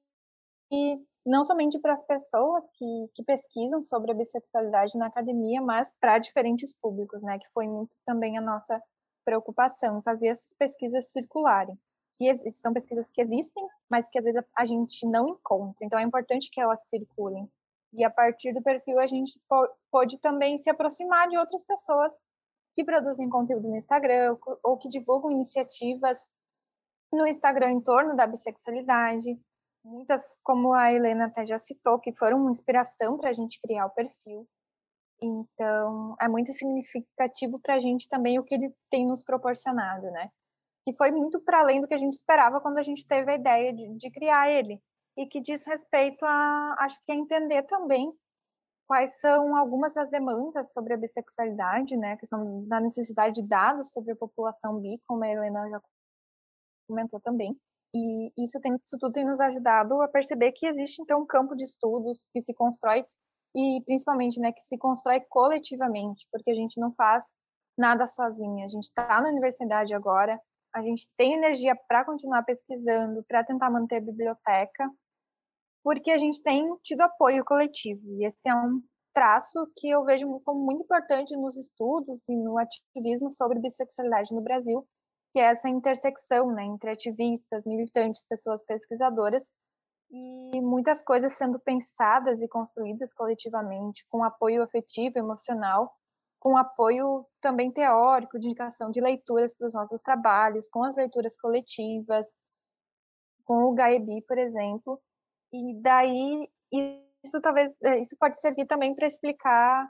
que 0.68 1.06
não 1.24 1.44
somente 1.44 1.78
para 1.78 1.92
as 1.92 2.04
pessoas 2.04 2.64
que, 2.76 3.08
que 3.14 3.22
pesquisam 3.22 3.80
sobre 3.82 4.10
a 4.10 4.14
bissexualidade 4.14 4.98
na 4.98 5.06
academia, 5.06 5.60
mas 5.62 5.92
para 6.00 6.18
diferentes 6.18 6.74
públicos, 6.80 7.22
né? 7.22 7.38
Que 7.38 7.48
foi 7.52 7.68
muito 7.68 7.94
também 8.04 8.36
a 8.36 8.40
nossa 8.40 8.82
preocupação, 9.24 10.02
fazer 10.02 10.28
essas 10.28 10.52
pesquisas 10.52 11.10
circularem. 11.10 11.78
Que 12.16 12.38
são 12.54 12.72
pesquisas 12.72 13.10
que 13.10 13.20
existem, 13.20 13.66
mas 13.90 14.08
que 14.08 14.18
às 14.18 14.24
vezes 14.24 14.40
a 14.56 14.64
gente 14.64 15.06
não 15.08 15.28
encontra. 15.28 15.84
Então 15.84 15.98
é 15.98 16.02
importante 16.02 16.50
que 16.50 16.60
elas 16.60 16.86
circulem. 16.86 17.50
E 17.92 18.04
a 18.04 18.10
partir 18.10 18.52
do 18.52 18.62
perfil 18.62 18.98
a 19.00 19.06
gente 19.06 19.40
pode 19.90 20.18
também 20.18 20.58
se 20.58 20.70
aproximar 20.70 21.28
de 21.28 21.36
outras 21.36 21.62
pessoas 21.64 22.12
que 22.74 22.84
produzem 22.84 23.28
conteúdo 23.28 23.68
no 23.68 23.76
Instagram 23.76 24.36
ou 24.62 24.76
que 24.76 24.88
divulgam 24.88 25.30
iniciativas 25.30 26.30
no 27.12 27.26
Instagram 27.26 27.70
em 27.70 27.80
torno 27.80 28.16
da 28.16 28.26
bissexualidade, 28.26 29.38
muitas, 29.84 30.36
como 30.42 30.72
a 30.72 30.92
Helena 30.92 31.26
até 31.26 31.46
já 31.46 31.58
citou, 31.58 32.00
que 32.00 32.12
foram 32.12 32.38
uma 32.38 32.50
inspiração 32.50 33.16
para 33.16 33.30
a 33.30 33.32
gente 33.32 33.60
criar 33.60 33.86
o 33.86 33.90
perfil. 33.90 34.48
Então, 35.24 36.16
é 36.20 36.28
muito 36.28 36.52
significativo 36.52 37.58
para 37.60 37.74
a 37.74 37.78
gente 37.78 38.08
também 38.08 38.38
o 38.38 38.44
que 38.44 38.54
ele 38.54 38.74
tem 38.90 39.06
nos 39.06 39.22
proporcionado, 39.22 40.10
né? 40.10 40.30
Que 40.84 40.92
foi 40.96 41.10
muito 41.10 41.40
para 41.40 41.60
além 41.60 41.80
do 41.80 41.88
que 41.88 41.94
a 41.94 41.98
gente 41.98 42.14
esperava 42.14 42.60
quando 42.60 42.78
a 42.78 42.82
gente 42.82 43.06
teve 43.06 43.32
a 43.32 43.36
ideia 43.36 43.72
de, 43.72 43.96
de 43.96 44.10
criar 44.10 44.50
ele. 44.50 44.80
E 45.16 45.26
que 45.26 45.40
diz 45.40 45.66
respeito 45.66 46.24
a, 46.24 46.76
acho 46.80 46.98
que 47.04 47.12
a 47.12 47.14
entender 47.14 47.62
também 47.64 48.12
quais 48.86 49.18
são 49.20 49.56
algumas 49.56 49.94
das 49.94 50.10
demandas 50.10 50.72
sobre 50.72 50.94
a 50.94 50.96
bissexualidade, 50.96 51.96
né? 51.96 52.12
A 52.12 52.16
questão 52.16 52.66
da 52.66 52.80
necessidade 52.80 53.40
de 53.40 53.48
dados 53.48 53.90
sobre 53.90 54.12
a 54.12 54.16
população 54.16 54.80
bi, 54.80 55.00
como 55.06 55.24
a 55.24 55.28
Helena 55.28 55.68
já 55.70 55.80
comentou 56.88 57.20
também. 57.20 57.58
E 57.94 58.32
isso, 58.36 58.60
tem, 58.60 58.74
isso 58.84 58.98
tudo 58.98 59.12
tem 59.12 59.24
nos 59.24 59.40
ajudado 59.40 60.02
a 60.02 60.08
perceber 60.08 60.52
que 60.52 60.66
existe, 60.66 61.00
então, 61.00 61.22
um 61.22 61.26
campo 61.26 61.54
de 61.54 61.64
estudos 61.64 62.28
que 62.32 62.40
se 62.40 62.52
constrói 62.52 63.04
e, 63.54 63.82
principalmente, 63.84 64.40
né, 64.40 64.52
que 64.52 64.62
se 64.62 64.76
constrói 64.76 65.20
coletivamente, 65.28 66.26
porque 66.32 66.50
a 66.50 66.54
gente 66.54 66.80
não 66.80 66.92
faz 66.94 67.24
nada 67.76 68.06
sozinha. 68.06 68.64
A 68.64 68.68
gente 68.68 68.84
está 68.84 69.20
na 69.20 69.28
universidade 69.28 69.94
agora, 69.94 70.40
a 70.74 70.82
gente 70.82 71.08
tem 71.16 71.34
energia 71.34 71.76
para 71.88 72.04
continuar 72.04 72.42
pesquisando, 72.42 73.24
para 73.28 73.44
tentar 73.44 73.70
manter 73.70 73.96
a 73.96 74.00
biblioteca, 74.00 74.90
porque 75.82 76.10
a 76.10 76.16
gente 76.16 76.42
tem 76.42 76.74
tido 76.82 77.02
apoio 77.02 77.44
coletivo. 77.44 78.02
E 78.14 78.24
esse 78.26 78.48
é 78.48 78.54
um 78.54 78.82
traço 79.12 79.70
que 79.76 79.88
eu 79.88 80.04
vejo 80.04 80.26
como 80.44 80.64
muito 80.64 80.82
importante 80.82 81.36
nos 81.36 81.56
estudos 81.56 82.28
e 82.28 82.34
no 82.34 82.58
ativismo 82.58 83.30
sobre 83.30 83.60
bissexualidade 83.60 84.34
no 84.34 84.42
Brasil, 84.42 84.84
que 85.32 85.38
é 85.38 85.44
essa 85.44 85.68
intersecção 85.68 86.50
né, 86.52 86.64
entre 86.64 86.90
ativistas, 86.90 87.64
militantes, 87.64 88.26
pessoas 88.26 88.64
pesquisadoras, 88.64 89.50
e 90.10 90.60
muitas 90.60 91.02
coisas 91.02 91.32
sendo 91.32 91.58
pensadas 91.58 92.40
e 92.42 92.48
construídas 92.48 93.12
coletivamente, 93.12 94.06
com 94.08 94.22
apoio 94.22 94.62
afetivo, 94.62 95.18
emocional, 95.18 95.92
com 96.38 96.56
apoio 96.56 97.26
também 97.40 97.72
teórico, 97.72 98.38
de 98.38 98.48
indicação 98.48 98.90
de 98.90 99.00
leituras 99.00 99.54
para 99.54 99.66
os 99.66 99.74
nossos 99.74 100.02
trabalhos, 100.02 100.68
com 100.68 100.84
as 100.84 100.94
leituras 100.94 101.36
coletivas, 101.36 102.26
com 103.44 103.64
o 103.64 103.74
GAEBI, 103.74 104.22
por 104.22 104.38
exemplo. 104.38 105.00
E 105.52 105.80
daí, 105.80 106.48
isso 107.24 107.40
talvez, 107.40 107.76
é, 107.82 107.98
isso 107.98 108.16
pode 108.18 108.38
servir 108.40 108.66
também 108.66 108.94
para 108.94 109.06
explicar 109.06 109.88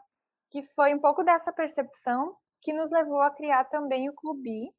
que 0.51 0.62
foi 0.62 0.95
um 0.95 1.01
pouco 1.01 1.25
dessa 1.25 1.53
percepção 1.53 2.37
que 2.61 2.73
nos 2.73 2.91
levou 2.91 3.21
a 3.21 3.31
criar 3.31 3.65
também 3.65 4.09
o 4.09 4.15
Clube, 4.15 4.73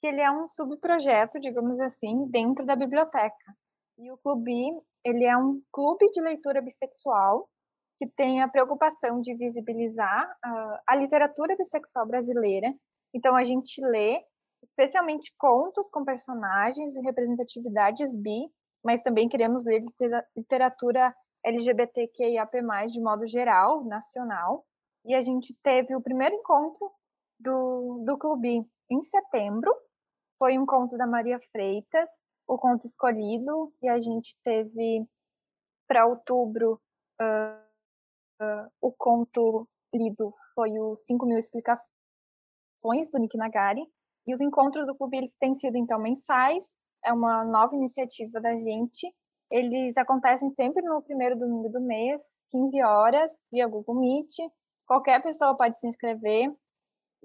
que 0.00 0.06
ele 0.06 0.20
é 0.20 0.30
um 0.30 0.46
subprojeto, 0.46 1.40
digamos 1.40 1.80
assim, 1.80 2.26
dentro 2.28 2.66
da 2.66 2.76
biblioteca. 2.76 3.56
E 3.98 4.10
o 4.10 4.18
Clube, 4.18 4.80
ele 5.04 5.24
é 5.24 5.36
um 5.36 5.62
clube 5.72 6.10
de 6.10 6.20
leitura 6.20 6.60
bissexual 6.60 7.48
que 7.98 8.08
tem 8.08 8.42
a 8.42 8.48
preocupação 8.48 9.20
de 9.20 9.34
visibilizar 9.34 10.28
uh, 10.44 10.78
a 10.86 10.96
literatura 10.96 11.56
bissexual 11.56 12.06
brasileira. 12.06 12.74
Então 13.14 13.36
a 13.36 13.44
gente 13.44 13.80
lê 13.84 14.24
especialmente 14.62 15.32
contos 15.38 15.88
com 15.90 16.04
personagens 16.04 16.96
e 16.96 17.02
representatividades 17.02 18.16
bi, 18.16 18.50
mas 18.84 19.02
também 19.02 19.28
queremos 19.28 19.64
ler 19.64 19.84
literatura 20.36 21.14
LGBTQIAP+, 21.44 22.62
de 22.86 23.00
modo 23.00 23.26
geral, 23.26 23.84
nacional. 23.84 24.64
E 25.04 25.14
a 25.14 25.20
gente 25.20 25.54
teve 25.62 25.94
o 25.94 26.00
primeiro 26.00 26.34
encontro 26.34 26.90
do, 27.38 28.02
do 28.04 28.18
clube 28.18 28.66
em 28.90 29.02
setembro, 29.02 29.72
foi 30.38 30.58
um 30.58 30.66
conto 30.66 30.96
da 30.96 31.06
Maria 31.06 31.38
Freitas, 31.52 32.10
o 32.46 32.58
conto 32.58 32.86
escolhido, 32.86 33.72
e 33.82 33.88
a 33.88 33.98
gente 33.98 34.36
teve 34.42 35.06
para 35.86 36.06
outubro 36.06 36.80
uh, 37.20 37.64
uh, 38.42 38.70
o 38.80 38.92
conto 38.92 39.68
lido 39.94 40.34
foi 40.54 40.78
o 40.78 40.94
5 40.96 41.26
mil 41.26 41.38
explicações 41.38 41.88
do 43.12 43.18
Nick 43.18 43.36
Nagari. 43.36 43.86
E 44.26 44.32
os 44.32 44.40
encontros 44.40 44.86
do 44.86 44.94
clube 44.94 45.18
eles 45.18 45.36
têm 45.38 45.54
sido 45.54 45.76
então 45.76 45.98
mensais, 45.98 46.76
é 47.04 47.12
uma 47.12 47.44
nova 47.44 47.74
iniciativa 47.74 48.40
da 48.40 48.58
gente. 48.58 49.12
Eles 49.50 49.96
acontecem 49.98 50.50
sempre 50.54 50.82
no 50.82 51.02
primeiro 51.02 51.38
domingo 51.38 51.68
do 51.68 51.80
mês, 51.80 52.44
15 52.48 52.82
horas, 52.82 53.30
via 53.52 53.68
Google 53.68 54.00
Meet. 54.00 54.32
Qualquer 54.86 55.22
pessoa 55.22 55.56
pode 55.56 55.78
se 55.78 55.86
inscrever. 55.86 56.50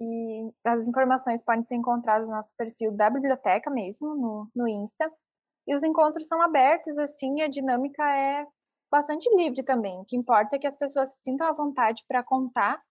E 0.00 0.50
as 0.64 0.88
informações 0.88 1.42
podem 1.42 1.62
ser 1.62 1.76
encontradas 1.76 2.28
no 2.28 2.34
nosso 2.34 2.54
perfil 2.56 2.90
da 2.92 3.10
biblioteca 3.10 3.70
mesmo, 3.70 4.14
no, 4.16 4.48
no 4.54 4.66
Insta. 4.66 5.10
E 5.66 5.74
os 5.74 5.82
encontros 5.82 6.26
são 6.26 6.40
abertos, 6.40 6.98
assim, 6.98 7.42
a 7.42 7.48
dinâmica 7.48 8.02
é 8.02 8.46
bastante 8.90 9.28
livre 9.36 9.62
também. 9.62 10.00
O 10.00 10.04
que 10.04 10.16
importa 10.16 10.56
é 10.56 10.58
que 10.58 10.66
as 10.66 10.76
pessoas 10.76 11.14
se 11.14 11.22
sintam 11.22 11.46
à 11.46 11.52
vontade 11.52 12.02
para 12.08 12.24
contar 12.24 12.82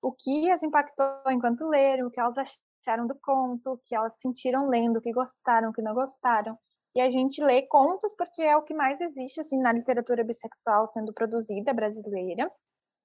o 0.00 0.12
que 0.12 0.50
as 0.50 0.62
impactou 0.62 1.06
enquanto 1.30 1.68
leram, 1.68 2.06
o 2.06 2.10
que 2.10 2.20
elas 2.20 2.36
acharam 2.38 3.06
do 3.06 3.14
conto, 3.20 3.72
o 3.72 3.78
que 3.78 3.94
elas 3.94 4.20
sentiram 4.20 4.68
lendo, 4.68 4.96
o 4.96 5.00
que 5.00 5.12
gostaram, 5.12 5.70
o 5.70 5.72
que 5.72 5.82
não 5.82 5.94
gostaram. 5.94 6.58
E 6.94 7.00
a 7.00 7.08
gente 7.08 7.42
lê 7.42 7.62
contos 7.62 8.14
porque 8.14 8.42
é 8.42 8.56
o 8.56 8.62
que 8.62 8.74
mais 8.74 9.00
existe 9.00 9.40
assim 9.40 9.58
na 9.58 9.72
literatura 9.72 10.24
bissexual 10.24 10.86
sendo 10.88 11.12
produzida 11.12 11.72
brasileira. 11.72 12.50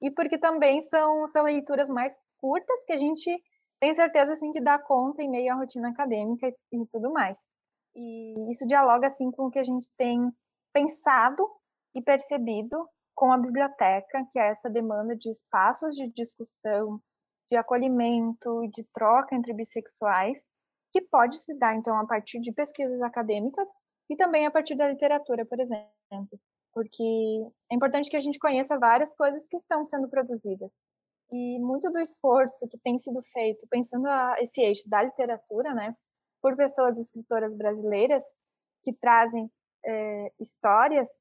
E 0.01 0.11
porque 0.11 0.37
também 0.37 0.79
são, 0.81 1.27
são 1.27 1.43
leituras 1.43 1.89
mais 1.89 2.17
curtas 2.39 2.83
que 2.85 2.93
a 2.93 2.97
gente 2.97 3.31
tem 3.79 3.93
certeza 3.93 4.33
assim 4.33 4.51
que 4.51 4.61
dá 4.61 4.79
conta 4.79 5.21
em 5.21 5.29
meio 5.29 5.53
à 5.53 5.55
rotina 5.55 5.89
acadêmica 5.89 6.47
e, 6.47 6.53
e 6.71 6.85
tudo 6.87 7.11
mais. 7.11 7.47
E 7.95 8.51
isso 8.51 8.65
dialoga 8.67 9.07
assim 9.07 9.31
com 9.31 9.47
o 9.47 9.51
que 9.51 9.59
a 9.59 9.63
gente 9.63 9.89
tem 9.97 10.31
pensado 10.73 11.47
e 11.95 12.01
percebido 12.01 12.87
com 13.15 13.31
a 13.31 13.37
biblioteca, 13.37 14.25
que 14.31 14.39
é 14.39 14.49
essa 14.49 14.69
demanda 14.69 15.15
de 15.15 15.31
espaços 15.31 15.95
de 15.95 16.07
discussão, 16.11 17.01
de 17.49 17.57
acolhimento 17.57 18.67
de 18.71 18.83
troca 18.93 19.35
entre 19.35 19.53
bissexuais, 19.53 20.47
que 20.93 21.01
pode 21.01 21.37
se 21.37 21.53
dar, 21.55 21.75
então, 21.75 21.97
a 21.99 22.05
partir 22.05 22.39
de 22.39 22.53
pesquisas 22.53 23.01
acadêmicas 23.01 23.67
e 24.09 24.15
também 24.15 24.45
a 24.45 24.51
partir 24.51 24.75
da 24.75 24.89
literatura, 24.89 25.45
por 25.45 25.59
exemplo. 25.59 26.39
Porque 26.77 27.03
é 27.71 27.75
importante 27.75 28.07
que 28.07 28.15
a 28.15 28.19
gente 28.19 28.37
conheça 28.37 28.77
várias 28.77 29.11
coisas 29.15 29.47
que 29.49 29.57
estão 29.57 29.83
sendo 29.83 30.07
produzidas. 30.07 30.83
E 31.31 31.57
muito 31.57 31.89
do 31.91 31.97
esforço 31.97 32.67
que 32.67 32.77
tem 32.77 32.99
sido 32.99 33.19
feito, 33.33 33.65
pensando 33.67 34.05
a, 34.05 34.35
esse 34.37 34.61
eixo 34.61 34.87
da 34.87 35.01
literatura, 35.01 35.73
né, 35.73 35.97
por 36.39 36.55
pessoas 36.55 36.99
escritoras 36.99 37.57
brasileiras 37.57 38.23
que 38.83 38.93
trazem 38.93 39.49
é, 39.83 40.31
histórias, 40.39 41.19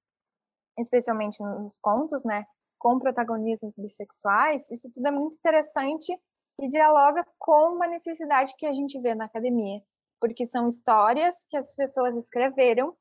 especialmente 0.79 1.43
nos 1.43 1.79
contos, 1.79 2.23
né, 2.23 2.45
com 2.79 2.99
protagonismos 2.99 3.79
bissexuais, 3.79 4.71
isso 4.71 4.91
tudo 4.93 5.09
é 5.09 5.11
muito 5.11 5.37
interessante 5.37 6.13
e 6.61 6.69
dialoga 6.69 7.27
com 7.39 7.77
uma 7.77 7.87
necessidade 7.87 8.55
que 8.59 8.67
a 8.67 8.75
gente 8.75 9.01
vê 9.01 9.15
na 9.15 9.25
academia, 9.25 9.81
porque 10.21 10.45
são 10.45 10.69
histórias 10.69 11.47
que 11.49 11.57
as 11.57 11.75
pessoas 11.75 12.15
escreveram 12.15 12.95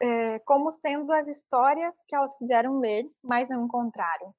é, 0.00 0.38
como 0.40 0.70
sendo 0.70 1.12
as 1.12 1.28
histórias 1.28 1.96
que 2.06 2.14
elas 2.14 2.36
quiseram 2.36 2.78
ler, 2.78 3.10
mas 3.22 3.48
não 3.48 3.64
encontraram. 3.64 4.34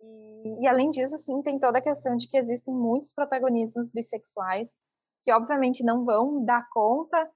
E, 0.00 0.62
e, 0.62 0.66
além 0.66 0.90
disso, 0.90 1.16
sim, 1.18 1.42
tem 1.42 1.58
toda 1.58 1.78
a 1.78 1.82
questão 1.82 2.16
de 2.16 2.28
que 2.28 2.36
existem 2.36 2.74
muitos 2.74 3.12
protagonismos 3.12 3.90
bissexuais 3.90 4.70
que, 5.24 5.32
obviamente, 5.32 5.84
não 5.84 6.04
vão 6.04 6.44
dar 6.44 6.68
conta, 6.70 7.30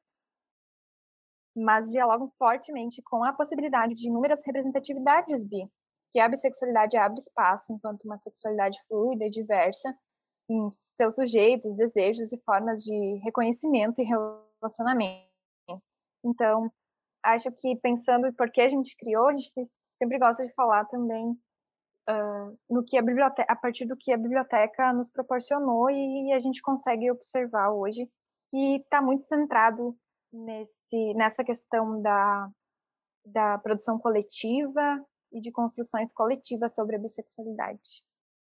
mas 1.57 1.91
dialogam 1.91 2.31
fortemente 2.39 3.03
com 3.03 3.25
a 3.25 3.33
possibilidade 3.33 3.95
de 3.95 4.09
inúmeras 4.09 4.45
representatividades 4.47 5.45
bi, 5.45 5.68
que 6.12 6.21
a 6.21 6.29
bissexualidade 6.29 6.97
abre 6.97 7.18
espaço 7.18 7.73
enquanto 7.73 8.05
uma 8.05 8.16
sexualidade 8.16 8.79
fluida 8.87 9.25
e 9.25 9.31
diversa 9.31 9.97
em 10.49 10.71
seus 10.71 11.14
sujeitos, 11.14 11.77
desejos 11.77 12.33
e 12.33 12.39
formas 12.45 12.83
de 12.83 13.21
reconhecimento 13.25 14.01
e 14.01 14.05
relacionamento. 14.05 15.29
Então, 16.25 16.71
acho 17.23 17.51
que 17.53 17.77
pensando 17.77 18.27
em 18.27 18.33
por 18.33 18.51
que 18.51 18.61
a 18.61 18.68
gente 18.68 18.97
criou, 18.97 19.29
a 19.29 19.33
gente 19.33 19.51
sempre 19.97 20.18
gosta 20.18 20.47
de 20.47 20.53
falar 20.55 20.85
também 20.87 21.31
uh, 22.09 22.59
no 22.68 22.85
que 22.85 22.97
a 22.97 23.03
biblioteca, 23.03 23.51
a 23.51 23.57
partir 23.57 23.87
do 23.87 23.97
que 23.97 24.12
a 24.12 24.16
biblioteca 24.16 24.93
nos 24.93 25.11
proporcionou 25.11 25.91
e 25.91 26.33
a 26.33 26.39
gente 26.39 26.62
consegue 26.62 27.11
observar 27.11 27.71
hoje 27.71 28.09
que 28.49 28.77
está 28.77 29.01
muito 29.01 29.23
centrado 29.23 29.97
nesse, 30.33 31.14
nessa 31.14 31.45
questão 31.45 31.95
da, 31.95 32.51
da 33.25 33.59
produção 33.59 33.99
coletiva 33.99 35.05
e 35.33 35.41
de 35.41 35.53
construções 35.53 36.12
coletivas 36.12 36.75
sobre 36.75 36.97
a 36.97 36.99
bissexualidade. 36.99 38.03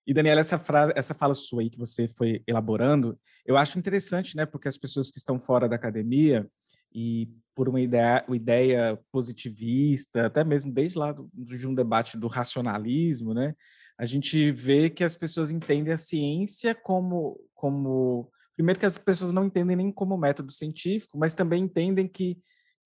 E, 0.07 0.13
Daniela, 0.13 0.41
essa, 0.41 0.59
frase, 0.59 0.93
essa 0.95 1.15
fala 1.15 1.33
sua 1.33 1.61
aí 1.61 1.69
que 1.69 1.79
você 1.79 2.07
foi 2.07 2.43
elaborando, 2.47 3.19
eu 3.43 3.57
acho 3.57 3.79
interessante, 3.79 4.35
né? 4.35 4.45
Porque 4.45 4.67
as 4.67 4.77
pessoas 4.77 5.09
que 5.09 5.17
estão 5.17 5.39
fora 5.39 5.67
da 5.67 5.75
academia 5.75 6.47
e 6.95 7.29
por 7.53 7.67
uma 7.67 7.81
ideia, 7.81 8.23
uma 8.25 8.37
ideia 8.37 8.97
positivista, 9.11 10.27
até 10.27 10.43
mesmo 10.43 10.71
desde 10.71 10.97
lá 10.97 11.13
de 11.33 11.67
um 11.67 11.75
debate 11.75 12.17
do 12.17 12.27
racionalismo, 12.27 13.33
né? 13.33 13.53
A 13.97 14.05
gente 14.05 14.51
vê 14.51 14.89
que 14.89 15.03
as 15.03 15.15
pessoas 15.15 15.51
entendem 15.51 15.93
a 15.93 15.97
ciência 15.97 16.73
como, 16.73 17.39
como 17.53 18.29
primeiro 18.55 18.79
que 18.79 18.85
as 18.85 18.97
pessoas 18.97 19.31
não 19.31 19.45
entendem 19.45 19.75
nem 19.75 19.91
como 19.91 20.17
método 20.17 20.51
científico, 20.51 21.17
mas 21.17 21.33
também 21.33 21.63
entendem 21.63 22.07
que 22.07 22.37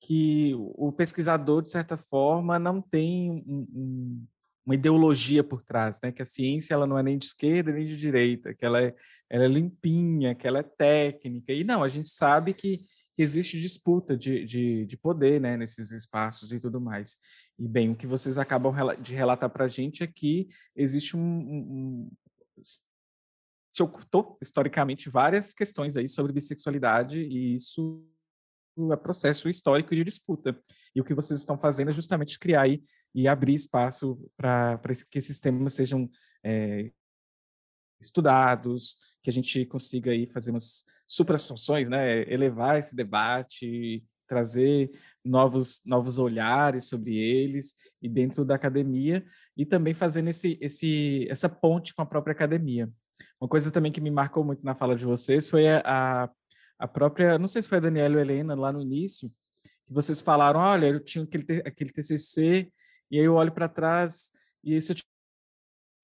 que 0.01 0.53
o 0.55 0.93
pesquisador 0.93 1.61
de 1.61 1.69
certa 1.69 1.97
forma 1.97 2.57
não 2.57 2.81
tem 2.81 3.29
um, 3.31 3.67
um, 3.73 4.27
uma 4.65 4.75
ideologia 4.75 5.43
por 5.43 5.61
trás, 5.61 5.99
né? 6.01 6.09
Que 6.09 6.21
a 6.21 6.25
ciência 6.25 6.73
ela 6.73 6.87
não 6.87 6.97
é 6.97 7.03
nem 7.03 7.17
de 7.17 7.25
esquerda 7.25 7.73
nem 7.73 7.85
de 7.85 7.97
direita, 7.97 8.53
que 8.53 8.65
ela 8.65 8.81
é, 8.81 8.95
ela 9.29 9.43
é 9.43 9.47
limpinha, 9.47 10.33
que 10.33 10.47
ela 10.47 10.59
é 10.59 10.63
técnica. 10.63 11.51
E 11.51 11.65
não, 11.65 11.83
a 11.83 11.89
gente 11.89 12.07
sabe 12.07 12.53
que 12.53 12.79
existe 13.21 13.59
disputa 13.59 14.15
de, 14.15 14.45
de, 14.45 14.85
de 14.85 14.97
poder 14.97 15.41
né, 15.41 15.57
nesses 15.57 15.91
espaços 15.91 16.51
e 16.51 16.59
tudo 16.59 16.79
mais. 16.79 17.17
E, 17.57 17.67
bem, 17.67 17.91
o 17.91 17.95
que 17.95 18.07
vocês 18.07 18.37
acabam 18.37 18.73
de 19.01 19.13
relatar 19.13 19.49
para 19.49 19.65
a 19.65 19.69
gente 19.69 20.03
é 20.03 20.07
que 20.07 20.47
existe 20.75 21.17
um, 21.17 21.19
um, 21.19 22.11
se 22.59 23.83
ocultou 23.83 24.37
historicamente 24.41 25.09
várias 25.09 25.53
questões 25.53 25.95
aí 25.95 26.07
sobre 26.07 26.33
bissexualidade 26.33 27.19
e 27.19 27.55
isso 27.55 28.05
é 28.91 28.95
processo 28.95 29.49
histórico 29.49 29.93
de 29.93 30.03
disputa. 30.03 30.57
E 30.95 31.01
o 31.01 31.03
que 31.03 31.13
vocês 31.13 31.39
estão 31.39 31.57
fazendo 31.57 31.89
é 31.89 31.93
justamente 31.93 32.39
criar 32.39 32.61
aí 32.61 32.81
e 33.13 33.27
abrir 33.27 33.53
espaço 33.53 34.17
para 34.37 34.79
que 35.11 35.17
esses 35.17 35.39
temas 35.39 35.73
sejam 35.73 36.09
é, 36.43 36.91
estudados, 37.99 38.97
que 39.21 39.29
a 39.29 39.33
gente 39.33 39.65
consiga 39.65 40.11
aí 40.11 40.25
fazer 40.25 40.51
umas 40.51 40.85
suprassunções, 41.07 41.89
né, 41.89 42.21
elevar 42.31 42.79
esse 42.79 42.95
debate, 42.95 44.03
trazer 44.27 44.91
novos 45.25 45.81
novos 45.83 46.19
olhares 46.19 46.85
sobre 46.85 47.17
eles 47.17 47.73
e 48.01 48.07
dentro 48.07 48.45
da 48.45 48.55
academia 48.55 49.25
e 49.57 49.65
também 49.65 49.93
fazendo 49.93 50.29
esse, 50.29 50.57
esse 50.61 51.27
essa 51.29 51.49
ponte 51.49 51.93
com 51.93 52.01
a 52.03 52.05
própria 52.05 52.33
academia. 52.33 52.89
Uma 53.41 53.49
coisa 53.49 53.71
também 53.71 53.91
que 53.91 53.99
me 53.99 54.11
marcou 54.11 54.43
muito 54.43 54.63
na 54.63 54.75
fala 54.75 54.95
de 54.95 55.03
vocês 55.03 55.47
foi 55.47 55.67
a, 55.67 56.29
a 56.77 56.87
própria, 56.87 57.37
não 57.37 57.47
sei 57.47 57.61
se 57.61 57.67
foi 57.67 57.79
a 57.79 57.81
Daniela 57.81 58.15
ou 58.15 58.19
a 58.19 58.21
Helena 58.21 58.55
lá 58.55 58.71
no 58.71 58.81
início, 58.81 59.29
que 59.85 59.93
vocês 59.93 60.21
falaram, 60.21 60.59
olha, 60.59 60.87
eu 60.87 60.99
tinha 61.03 61.23
aquele, 61.23 61.61
aquele 61.65 61.91
TCC 61.91 62.71
e 63.11 63.19
aí 63.19 63.25
eu 63.25 63.33
olho 63.33 63.51
para 63.51 63.67
trás 63.67 64.31
e 64.63 64.79
se 64.81 64.91
eu 64.91 64.95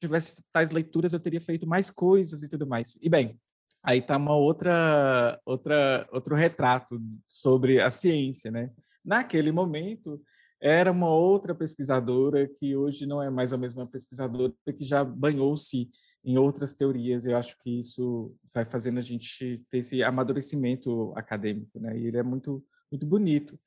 tivesse 0.08 0.44
tais 0.52 0.72
leituras, 0.72 1.14
eu 1.14 1.20
teria 1.20 1.42
feito 1.42 1.68
mais 1.68 1.90
coisas 1.90 2.44
e 2.44 2.50
tudo 2.50 2.68
mais. 2.68 2.98
E 3.02 3.10
bem, 3.10 3.40
aí 3.84 4.00
está 4.00 4.18
uma 4.18 4.36
outra, 4.36 5.40
outra, 5.46 6.08
outro 6.12 6.36
retrato 6.36 7.02
sobre 7.28 7.82
a 7.82 7.92
ciência, 7.92 8.50
né? 8.52 8.72
Naquele 9.04 9.52
momento, 9.52 10.22
era 10.62 10.92
uma 10.92 11.10
outra 11.10 11.54
pesquisadora 11.54 12.48
que 12.48 12.76
hoje 12.76 13.06
não 13.06 13.22
é 13.22 13.30
mais 13.30 13.54
a 13.54 13.58
mesma 13.58 13.86
pesquisadora 13.86 14.54
que 14.78 14.84
já 14.84 15.04
banhou-se 15.04 15.90
em 16.24 16.38
outras 16.38 16.74
teorias. 16.74 17.26
Eu 17.26 17.38
acho 17.38 17.56
que 17.60 17.80
isso 17.80 18.36
vai 18.54 18.66
fazendo 18.66 18.98
a 18.98 19.02
gente 19.02 19.64
ter 19.70 19.80
esse 19.80 20.02
amadurecimento 20.02 21.14
acadêmico, 21.16 21.80
né? 21.80 21.98
E 21.98 22.08
ele 22.08 22.18
é 22.18 22.24
muito 22.24 22.64
muito 22.92 23.06
bonito. 23.06 23.60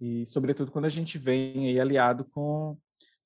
E 0.00 0.26
sobretudo 0.26 0.70
quando 0.70 0.84
a 0.84 0.90
gente 0.90 1.18
vem 1.18 1.68
aí 1.68 1.80
aliado 1.80 2.24
com 2.24 2.76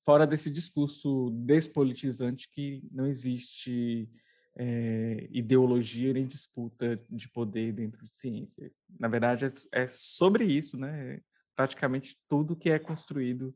fora 0.03 0.25
desse 0.25 0.49
discurso 0.49 1.29
despolitizante 1.31 2.49
que 2.51 2.81
não 2.91 3.05
existe 3.05 4.09
é, 4.57 5.27
ideologia 5.31 6.13
nem 6.13 6.27
disputa 6.27 7.01
de 7.09 7.29
poder 7.29 7.71
dentro 7.73 8.03
de 8.03 8.09
ciência. 8.09 8.71
Na 8.99 9.07
verdade, 9.07 9.45
é, 9.45 9.83
é 9.83 9.87
sobre 9.87 10.43
isso, 10.43 10.77
né? 10.77 11.21
Praticamente 11.55 12.17
tudo 12.27 12.55
que 12.55 12.69
é 12.69 12.79
construído 12.79 13.55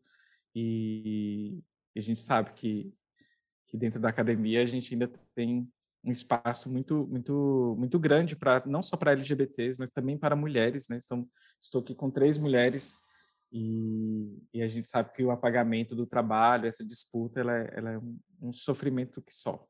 e, 0.56 1.62
e 1.96 2.00
a 2.00 2.02
gente 2.02 2.22
sabe 2.22 2.54
que, 2.54 2.94
que 3.66 3.78
dentro 3.78 4.00
da 4.00 4.10
academia 4.10 4.62
a 4.62 4.66
gente 4.66 4.94
ainda 4.94 5.12
tem 5.36 5.68
um 6.06 6.12
espaço 6.12 6.70
muito 6.70 7.08
muito 7.08 7.76
muito 7.80 7.98
grande 7.98 8.36
para 8.36 8.62
não 8.66 8.84
só 8.84 8.98
para 8.98 9.14
LGBTs, 9.14 9.80
mas 9.80 9.90
também 9.90 10.18
para 10.18 10.36
mulheres, 10.36 10.88
né? 10.90 10.98
Então, 11.04 11.28
estou 11.60 11.82
aqui 11.82 11.96
com 11.96 12.10
três 12.10 12.38
mulheres 12.38 12.98
e, 13.54 14.42
e, 14.52 14.64
a 14.64 14.68
gente 14.68 14.88
sabe 14.88 15.14
que 15.14 15.24
o 15.24 15.30
apagamento 15.30 15.96
do 15.96 16.08
trabalho, 16.08 16.66
essa 16.66 16.84
disputa, 16.84 17.40
ela 17.40 17.56
é, 17.56 17.74
ela 17.76 17.92
é 17.92 17.98
um, 18.00 18.18
um, 18.42 18.52
sofrimento 18.52 19.22
que 19.22 19.32
só. 19.32 19.64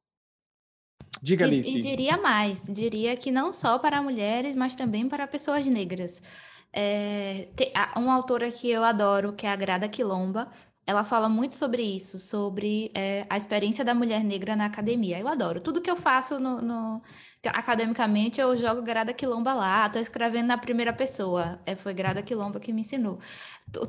Diga, 1.22 1.44
Alice. 1.44 1.70
E, 1.70 1.80
e 1.80 1.82
diria 1.82 2.18
mais, 2.18 2.66
diria 2.72 3.18
que 3.18 3.30
não 3.30 3.54
só 3.54 3.78
para 3.78 4.02
mulheres, 4.02 4.56
mas 4.56 4.74
também 4.74 5.10
para 5.10 5.28
pessoas 5.28 5.66
negras. 5.66 6.24
É, 6.72 7.50
tem, 7.58 7.74
uma 7.98 8.14
autora 8.14 8.50
que 8.50 8.72
eu 8.72 8.86
adoro, 8.86 9.34
que 9.34 9.46
é 9.46 9.52
a 9.52 9.56
Grada 9.56 9.90
Quilomba, 9.90 10.50
ela 10.86 11.04
fala 11.04 11.30
muito 11.30 11.56
sobre 11.56 11.82
isso, 11.82 12.20
sobre 12.20 12.92
é, 12.94 13.26
a 13.30 13.38
experiência 13.38 13.86
da 13.86 13.94
mulher 13.94 14.22
negra 14.24 14.56
na 14.56 14.66
academia. 14.66 15.18
Eu 15.18 15.30
adoro. 15.30 15.62
Tudo 15.62 15.80
que 15.80 15.90
eu 15.90 15.96
faço 15.96 16.40
no, 16.40 16.62
no 16.62 17.02
academicamente, 17.46 18.42
eu 18.42 18.56
jogo 18.58 18.82
Grada 18.82 19.14
Quilomba 19.14 19.54
lá, 19.54 19.86
estou 19.86 20.02
escrevendo 20.02 20.48
na 20.48 20.58
primeira 20.58 20.92
pessoa. 20.92 21.60
É, 21.66 21.74
foi 21.76 21.94
Grada 21.94 22.22
Quilomba 22.22 22.60
que 22.60 22.74
me 22.74 22.82
ensinou. 22.82 23.18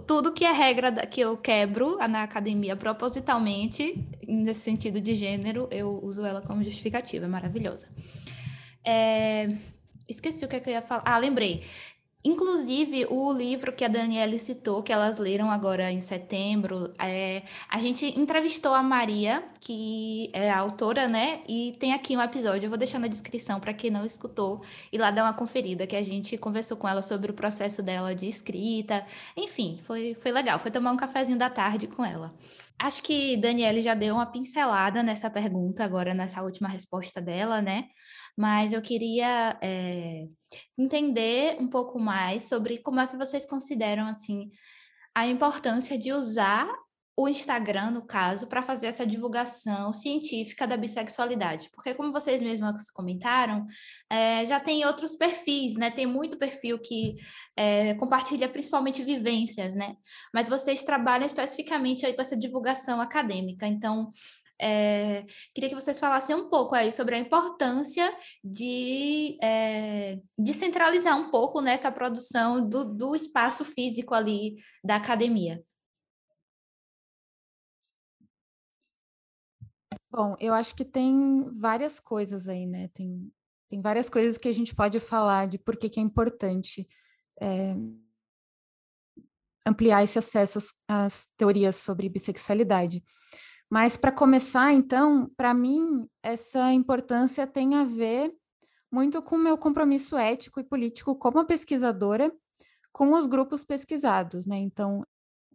Tudo 0.06 0.32
que 0.32 0.44
é 0.44 0.52
regra 0.52 0.92
que 1.06 1.20
eu 1.20 1.36
quebro 1.36 1.98
na 2.08 2.22
academia 2.22 2.76
propositalmente, 2.76 4.06
nesse 4.26 4.60
sentido 4.60 5.00
de 5.00 5.16
gênero, 5.16 5.66
eu 5.72 5.98
uso 6.00 6.24
ela 6.24 6.40
como 6.40 6.62
justificativa. 6.62 7.24
É 7.24 7.28
maravilhosa. 7.28 7.88
É... 8.84 9.56
Esqueci 10.08 10.44
o 10.44 10.48
que, 10.48 10.56
é 10.56 10.60
que 10.60 10.68
eu 10.68 10.74
ia 10.74 10.82
falar. 10.82 11.02
Ah, 11.06 11.18
lembrei 11.18 11.62
Inclusive, 12.26 13.06
o 13.10 13.30
livro 13.30 13.70
que 13.70 13.84
a 13.84 13.88
Daniela 13.88 14.38
citou, 14.38 14.82
que 14.82 14.90
elas 14.90 15.18
leram 15.18 15.50
agora 15.50 15.92
em 15.92 16.00
setembro, 16.00 16.94
é, 16.98 17.42
a 17.68 17.78
gente 17.78 18.06
entrevistou 18.18 18.72
a 18.72 18.82
Maria, 18.82 19.44
que 19.60 20.30
é 20.32 20.50
a 20.50 20.58
autora, 20.58 21.06
né? 21.06 21.42
E 21.46 21.76
tem 21.78 21.92
aqui 21.92 22.16
um 22.16 22.22
episódio, 22.22 22.64
eu 22.64 22.70
vou 22.70 22.78
deixar 22.78 22.98
na 22.98 23.08
descrição 23.08 23.60
para 23.60 23.74
quem 23.74 23.90
não 23.90 24.06
escutou, 24.06 24.62
e 24.90 24.96
lá 24.96 25.10
dar 25.10 25.24
uma 25.24 25.34
conferida, 25.34 25.86
que 25.86 25.96
a 25.96 26.02
gente 26.02 26.38
conversou 26.38 26.78
com 26.78 26.88
ela 26.88 27.02
sobre 27.02 27.30
o 27.30 27.34
processo 27.34 27.82
dela 27.82 28.14
de 28.14 28.26
escrita. 28.26 29.04
Enfim, 29.36 29.78
foi, 29.82 30.14
foi 30.14 30.32
legal, 30.32 30.58
foi 30.58 30.70
tomar 30.70 30.92
um 30.92 30.96
cafezinho 30.96 31.38
da 31.38 31.50
tarde 31.50 31.86
com 31.86 32.02
ela. 32.02 32.34
Acho 32.78 33.02
que 33.02 33.36
Daniela 33.36 33.80
já 33.82 33.94
deu 33.94 34.14
uma 34.14 34.26
pincelada 34.26 35.02
nessa 35.02 35.28
pergunta, 35.30 35.84
agora 35.84 36.14
nessa 36.14 36.42
última 36.42 36.68
resposta 36.68 37.20
dela, 37.20 37.60
né? 37.60 37.84
mas 38.36 38.72
eu 38.72 38.82
queria 38.82 39.56
é, 39.62 40.26
entender 40.78 41.56
um 41.60 41.68
pouco 41.68 41.98
mais 41.98 42.44
sobre 42.44 42.78
como 42.78 43.00
é 43.00 43.06
que 43.06 43.16
vocês 43.16 43.46
consideram 43.46 44.06
assim 44.06 44.50
a 45.14 45.26
importância 45.26 45.96
de 45.96 46.12
usar 46.12 46.68
o 47.16 47.28
Instagram, 47.28 47.92
no 47.92 48.04
caso, 48.04 48.48
para 48.48 48.60
fazer 48.60 48.88
essa 48.88 49.06
divulgação 49.06 49.92
científica 49.92 50.66
da 50.66 50.76
bissexualidade. 50.76 51.70
Porque, 51.72 51.94
como 51.94 52.12
vocês 52.12 52.42
mesmos 52.42 52.90
comentaram, 52.90 53.66
é, 54.10 54.44
já 54.46 54.58
tem 54.58 54.84
outros 54.84 55.14
perfis, 55.14 55.76
né? 55.76 55.92
Tem 55.92 56.06
muito 56.06 56.36
perfil 56.36 56.76
que 56.78 57.14
é, 57.56 57.94
compartilha 57.94 58.48
principalmente 58.48 59.04
vivências, 59.04 59.76
né? 59.76 59.94
Mas 60.32 60.48
vocês 60.48 60.82
trabalham 60.82 61.24
especificamente 61.24 62.04
aí 62.04 62.14
com 62.14 62.22
essa 62.22 62.36
divulgação 62.36 63.00
acadêmica. 63.00 63.64
Então, 63.64 64.10
é, 64.60 65.24
queria 65.52 65.68
que 65.68 65.74
vocês 65.74 65.98
falassem 65.98 66.34
um 66.34 66.48
pouco 66.48 66.74
aí 66.74 66.92
sobre 66.92 67.14
a 67.14 67.18
importância 67.18 68.16
de 68.42 69.36
é, 69.42 70.18
descentralizar 70.38 71.18
um 71.18 71.30
pouco 71.30 71.60
nessa 71.60 71.90
produção 71.90 72.66
do, 72.68 72.84
do 72.84 73.14
espaço 73.14 73.64
físico 73.64 74.14
ali 74.14 74.56
da 74.82 74.96
academia. 74.96 75.62
Bom, 80.10 80.36
eu 80.38 80.54
acho 80.54 80.76
que 80.76 80.84
tem 80.84 81.50
várias 81.58 81.98
coisas 81.98 82.48
aí, 82.48 82.66
né? 82.66 82.88
Tem, 82.94 83.32
tem 83.68 83.80
várias 83.80 84.08
coisas 84.08 84.38
que 84.38 84.48
a 84.48 84.52
gente 84.52 84.72
pode 84.72 85.00
falar 85.00 85.48
de 85.48 85.58
por 85.58 85.76
que, 85.76 85.88
que 85.88 85.98
é 85.98 86.02
importante 86.02 86.86
é, 87.42 87.74
ampliar 89.66 90.04
esse 90.04 90.16
acesso 90.16 90.58
às, 90.58 90.72
às 90.86 91.26
teorias 91.36 91.76
sobre 91.76 92.08
bissexualidade. 92.08 93.02
Mas 93.74 93.96
para 93.96 94.12
começar, 94.12 94.72
então, 94.72 95.28
para 95.36 95.52
mim, 95.52 96.08
essa 96.22 96.72
importância 96.72 97.44
tem 97.44 97.74
a 97.74 97.82
ver 97.82 98.32
muito 98.88 99.20
com 99.20 99.34
o 99.34 99.38
meu 99.38 99.58
compromisso 99.58 100.16
ético 100.16 100.60
e 100.60 100.62
político 100.62 101.16
como 101.16 101.44
pesquisadora 101.44 102.32
com 102.92 103.14
os 103.14 103.26
grupos 103.26 103.64
pesquisados, 103.64 104.46
né? 104.46 104.58
Então, 104.58 105.04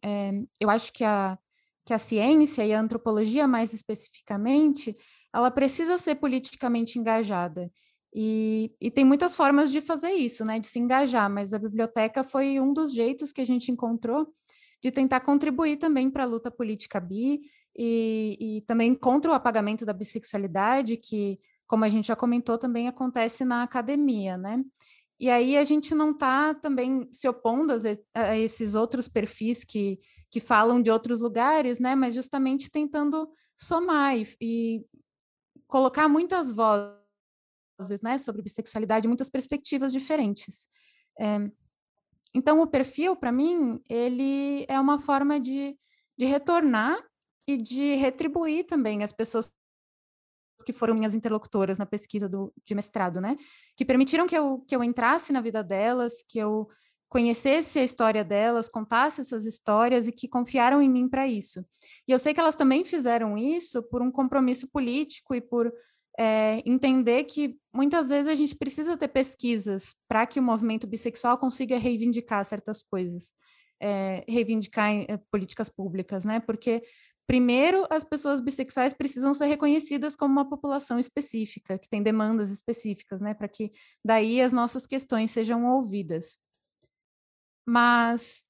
é, 0.03 0.33
eu 0.59 0.69
acho 0.69 0.91
que 0.91 1.05
a, 1.05 1.39
que 1.85 1.93
a 1.93 1.97
ciência 1.97 2.65
e 2.65 2.73
a 2.73 2.81
antropologia, 2.81 3.47
mais 3.47 3.71
especificamente, 3.71 4.93
ela 5.33 5.49
precisa 5.49 5.97
ser 5.97 6.15
politicamente 6.15 6.99
engajada. 6.99 7.71
E, 8.13 8.69
e, 8.81 8.91
tem 8.91 9.05
muitas 9.05 9.33
formas 9.33 9.71
de 9.71 9.79
fazer 9.79 10.11
isso, 10.11 10.43
né? 10.43 10.59
De 10.59 10.67
se 10.67 10.77
engajar, 10.77 11.29
mas 11.29 11.53
a 11.53 11.57
biblioteca 11.57 12.25
foi 12.25 12.59
um 12.59 12.73
dos 12.73 12.93
jeitos 12.93 13.31
que 13.31 13.39
a 13.39 13.45
gente 13.45 13.71
encontrou 13.71 14.27
de 14.83 14.91
tentar 14.91 15.21
contribuir 15.21 15.77
também 15.77 16.11
para 16.11 16.23
a 16.23 16.27
luta 16.27 16.51
política 16.51 16.99
bi 16.99 17.39
e, 17.81 18.57
e 18.57 18.61
também 18.63 18.93
contra 18.93 19.31
o 19.31 19.33
apagamento 19.33 19.85
da 19.85 19.93
bissexualidade, 19.93 20.97
que, 20.97 21.39
como 21.65 21.85
a 21.85 21.89
gente 21.89 22.09
já 22.09 22.15
comentou, 22.15 22.57
também 22.57 22.89
acontece 22.89 23.45
na 23.45 23.63
academia, 23.63 24.35
né? 24.35 24.61
E 25.17 25.29
aí 25.29 25.55
a 25.55 25.63
gente 25.63 25.95
não 25.95 26.11
está 26.11 26.53
também 26.53 27.07
se 27.09 27.25
opondo 27.25 27.71
a, 27.71 27.77
a, 28.13 28.37
esses 28.37 28.75
outros 28.75 29.07
perfis 29.07 29.63
que, 29.63 29.97
que 30.29 30.41
falam 30.41 30.81
de 30.81 30.91
outros 30.91 31.21
lugares, 31.21 31.79
né? 31.79 31.95
Mas 31.95 32.13
justamente 32.13 32.69
tentando 32.69 33.31
somar 33.55 34.17
e, 34.17 34.27
e 34.41 34.85
colocar 35.65 36.09
muitas 36.09 36.51
vozes, 36.51 38.01
né? 38.03 38.17
Sobre 38.17 38.41
bissexualidade, 38.41 39.07
muitas 39.07 39.29
perspectivas 39.29 39.93
diferentes. 39.93 40.67
É, 41.17 41.49
então, 42.35 42.59
o 42.59 42.67
perfil, 42.67 43.15
para 43.15 43.31
mim, 43.31 43.81
ele 43.87 44.65
é 44.67 44.77
uma 44.77 44.99
forma 44.99 45.39
de, 45.39 45.77
de 46.17 46.25
retornar 46.25 47.08
e 47.49 47.57
de 47.57 47.95
retribuir 47.95 48.65
também 48.65 49.03
as 49.03 49.11
pessoas 49.11 49.51
que 50.65 50.73
foram 50.73 50.93
minhas 50.93 51.15
interlocutoras 51.15 51.77
na 51.77 51.85
pesquisa 51.85 52.27
do, 52.27 52.53
de 52.65 52.75
mestrado, 52.75 53.19
né? 53.19 53.37
Que 53.75 53.85
permitiram 53.85 54.27
que 54.27 54.37
eu, 54.37 54.59
que 54.67 54.75
eu 54.75 54.83
entrasse 54.83 55.31
na 55.31 55.41
vida 55.41 55.63
delas, 55.63 56.23
que 56.27 56.37
eu 56.37 56.67
conhecesse 57.07 57.79
a 57.79 57.83
história 57.83 58.23
delas, 58.23 58.69
contasse 58.69 59.21
essas 59.21 59.45
histórias 59.45 60.07
e 60.07 60.11
que 60.11 60.27
confiaram 60.27 60.81
em 60.81 60.89
mim 60.89 61.09
para 61.09 61.27
isso. 61.27 61.65
E 62.07 62.11
eu 62.11 62.19
sei 62.19 62.33
que 62.33 62.39
elas 62.39 62.55
também 62.55 62.85
fizeram 62.85 63.37
isso 63.37 63.81
por 63.83 64.01
um 64.01 64.11
compromisso 64.11 64.67
político 64.69 65.33
e 65.33 65.41
por 65.41 65.73
é, 66.19 66.61
entender 66.65 67.23
que 67.23 67.57
muitas 67.73 68.09
vezes 68.09 68.27
a 68.27 68.35
gente 68.35 68.55
precisa 68.55 68.95
ter 68.95 69.07
pesquisas 69.07 69.95
para 70.07 70.27
que 70.27 70.39
o 70.39 70.43
movimento 70.43 70.85
bissexual 70.85 71.37
consiga 71.37 71.79
reivindicar 71.79 72.45
certas 72.45 72.83
coisas, 72.83 73.33
é, 73.81 74.23
reivindicar 74.27 74.91
é, 74.91 75.17
políticas 75.31 75.69
públicas, 75.69 76.25
né? 76.25 76.39
Porque 76.39 76.83
Primeiro, 77.29 77.85
as 77.91 78.03
pessoas 78.03 78.41
bissexuais 78.41 78.91
precisam 78.91 79.35
ser 79.35 79.45
reconhecidas 79.45 80.15
como 80.15 80.31
uma 80.31 80.49
população 80.49 80.97
específica, 80.97 81.77
que 81.77 81.87
tem 81.87 82.01
demandas 82.01 82.49
específicas, 82.49 83.21
né, 83.21 83.35
para 83.35 83.47
que 83.47 83.71
daí 84.03 84.41
as 84.41 84.51
nossas 84.51 84.87
questões 84.87 85.29
sejam 85.29 85.63
ouvidas. 85.63 86.39
Mas, 87.67 88.47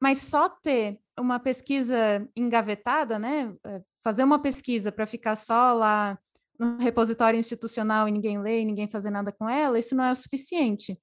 mas 0.00 0.18
só 0.18 0.48
ter 0.48 1.00
uma 1.18 1.40
pesquisa 1.40 2.24
engavetada, 2.36 3.18
né, 3.18 3.52
é, 3.66 3.82
fazer 4.00 4.22
uma 4.22 4.40
pesquisa 4.40 4.92
para 4.92 5.04
ficar 5.04 5.34
só 5.34 5.72
lá 5.72 6.16
no 6.56 6.76
repositório 6.76 7.36
institucional 7.36 8.06
e 8.06 8.12
ninguém 8.12 8.40
lê 8.40 8.60
e 8.60 8.64
ninguém 8.64 8.88
fazer 8.88 9.10
nada 9.10 9.32
com 9.32 9.48
ela, 9.48 9.76
isso 9.76 9.96
não 9.96 10.04
é 10.04 10.12
o 10.12 10.16
suficiente. 10.16 10.96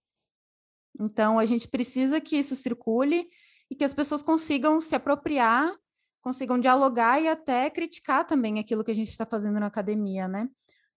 Então, 0.97 1.39
a 1.39 1.43
gente 1.43 1.67
precisa 1.67 2.21
que 2.21 2.37
isso 2.37 2.55
circule 2.55 3.27
e 3.69 3.75
que 3.75 3.83
as 3.83 3.93
pessoas 3.93 4.23
consigam 4.23 4.79
se 4.79 4.95
apropriar 4.95 5.77
consigam 6.21 6.59
dialogar 6.59 7.21
e 7.21 7.27
até 7.27 7.69
criticar 7.69 8.25
também 8.25 8.59
aquilo 8.59 8.83
que 8.83 8.91
a 8.91 8.95
gente 8.95 9.09
está 9.09 9.25
fazendo 9.25 9.59
na 9.59 9.67
academia, 9.67 10.27
né? 10.27 10.49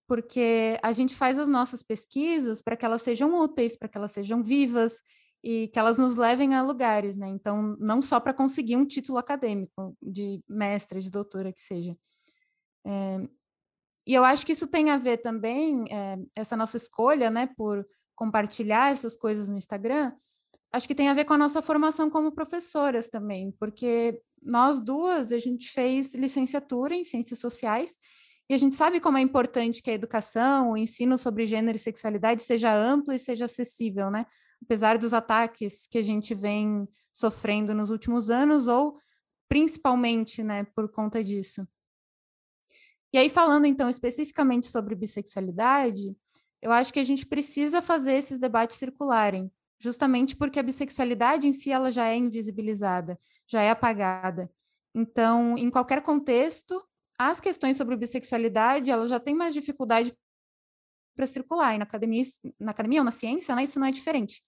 Porque 0.07 0.79
a 0.83 0.93
gente 0.93 1.14
faz 1.14 1.39
as 1.39 1.49
nossas 1.49 1.83
pesquisas 1.83 2.61
para 2.61 2.77
que 2.77 2.85
elas 2.85 3.03
sejam 3.03 3.39
úteis, 3.39 3.77
para 3.77 3.89
que 3.89 3.97
elas 3.97 4.12
sejam 4.12 4.43
vivas 4.43 5.01
e 5.43 5.68
que 5.68 5.79
elas 5.79 5.99
nos 5.99 6.16
levem 6.16 6.55
a 6.55 6.62
lugares, 6.62 7.16
né? 7.16 7.29
Então, 7.29 7.77
não 7.81 8.01
só 8.01 8.20
para 8.20 8.35
conseguir 8.35 8.77
um 8.77 8.87
título 8.87 9.18
acadêmico 9.18 9.97
de 10.01 10.43
mestre, 10.49 11.01
de 11.01 11.11
doutora 11.11 11.53
que 11.53 11.61
seja. 11.61 11.97
É, 12.85 13.29
e 14.07 14.14
eu 14.14 14.25
acho 14.25 14.45
que 14.45 14.53
isso 14.53 14.66
tem 14.66 14.91
a 14.91 14.99
ver 14.99 15.18
também, 15.18 15.85
é, 15.93 16.18
essa 16.35 16.57
nossa 16.57 16.77
escolha, 16.77 17.31
né, 17.31 17.49
por 17.57 17.87
compartilhar 18.14 18.93
essas 18.93 19.16
coisas 19.16 19.49
no 19.49 19.57
Instagram, 19.57 20.12
acho 20.73 20.89
que 20.89 20.95
tem 20.95 21.09
a 21.09 21.14
ver 21.14 21.25
com 21.25 21.35
a 21.35 21.39
nossa 21.39 21.61
formação 21.61 22.09
como 22.09 22.33
professoras 22.33 23.09
também, 23.09 23.53
porque 23.59 24.20
nós 24.43 24.81
duas, 24.81 25.31
a 25.31 25.39
gente 25.39 25.68
fez 25.70 26.14
licenciatura 26.14 26.95
em 26.95 27.05
Ciências 27.05 27.39
Sociais 27.39 27.95
e 28.49 28.55
a 28.55 28.57
gente 28.57 28.75
sabe 28.75 29.01
como 29.01 29.18
é 29.18 29.20
importante 29.20 29.83
que 29.83 29.91
a 29.91 29.95
educação, 29.95 30.73
o 30.73 30.77
ensino 30.77 31.16
sobre 31.16 31.47
gênero 31.47 31.77
e 31.77 31.79
sexualidade 31.81 32.43
seja 32.43 32.75
amplo 32.75 33.12
e 33.12 33.18
seja 33.18 33.45
acessível, 33.45 34.11
né? 34.11 34.27
Apesar 34.62 34.99
dos 34.99 35.12
ataques 35.12 35.87
que 35.87 35.99
a 35.99 36.03
gente 36.03 36.35
vem 36.35 36.89
sofrendo 37.12 37.75
nos 37.75 37.91
últimos 37.91 38.31
anos, 38.31 38.68
ou 38.68 38.99
principalmente, 39.49 40.43
né, 40.43 40.64
por 40.75 40.91
conta 40.91 41.23
disso. 41.23 41.66
E 43.12 43.18
aí, 43.18 43.29
falando 43.29 43.66
então 43.66 43.89
especificamente 43.89 44.66
sobre 44.66 44.95
bissexualidade, 44.95 46.16
eu 46.62 46.73
acho 46.73 46.93
que 46.93 47.01
a 47.01 47.05
gente 47.05 47.27
precisa 47.27 47.83
fazer 47.83 48.14
esses 48.14 48.39
debates 48.39 48.79
circularem, 48.79 49.51
justamente 49.83 50.37
porque 50.37 50.61
a 50.61 50.62
bissexualidade 50.62 51.49
em 51.49 51.53
si 51.53 51.72
ela 51.72 51.91
já 51.91 52.09
é 52.09 52.16
invisibilizada, 52.16 53.16
já 53.49 53.61
é 53.61 53.70
apagada. 53.70 54.47
Então, 54.95 55.59
em 55.59 55.70
qualquer 55.70 56.03
contexto, 56.03 56.80
as 57.18 57.41
questões 57.41 57.76
sobre 57.76 57.97
bissexualidade, 57.97 58.91
elas 58.91 59.11
já 59.11 59.18
têm 59.18 59.35
mais 59.35 59.53
dificuldade 59.53 60.14
para 61.16 61.26
circular, 61.26 61.74
e 61.74 61.78
na 61.78 61.85
academia, 61.85 62.22
na 62.59 62.70
academia 62.70 63.01
ou 63.01 63.05
na 63.05 63.11
ciência, 63.11 63.55
né, 63.55 63.64
isso 63.64 63.78
não 63.80 63.87
é 63.87 63.93
diferente. 63.93 64.41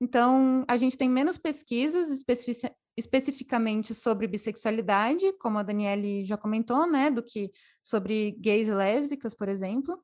Então, 0.00 0.64
a 0.68 0.76
gente 0.76 0.96
tem 0.96 1.08
menos 1.08 1.36
pesquisas 1.36 2.10
especific 2.10 2.72
especificamente 2.98 3.94
sobre 3.94 4.26
bissexualidade, 4.26 5.30
como 5.38 5.58
a 5.58 5.62
Daniele 5.62 6.24
já 6.24 6.34
comentou, 6.38 6.90
né, 6.90 7.10
do 7.10 7.22
que 7.22 7.50
sobre 7.82 8.32
gays 8.40 8.68
e 8.68 8.74
lésbicas, 8.74 9.34
por 9.34 9.50
exemplo. 9.50 10.02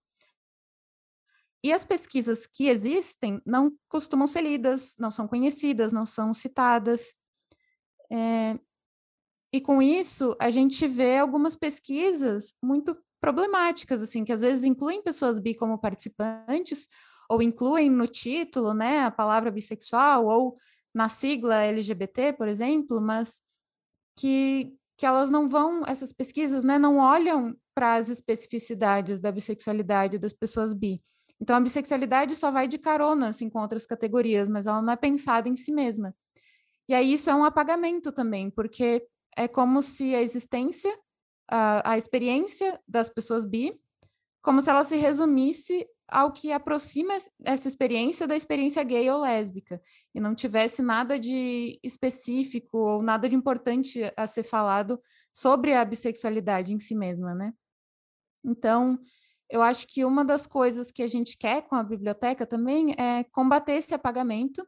E 1.65 1.73
as 1.73 1.85
pesquisas 1.85 2.47
que 2.47 2.69
existem 2.69 3.41
não 3.47 3.73
costumam 3.89 4.27
ser 4.27 4.43
lidas, 4.43 4.95
não 4.99 5.11
são 5.11 5.29
conhecidas, 5.29 5.93
não 5.93 6.05
são 6.05 6.35
citadas. 6.35 7.15
É, 8.11 8.59
e 9.53 9.61
com 9.61 9.81
isso, 9.81 10.37
a 10.41 10.51
gente 10.51 10.89
vê 10.89 11.19
algumas 11.19 11.55
pesquisas 11.55 12.55
muito 12.63 12.97
problemáticas, 13.21 14.03
assim, 14.03 14.25
que 14.25 14.33
às 14.33 14.41
vezes 14.41 14.65
incluem 14.65 15.03
pessoas 15.03 15.39
bi 15.39 15.55
como 15.55 15.79
participantes, 15.79 16.89
ou 17.29 17.41
incluem 17.41 17.89
no 17.89 18.09
título, 18.09 18.75
né, 18.75 19.01
a 19.01 19.11
palavra 19.11 19.51
bissexual 19.51 20.27
ou 20.27 20.55
na 20.93 21.09
sigla 21.09 21.63
LGBT, 21.63 22.33
por 22.33 22.49
exemplo, 22.49 23.01
mas 23.01 23.41
que, 24.17 24.75
que 24.97 25.07
elas 25.07 25.31
não 25.31 25.49
vão, 25.49 25.87
essas 25.87 26.13
pesquisas, 26.13 26.65
né, 26.65 26.79
não 26.79 26.99
olham 26.99 27.57
para 27.75 27.95
as 27.95 28.09
especificidades 28.09 29.21
da 29.21 29.31
bissexualidade 29.33 30.19
das 30.19 30.33
pessoas 30.33 30.75
bi. 30.75 31.03
Então, 31.43 31.57
a 31.57 31.61
bissexualidade 31.61 32.37
só 32.37 32.53
vai 32.53 32.69
de 32.69 32.79
carona 32.79 33.27
assim, 33.27 33.51
com 33.51 33.59
outras 33.59 33.85
categorias, 33.85 34.49
mas 34.49 34.69
ela 34.69 34.81
não 34.81 34.93
é 34.93 34.97
pensada 34.97 35.49
em 35.49 35.57
si 35.57 35.73
mesma. 35.73 36.15
E 36.89 36.95
aí 36.95 37.13
isso 37.13 37.29
é 37.29 37.35
um 37.35 37.45
apagamento 37.45 38.13
também, 38.13 38.49
porque 38.49 39.05
é 39.37 39.49
como 39.49 39.83
se 39.83 40.15
a 40.15 40.23
existência, 40.23 40.97
a, 41.51 41.95
a 41.95 41.99
experiência 41.99 42.81
das 42.87 43.09
pessoas 43.09 43.45
bi, 43.45 43.77
como 44.41 44.63
se 44.63 44.71
ela 44.71 44.85
se 44.85 44.95
resumisse 44.95 45.85
ao 46.07 46.33
que 46.33 46.53
aproxima 46.53 47.15
essa 47.45 47.67
experiência 47.67 48.25
da 48.25 48.37
experiência 48.37 48.85
gay 48.85 49.11
ou 49.11 49.21
lésbica, 49.21 49.83
e 50.15 50.21
não 50.21 50.37
tivesse 50.37 50.81
nada 50.81 51.19
de 51.19 51.77
específico 51.83 52.79
ou 52.79 53.03
nada 53.03 53.29
de 53.29 53.35
importante 53.35 54.01
a 54.17 54.29
ser 54.29 54.45
falado 54.45 55.03
sobre 55.33 55.75
a 55.75 55.85
bissexualidade 55.85 56.73
em 56.73 56.79
si 56.79 56.95
mesma, 56.95 57.35
né? 57.35 57.53
Então, 58.45 58.97
eu 59.53 59.61
acho 59.61 59.87
que 59.87 60.03
uma 60.03 60.25
das 60.25 60.47
coisas 60.47 60.91
que 60.91 61.03
a 61.03 61.07
gente 61.07 61.37
quer 61.37 61.61
com 61.69 61.75
a 61.75 61.83
biblioteca 61.83 62.47
também 62.47 62.95
é 62.99 63.23
combater 63.25 63.75
esse 63.75 63.93
apagamento 63.93 64.67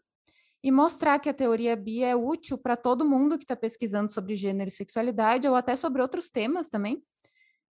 e 0.62 0.70
mostrar 0.70 1.18
que 1.18 1.28
a 1.30 1.32
teoria 1.32 1.74
bi 1.74 2.02
é 2.02 2.14
útil 2.14 2.58
para 2.58 2.76
todo 2.76 3.02
mundo 3.02 3.38
que 3.38 3.44
está 3.44 3.56
pesquisando 3.56 4.12
sobre 4.12 4.36
gênero 4.36 4.68
e 4.68 4.70
sexualidade, 4.70 5.48
ou 5.48 5.54
até 5.54 5.74
sobre 5.74 6.02
outros 6.02 6.28
temas 6.28 6.68
também, 6.68 7.02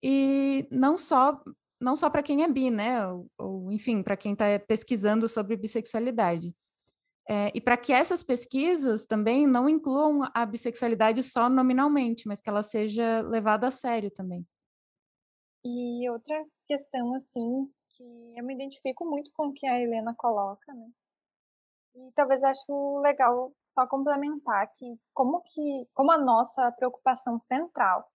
e 0.03 0.67
não 0.69 0.99
só 0.99 1.41
não 1.81 1.95
só 1.95 2.11
para 2.11 2.25
quem 2.25 2.43
é 2.43 2.49
bi, 2.49 2.71
né? 2.71 3.07
Ou, 3.07 3.31
ou 3.39 3.73
enfim, 3.73 4.03
para 4.03 4.17
quem 4.17 4.33
está 4.33 4.47
pesquisando 4.67 5.29
sobre 5.29 5.57
bissexualidade. 5.57 6.53
É, 7.29 7.53
e 7.55 7.61
para 7.61 7.77
que 7.77 7.93
essas 7.93 8.25
pesquisas 8.25 9.07
também 9.07 9.47
não 9.47 9.69
incluam 9.69 10.29
a 10.35 10.45
bissexualidade 10.45 11.23
só 11.23 11.49
nominalmente, 11.49 12.27
mas 12.27 12.41
que 12.41 12.49
ela 12.49 12.63
seja 12.63 13.21
levada 13.21 13.69
a 13.69 13.71
sério 13.71 14.11
também. 14.11 14.45
E 15.65 16.09
outra 16.09 16.45
questão, 16.67 17.15
assim, 17.15 17.71
que 17.91 18.05
eu 18.37 18.45
me 18.45 18.55
identifico 18.55 19.05
muito 19.05 19.31
com 19.33 19.49
o 19.49 19.53
que 19.53 19.67
a 19.67 19.81
Helena 19.81 20.15
coloca, 20.17 20.73
né? 20.75 20.89
E 21.95 22.13
talvez 22.13 22.45
acho 22.45 23.01
legal 23.01 23.53
só 23.73 23.87
complementar 23.87 24.71
que 24.75 24.99
como 25.15 25.41
que 25.43 25.89
como 25.95 26.13
a 26.13 26.19
nossa 26.19 26.71
preocupação 26.73 27.39
central, 27.41 28.07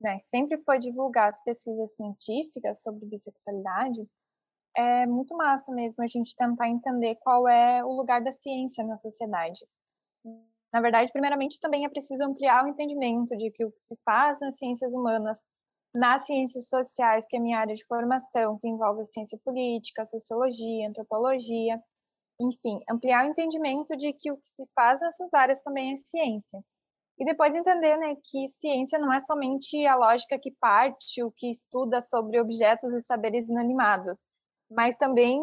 né, 0.00 0.18
sempre 0.18 0.58
foi 0.64 0.78
divulgar 0.78 1.28
as 1.28 1.42
pesquisas 1.44 1.94
científicas 1.94 2.82
sobre 2.82 3.06
bissexualidade, 3.06 4.08
é 4.76 5.06
muito 5.06 5.36
massa 5.36 5.72
mesmo 5.72 6.02
a 6.02 6.06
gente 6.06 6.34
tentar 6.36 6.68
entender 6.68 7.16
qual 7.16 7.46
é 7.48 7.84
o 7.84 7.92
lugar 7.92 8.22
da 8.22 8.32
ciência 8.32 8.84
na 8.84 8.96
sociedade. 8.96 9.60
Na 10.72 10.80
verdade, 10.80 11.12
primeiramente 11.12 11.60
também 11.60 11.84
é 11.84 11.88
preciso 11.88 12.22
ampliar 12.22 12.64
o 12.64 12.68
entendimento 12.68 13.36
de 13.36 13.50
que 13.50 13.64
o 13.64 13.72
que 13.72 13.82
se 13.82 13.96
faz 14.04 14.38
nas 14.40 14.56
ciências 14.56 14.92
humanas, 14.92 15.44
nas 15.94 16.26
ciências 16.26 16.68
sociais, 16.68 17.26
que 17.28 17.36
é 17.36 17.40
minha 17.40 17.58
área 17.58 17.74
de 17.74 17.84
formação, 17.86 18.58
que 18.58 18.68
envolve 18.68 19.04
ciência 19.04 19.38
política, 19.44 20.06
sociologia, 20.06 20.88
antropologia, 20.88 21.82
enfim, 22.40 22.80
ampliar 22.88 23.26
o 23.26 23.30
entendimento 23.30 23.96
de 23.96 24.12
que 24.12 24.30
o 24.32 24.36
que 24.36 24.48
se 24.48 24.64
faz 24.74 25.00
nessas 25.00 25.32
áreas 25.34 25.62
também 25.62 25.92
é 25.92 25.96
ciência. 25.96 26.60
E 27.18 27.24
depois 27.24 27.54
entender 27.54 27.98
né, 27.98 28.14
que 28.24 28.48
ciência 28.48 28.98
não 28.98 29.12
é 29.12 29.20
somente 29.20 29.86
a 29.86 29.94
lógica 29.94 30.38
que 30.38 30.52
parte, 30.58 31.22
o 31.22 31.30
que 31.30 31.50
estuda 31.50 32.00
sobre 32.00 32.40
objetos 32.40 32.94
e 32.94 33.00
saberes 33.02 33.48
inanimados, 33.48 34.18
mas 34.70 34.96
também 34.96 35.38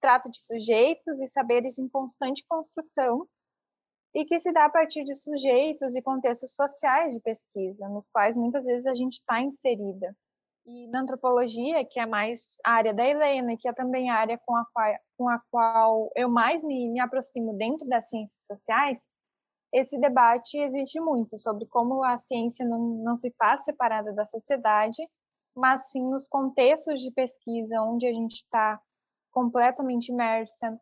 trata 0.00 0.30
de 0.30 0.40
sujeitos 0.40 1.20
e 1.20 1.28
saberes 1.28 1.78
em 1.78 1.88
constante 1.88 2.42
construção 2.48 3.28
e 4.14 4.24
que 4.24 4.38
se 4.38 4.52
dá 4.52 4.64
a 4.64 4.70
partir 4.70 5.04
de 5.04 5.14
sujeitos 5.14 5.94
e 5.94 6.02
contextos 6.02 6.54
sociais 6.54 7.14
de 7.14 7.20
pesquisa, 7.20 7.88
nos 7.88 8.08
quais 8.08 8.36
muitas 8.36 8.64
vezes 8.64 8.86
a 8.86 8.94
gente 8.94 9.14
está 9.14 9.40
inserida. 9.40 10.16
E 10.66 10.88
na 10.88 11.00
antropologia, 11.00 11.84
que 11.84 11.98
é 11.98 12.06
mais 12.06 12.58
a 12.64 12.72
área 12.72 12.92
da 12.92 13.06
Helena, 13.06 13.56
que 13.58 13.68
é 13.68 13.72
também 13.72 14.10
a 14.10 14.16
área 14.16 14.38
com 14.44 14.56
a 14.56 14.64
qual, 14.72 14.94
com 15.16 15.28
a 15.28 15.40
qual 15.50 16.10
eu 16.14 16.28
mais 16.28 16.62
me, 16.62 16.88
me 16.88 17.00
aproximo 17.00 17.56
dentro 17.56 17.88
das 17.88 18.08
ciências 18.08 18.46
sociais, 18.46 19.08
esse 19.72 19.98
debate 19.98 20.58
existe 20.58 21.00
muito 21.00 21.38
sobre 21.38 21.64
como 21.66 22.02
a 22.02 22.18
ciência 22.18 22.66
não, 22.66 22.78
não 23.02 23.16
se 23.16 23.30
faz 23.38 23.64
separada 23.64 24.12
da 24.12 24.26
sociedade, 24.26 25.00
mas 25.54 25.90
sim 25.90 26.02
nos 26.02 26.26
contextos 26.26 27.00
de 27.00 27.12
pesquisa 27.12 27.80
onde 27.80 28.06
a 28.06 28.12
gente 28.12 28.34
está 28.34 28.80
completamente 29.30 30.10
imersa, 30.10 30.80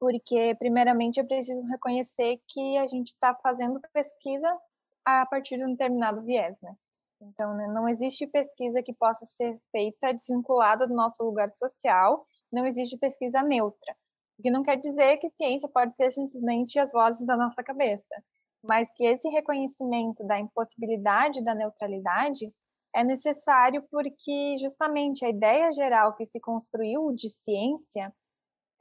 porque, 0.00 0.56
primeiramente, 0.58 1.20
é 1.20 1.22
preciso 1.22 1.66
reconhecer 1.68 2.40
que 2.48 2.78
a 2.78 2.86
gente 2.86 3.08
está 3.08 3.34
fazendo 3.34 3.78
pesquisa 3.92 4.58
a 5.04 5.26
partir 5.26 5.58
de 5.58 5.66
um 5.66 5.72
determinado 5.72 6.22
viés, 6.22 6.58
né? 6.62 6.74
Então, 7.20 7.54
né, 7.54 7.66
não 7.68 7.86
existe 7.86 8.26
pesquisa 8.26 8.82
que 8.82 8.94
possa 8.94 9.26
ser 9.26 9.60
feita 9.70 10.12
desvinculada 10.12 10.88
do 10.88 10.94
nosso 10.94 11.22
lugar 11.22 11.52
social, 11.52 12.26
não 12.50 12.66
existe 12.66 12.96
pesquisa 12.96 13.42
neutra. 13.42 13.94
O 14.38 14.42
que 14.42 14.50
não 14.50 14.62
quer 14.62 14.76
dizer 14.76 15.18
que 15.18 15.28
ciência 15.28 15.68
pode 15.68 15.94
ser 15.94 16.12
simplesmente 16.12 16.78
as 16.78 16.90
vozes 16.92 17.26
da 17.26 17.36
nossa 17.36 17.62
cabeça, 17.62 18.24
mas 18.64 18.90
que 18.90 19.04
esse 19.04 19.28
reconhecimento 19.28 20.26
da 20.26 20.38
impossibilidade 20.38 21.44
da 21.44 21.54
neutralidade 21.54 22.50
é 22.94 23.04
necessário 23.04 23.84
porque 23.90 24.56
justamente 24.58 25.24
a 25.24 25.28
ideia 25.28 25.70
geral 25.70 26.16
que 26.16 26.24
se 26.24 26.40
construiu 26.40 27.12
de 27.12 27.28
ciência 27.28 28.10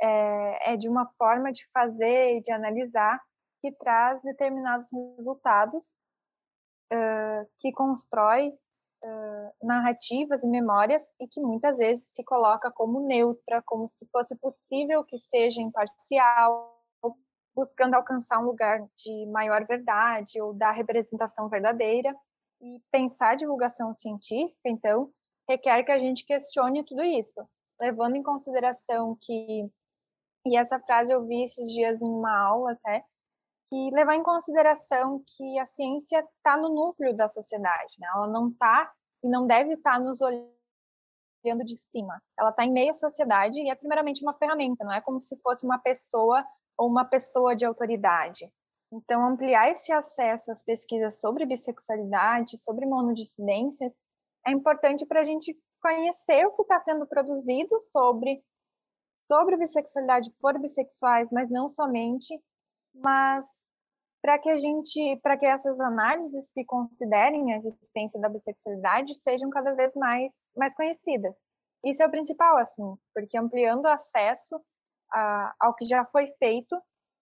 é, 0.02 0.74
é 0.74 0.78
de 0.78 0.88
uma 0.88 1.06
forma 1.18 1.52
de 1.52 1.68
fazer 1.72 2.38
e 2.38 2.42
de 2.42 2.52
analisar 2.52 3.22
que 3.62 3.72
traz 3.72 4.22
determinados 4.22 4.88
resultados 5.18 5.98
uh, 6.94 7.50
que 7.58 7.72
constrói 7.72 8.50
uh, 8.50 9.66
narrativas 9.68 10.44
e 10.44 10.48
memórias 10.48 11.04
e 11.20 11.28
que 11.28 11.42
muitas 11.42 11.78
vezes 11.78 12.14
se 12.14 12.24
coloca 12.24 12.72
como 12.72 13.06
neutra, 13.06 13.62
como 13.66 13.88
se 13.88 14.08
fosse 14.12 14.36
possível 14.38 15.04
que 15.04 15.18
seja 15.18 15.62
imparcial, 15.62 16.80
buscando 17.56 17.96
alcançar 17.96 18.40
um 18.40 18.46
lugar 18.46 18.80
de 18.96 19.26
maior 19.28 19.66
verdade 19.66 20.42
ou 20.42 20.54
da 20.54 20.72
representação 20.72 21.50
verdadeira. 21.50 22.16
E 22.62 22.82
pensar 22.92 23.36
divulgação 23.36 23.94
científica, 23.94 24.68
então, 24.68 25.10
requer 25.48 25.84
que 25.84 25.92
a 25.92 25.98
gente 25.98 26.26
questione 26.26 26.84
tudo 26.84 27.02
isso, 27.04 27.42
levando 27.80 28.18
em 28.18 28.24
consideração 28.24 29.18
que, 29.22 29.66
e 30.50 30.58
essa 30.58 30.80
frase 30.80 31.14
eu 31.14 31.26
vi 31.26 31.44
esses 31.44 31.72
dias 31.72 32.02
em 32.02 32.10
uma 32.10 32.38
aula 32.38 32.72
até, 32.72 33.04
que 33.70 33.92
levar 33.92 34.16
em 34.16 34.24
consideração 34.24 35.24
que 35.38 35.60
a 35.60 35.66
ciência 35.66 36.26
está 36.38 36.58
no 36.58 36.70
núcleo 36.70 37.16
da 37.16 37.28
sociedade, 37.28 37.96
né? 38.00 38.08
ela 38.16 38.28
não 38.28 38.50
está 38.50 38.92
e 39.24 39.30
não 39.30 39.46
deve 39.46 39.74
estar 39.76 39.94
tá 39.94 40.00
nos 40.00 40.20
olhando 40.22 41.64
de 41.64 41.78
cima. 41.78 42.22
Ela 42.38 42.50
está 42.50 42.66
em 42.66 42.72
meio 42.72 42.92
à 42.92 42.96
sociedade 42.96 43.60
e 43.60 43.70
é 43.70 43.76
primeiramente 43.76 44.24
uma 44.24 44.34
ferramenta, 44.34 44.84
não 44.84 44.92
é 44.92 45.02
como 45.02 45.22
se 45.22 45.38
fosse 45.38 45.66
uma 45.66 45.78
pessoa 45.78 46.44
ou 46.78 46.88
uma 46.88 47.06
pessoa 47.06 47.56
de 47.56 47.66
autoridade. 47.66 48.52
Então, 48.92 49.24
ampliar 49.24 49.70
esse 49.70 49.92
acesso 49.92 50.52
às 50.52 50.64
pesquisas 50.64 51.20
sobre 51.20 51.46
bissexualidade, 51.46 52.58
sobre 52.58 52.88
monodissidências, 52.88 53.96
é 54.48 54.52
importante 54.52 55.06
para 55.06 55.20
a 55.20 55.24
gente 55.24 55.56
conhecer 55.80 56.46
o 56.46 56.52
que 56.56 56.64
está 56.64 56.80
sendo 56.80 57.06
produzido 57.06 57.80
sobre 57.92 58.44
sobre 59.32 59.58
bissexualidade 59.58 60.32
por 60.42 60.58
bissexuais, 60.60 61.30
mas 61.32 61.50
não 61.50 61.70
somente, 61.70 62.42
mas 62.94 63.66
para 64.22 64.38
que 64.40 64.50
a 64.50 64.58
gente, 64.58 65.18
para 65.22 65.38
que 65.38 65.46
essas 65.46 65.80
análises 65.80 66.52
que 66.52 66.66
considerem 66.66 67.54
a 67.54 67.58
existência 67.58 68.20
da 68.20 68.28
bissexualidade 68.28 69.16
sejam 69.16 69.50
cada 69.50 69.74
vez 69.74 69.94
mais 69.96 70.52
mais 70.58 70.76
conhecidas. 70.76 71.38
Isso 71.86 72.04
é 72.04 72.08
o 72.08 72.12
principal, 72.12 72.58
assim, 72.58 72.96
porque 73.14 73.38
ampliando 73.38 73.86
o 73.86 73.90
acesso 73.90 74.60
a, 75.14 75.56
ao 75.60 75.74
que 75.74 75.86
já 75.86 76.06
foi 76.06 76.28
feito, 76.38 76.76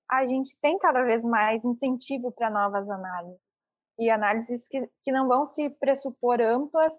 a 0.09 0.25
gente 0.25 0.57
tem 0.59 0.79
cada 0.79 1.03
vez 1.03 1.23
mais 1.23 1.63
incentivo 1.63 2.31
para 2.31 2.49
novas 2.49 2.89
análises 2.89 3.45
e 3.99 4.09
análises 4.09 4.67
que, 4.67 4.89
que 5.03 5.11
não 5.11 5.27
vão 5.27 5.45
se 5.45 5.69
pressupor 5.69 6.41
amplas 6.41 6.93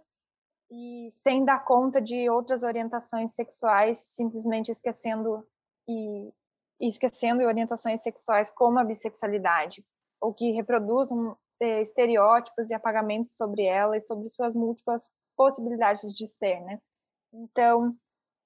e 0.71 1.11
sem 1.23 1.45
dar 1.45 1.65
conta 1.65 2.01
de 2.01 2.29
outras 2.29 2.63
orientações 2.63 3.35
sexuais, 3.35 3.99
simplesmente 3.99 4.71
esquecendo 4.71 5.47
e 5.89 6.33
esquecendo 6.81 7.43
orientações 7.43 8.03
sexuais 8.03 8.51
como 8.51 8.79
a 8.79 8.85
bissexualidade, 8.85 9.85
ou 10.21 10.33
que 10.33 10.53
reproduzam 10.53 11.37
é, 11.61 11.81
estereótipos 11.81 12.71
e 12.71 12.75
apagamentos 12.75 13.35
sobre 13.35 13.65
ela 13.65 13.97
e 13.97 14.01
sobre 14.01 14.29
suas 14.29 14.55
múltiplas 14.55 15.11
possibilidades 15.37 16.13
de 16.13 16.27
ser, 16.27 16.61
né? 16.61 16.79
Então, 17.33 17.97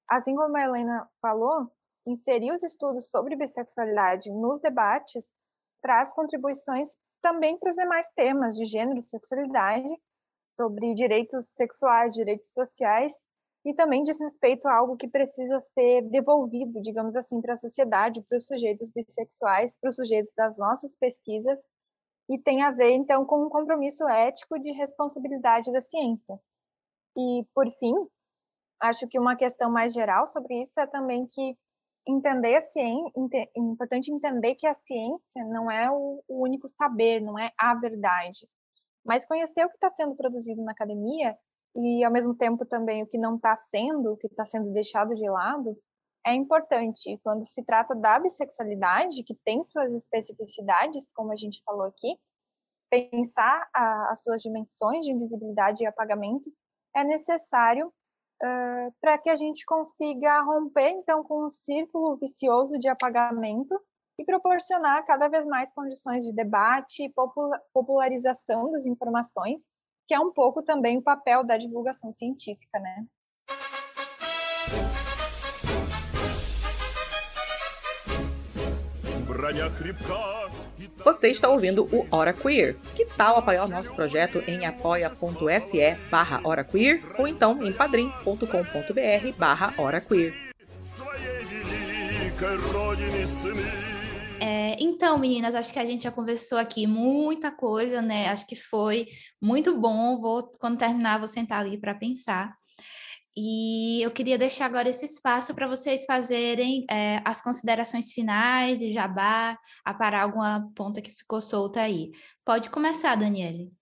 assim 0.08 0.34
como 0.34 0.56
a 0.56 0.62
Helena 0.62 1.08
falou, 1.20 1.70
inserir 2.06 2.52
os 2.52 2.62
estudos 2.62 3.10
sobre 3.10 3.36
bissexualidade 3.36 4.32
nos 4.32 4.60
debates 4.60 5.32
traz 5.82 6.12
contribuições 6.12 6.96
também 7.20 7.58
para 7.58 7.70
os 7.70 7.76
demais 7.76 8.08
temas 8.10 8.56
de 8.56 8.64
gênero 8.64 9.00
sexualidade, 9.02 9.88
sobre 10.56 10.94
direitos 10.94 11.46
sexuais, 11.46 12.14
direitos 12.14 12.52
sociais, 12.52 13.28
e 13.64 13.72
também 13.74 14.02
diz 14.02 14.18
respeito 14.18 14.66
a 14.66 14.74
algo 14.74 14.96
que 14.96 15.08
precisa 15.08 15.60
ser 15.60 16.02
devolvido, 16.08 16.80
digamos 16.80 17.14
assim, 17.14 17.40
para 17.40 17.52
a 17.52 17.56
sociedade, 17.56 18.22
para 18.22 18.38
os 18.38 18.46
sujeitos 18.46 18.90
bissexuais, 18.90 19.76
para 19.76 19.90
os 19.90 19.96
sujeitos 19.96 20.32
das 20.36 20.58
nossas 20.58 20.96
pesquisas, 20.96 21.64
e 22.28 22.38
tem 22.38 22.62
a 22.62 22.70
ver, 22.70 22.90
então, 22.90 23.24
com 23.24 23.46
um 23.46 23.48
compromisso 23.48 24.08
ético 24.08 24.58
de 24.58 24.72
responsabilidade 24.72 25.70
da 25.72 25.80
ciência. 25.80 26.38
E, 27.16 27.44
por 27.54 27.70
fim, 27.78 27.94
acho 28.80 29.06
que 29.08 29.18
uma 29.18 29.36
questão 29.36 29.70
mais 29.70 29.92
geral 29.92 30.26
sobre 30.26 30.60
isso 30.60 30.80
é 30.80 30.86
também 30.86 31.26
que 31.26 31.56
entender 32.06 32.56
a 32.56 32.60
ciência, 32.60 33.12
é 33.34 33.48
importante 33.56 34.12
entender 34.12 34.54
que 34.56 34.66
a 34.66 34.74
ciência 34.74 35.44
não 35.44 35.70
é 35.70 35.90
o, 35.90 36.22
o 36.26 36.42
único 36.42 36.66
saber, 36.66 37.20
não 37.20 37.38
é 37.38 37.52
a 37.56 37.74
verdade, 37.74 38.48
mas 39.04 39.24
conhecer 39.24 39.64
o 39.64 39.68
que 39.68 39.76
está 39.76 39.90
sendo 39.90 40.14
produzido 40.14 40.62
na 40.62 40.72
academia 40.72 41.36
e, 41.74 42.04
ao 42.04 42.12
mesmo 42.12 42.34
tempo, 42.34 42.64
também 42.64 43.02
o 43.02 43.06
que 43.06 43.18
não 43.18 43.36
está 43.36 43.56
sendo, 43.56 44.12
o 44.12 44.16
que 44.16 44.26
está 44.26 44.44
sendo 44.44 44.72
deixado 44.72 45.14
de 45.14 45.28
lado, 45.28 45.76
é 46.24 46.34
importante. 46.34 47.18
Quando 47.22 47.44
se 47.44 47.64
trata 47.64 47.94
da 47.94 48.18
bissexualidade, 48.18 49.24
que 49.24 49.34
tem 49.44 49.62
suas 49.62 49.92
especificidades, 49.94 51.12
como 51.12 51.32
a 51.32 51.36
gente 51.36 51.62
falou 51.64 51.86
aqui, 51.86 52.16
pensar 52.90 53.68
a, 53.74 54.10
as 54.10 54.22
suas 54.22 54.42
dimensões 54.42 55.04
de 55.04 55.12
invisibilidade 55.12 55.82
e 55.82 55.86
apagamento 55.86 56.52
é 56.94 57.02
necessário 57.02 57.86
uh, 57.86 58.94
para 59.00 59.16
que 59.18 59.30
a 59.30 59.34
gente 59.34 59.64
consiga 59.64 60.42
romper, 60.42 60.90
então, 60.90 61.24
com 61.24 61.46
um 61.46 61.50
círculo 61.50 62.16
vicioso 62.16 62.78
de 62.78 62.88
apagamento 62.88 63.74
e 64.18 64.24
proporcionar 64.24 65.04
cada 65.04 65.28
vez 65.28 65.46
mais 65.46 65.72
condições 65.72 66.24
de 66.24 66.32
debate 66.32 67.04
e 67.04 67.12
popularização 67.72 68.70
das 68.70 68.86
informações, 68.86 69.70
que 70.06 70.14
é 70.14 70.20
um 70.20 70.32
pouco 70.32 70.62
também 70.62 70.98
o 70.98 71.02
papel 71.02 71.44
da 71.44 71.56
divulgação 71.56 72.12
científica, 72.12 72.78
né? 72.78 73.06
Você 81.04 81.28
está 81.28 81.48
ouvindo 81.48 81.84
o 81.84 82.06
Hora 82.10 82.32
Queer. 82.32 82.76
Que 82.94 83.04
tal 83.04 83.38
apoiar 83.38 83.64
o 83.64 83.68
nosso 83.68 83.94
projeto 83.94 84.38
em 84.46 84.66
apoia.se 84.66 85.96
barra 86.10 86.40
ou 87.18 87.26
então 87.26 87.64
em 87.64 87.72
padrim.com.br 87.72 89.36
barra. 89.36 89.74
É, 94.44 94.76
então, 94.80 95.16
meninas, 95.18 95.54
acho 95.54 95.72
que 95.72 95.78
a 95.78 95.84
gente 95.84 96.02
já 96.02 96.10
conversou 96.10 96.58
aqui 96.58 96.84
muita 96.84 97.52
coisa, 97.52 98.02
né? 98.02 98.28
Acho 98.28 98.44
que 98.44 98.56
foi 98.56 99.06
muito 99.40 99.78
bom. 99.78 100.20
Vou, 100.20 100.50
quando 100.58 100.78
terminar, 100.78 101.18
vou 101.18 101.28
sentar 101.28 101.60
ali 101.60 101.78
para 101.78 101.94
pensar. 101.94 102.52
E 103.36 104.02
eu 104.02 104.10
queria 104.10 104.36
deixar 104.36 104.66
agora 104.66 104.88
esse 104.88 105.04
espaço 105.04 105.54
para 105.54 105.68
vocês 105.68 106.04
fazerem 106.04 106.84
é, 106.90 107.22
as 107.24 107.40
considerações 107.40 108.12
finais 108.12 108.82
e 108.82 108.90
jabá, 108.90 109.56
aparar 109.84 110.22
alguma 110.24 110.68
ponta 110.74 111.00
que 111.00 111.12
ficou 111.12 111.40
solta 111.40 111.80
aí. 111.80 112.10
Pode 112.44 112.68
começar, 112.68 113.14
Daniele. 113.14 113.72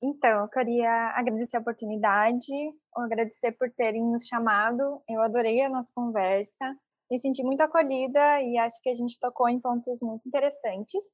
Então, 0.00 0.42
eu 0.42 0.48
queria 0.48 1.10
agradecer 1.16 1.56
a 1.56 1.60
oportunidade, 1.60 2.52
agradecer 2.94 3.50
por 3.52 3.68
terem 3.70 4.04
nos 4.04 4.28
chamado. 4.28 5.02
Eu 5.08 5.20
adorei 5.20 5.60
a 5.62 5.68
nossa 5.68 5.90
conversa, 5.92 6.76
me 7.14 7.18
senti 7.18 7.44
muito 7.44 7.60
acolhida 7.60 8.42
e 8.42 8.58
acho 8.58 8.80
que 8.82 8.90
a 8.90 8.94
gente 8.94 9.18
tocou 9.20 9.48
em 9.48 9.60
pontos 9.60 10.00
muito 10.02 10.26
interessantes. 10.26 11.04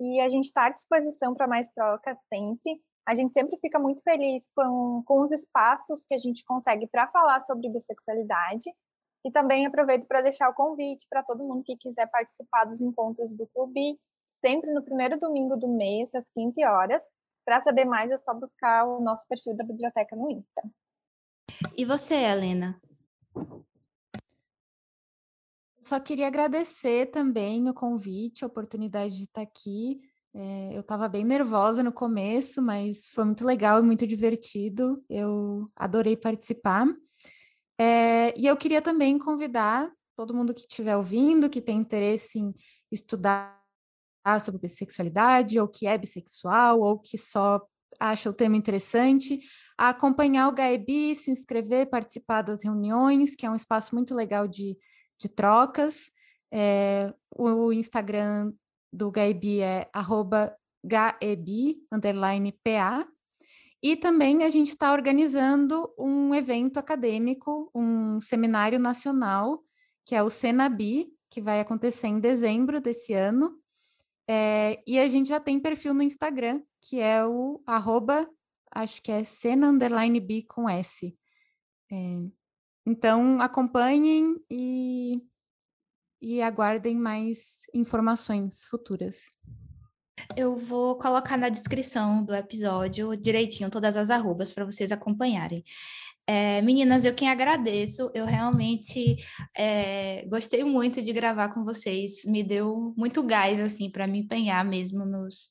E 0.00 0.20
a 0.20 0.28
gente 0.28 0.46
está 0.46 0.66
à 0.66 0.70
disposição 0.70 1.34
para 1.34 1.46
mais 1.46 1.68
trocas 1.70 2.16
sempre 2.24 2.80
a 3.10 3.14
gente 3.14 3.32
sempre 3.32 3.58
fica 3.58 3.78
muito 3.78 4.02
feliz 4.02 4.48
com, 4.54 5.02
com 5.04 5.22
os 5.22 5.32
espaços 5.32 6.06
que 6.06 6.14
a 6.14 6.18
gente 6.18 6.44
consegue 6.44 6.86
para 6.86 7.08
falar 7.08 7.40
sobre 7.40 7.68
bissexualidade. 7.68 8.70
E 9.24 9.32
também 9.32 9.66
aproveito 9.66 10.06
para 10.06 10.22
deixar 10.22 10.48
o 10.48 10.54
convite 10.54 11.06
para 11.10 11.22
todo 11.24 11.44
mundo 11.44 11.64
que 11.64 11.76
quiser 11.76 12.08
participar 12.08 12.64
dos 12.64 12.80
encontros 12.80 13.36
do 13.36 13.48
clube, 13.48 13.98
sempre 14.30 14.72
no 14.72 14.82
primeiro 14.82 15.18
domingo 15.18 15.56
do 15.56 15.68
mês, 15.68 16.14
às 16.14 16.28
15 16.30 16.64
horas. 16.64 17.02
Para 17.44 17.58
saber 17.58 17.84
mais, 17.84 18.12
é 18.12 18.16
só 18.16 18.32
buscar 18.32 18.86
o 18.86 19.00
nosso 19.00 19.26
perfil 19.28 19.56
da 19.56 19.64
biblioteca 19.64 20.14
no 20.14 20.30
Insta. 20.30 20.62
E 21.76 21.84
você, 21.84 22.14
Helena? 22.14 22.80
Só 25.90 25.98
queria 25.98 26.28
agradecer 26.28 27.06
também 27.06 27.68
o 27.68 27.74
convite, 27.74 28.44
a 28.44 28.46
oportunidade 28.46 29.16
de 29.16 29.24
estar 29.24 29.42
aqui. 29.42 30.00
É, 30.32 30.70
eu 30.72 30.82
estava 30.82 31.08
bem 31.08 31.24
nervosa 31.24 31.82
no 31.82 31.92
começo, 31.92 32.62
mas 32.62 33.08
foi 33.08 33.24
muito 33.24 33.44
legal 33.44 33.80
e 33.80 33.82
muito 33.82 34.06
divertido. 34.06 35.04
Eu 35.10 35.66
adorei 35.74 36.16
participar. 36.16 36.86
É, 37.76 38.32
e 38.38 38.46
eu 38.46 38.56
queria 38.56 38.80
também 38.80 39.18
convidar 39.18 39.90
todo 40.14 40.32
mundo 40.32 40.54
que 40.54 40.60
estiver 40.60 40.96
ouvindo, 40.96 41.50
que 41.50 41.60
tem 41.60 41.78
interesse 41.78 42.38
em 42.38 42.54
estudar 42.92 43.60
sobre 44.44 44.60
bissexualidade, 44.60 45.58
ou 45.58 45.66
que 45.66 45.88
é 45.88 45.98
bissexual, 45.98 46.82
ou 46.82 47.00
que 47.00 47.18
só 47.18 47.60
acha 47.98 48.30
o 48.30 48.32
tema 48.32 48.56
interessante, 48.56 49.40
a 49.76 49.88
acompanhar 49.88 50.46
o 50.46 50.52
GAEBI, 50.52 51.16
se 51.16 51.32
inscrever, 51.32 51.90
participar 51.90 52.42
das 52.42 52.62
reuniões, 52.62 53.34
que 53.34 53.44
é 53.44 53.50
um 53.50 53.56
espaço 53.56 53.92
muito 53.92 54.14
legal 54.14 54.46
de, 54.46 54.78
de 55.20 55.28
trocas. 55.28 56.10
É, 56.52 57.14
o 57.36 57.72
Instagram 57.72 58.52
do 58.92 59.10
Gaibi 59.10 59.60
é 59.60 59.88
arroba 59.92 60.56
gaebi, 60.84 61.86
underline 61.92 62.52
PA. 62.64 63.06
E 63.82 63.96
também 63.96 64.42
a 64.42 64.50
gente 64.50 64.68
está 64.68 64.92
organizando 64.92 65.92
um 65.98 66.34
evento 66.34 66.78
acadêmico, 66.78 67.70
um 67.74 68.20
seminário 68.20 68.78
nacional, 68.78 69.62
que 70.04 70.14
é 70.14 70.22
o 70.22 70.28
Senabi, 70.28 71.08
que 71.30 71.40
vai 71.40 71.60
acontecer 71.60 72.08
em 72.08 72.20
dezembro 72.20 72.80
desse 72.80 73.14
ano. 73.14 73.58
É, 74.28 74.82
e 74.86 74.98
a 74.98 75.08
gente 75.08 75.28
já 75.28 75.40
tem 75.40 75.58
perfil 75.58 75.94
no 75.94 76.02
Instagram, 76.02 76.62
que 76.80 77.00
é 77.00 77.24
o 77.24 77.62
arroba, 77.66 78.28
acho 78.70 79.02
que 79.02 79.10
é 79.10 79.24
cena 79.24 79.68
underline 79.68 80.20
B 80.20 80.44
com 80.46 80.68
S. 80.68 81.16
É, 81.90 81.96
então 82.86 83.40
acompanhem 83.40 84.36
e 84.50 85.22
e 86.22 86.42
aguardem 86.42 86.94
mais 86.94 87.60
informações 87.72 88.64
futuras. 88.66 89.22
Eu 90.36 90.54
vou 90.54 90.96
colocar 90.98 91.38
na 91.38 91.48
descrição 91.48 92.22
do 92.22 92.34
episódio 92.34 93.16
direitinho 93.16 93.70
todas 93.70 93.96
as 93.96 94.10
arrobas 94.10 94.52
para 94.52 94.66
vocês 94.66 94.92
acompanharem. 94.92 95.64
É, 96.26 96.60
meninas, 96.62 97.04
eu 97.04 97.14
quem 97.14 97.28
agradeço, 97.28 98.10
eu 98.14 98.24
realmente 98.24 99.16
é, 99.56 100.24
gostei 100.28 100.62
muito 100.62 101.02
de 101.02 101.12
gravar 101.12 101.48
com 101.48 101.64
vocês, 101.64 102.24
me 102.24 102.44
deu 102.44 102.94
muito 102.96 103.22
gás 103.22 103.58
assim 103.58 103.90
para 103.90 104.06
me 104.06 104.20
empenhar 104.20 104.64
mesmo 104.64 105.04
nos, 105.04 105.50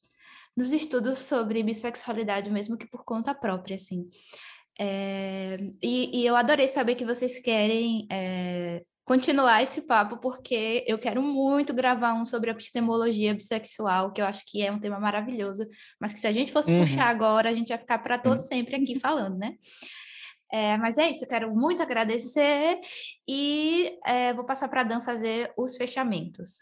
nos 0.56 0.72
estudos 0.72 1.18
sobre 1.20 1.64
bissexualidade, 1.64 2.50
mesmo 2.50 2.78
que 2.78 2.88
por 2.88 3.04
conta 3.04 3.34
própria, 3.34 3.76
assim. 3.76 4.08
É, 4.82 5.58
e, 5.84 6.22
e, 6.22 6.26
eu 6.26 6.38
adorei 6.38 6.68
saber 6.68 6.96
que 6.96 7.04
vocês 7.04 7.42
querem 7.42 8.08
é, 8.10 8.82
continuar 9.04 9.62
esse 9.62 9.82
papo, 9.82 10.18
porque 10.18 10.86
eu 10.88 10.98
quero 10.98 11.22
muito 11.22 11.74
gravar 11.74 12.14
um 12.14 12.26
sobre 12.26 12.50
epistemologia 12.50 13.34
bissexual, 13.34 14.14
que 14.14 14.22
eu 14.22 14.26
acho 14.26 14.44
que 14.46 14.62
é 14.62 14.72
um 14.72 14.80
tema 14.80 14.98
maravilhoso, 14.98 15.68
mas 16.00 16.14
que 16.14 16.20
se 16.20 16.28
a 16.28 16.32
gente 16.32 16.54
fosse 16.54 16.72
uhum. 16.72 16.80
puxar 16.80 17.08
agora, 17.08 17.50
a 17.50 17.54
gente 17.54 17.72
ia 17.72 17.78
ficar 17.78 18.00
para 18.00 18.18
todo 18.18 18.34
uhum. 18.36 18.40
sempre 18.40 18.76
aqui 18.78 18.98
falando, 18.98 19.38
né? 19.38 19.56
É, 20.52 20.78
mas 20.78 20.98
é 20.98 21.10
isso, 21.10 21.26
eu 21.26 21.30
quero 21.30 21.54
muito 21.54 21.82
agradecer 21.82 22.80
e 23.28 24.00
é, 24.06 24.34
vou 24.34 24.46
passar 24.46 24.68
para 24.70 24.82
a 24.82 24.84
Dan 24.84 25.02
fazer 25.02 25.52
os 25.58 25.76
fechamentos. 25.76 26.60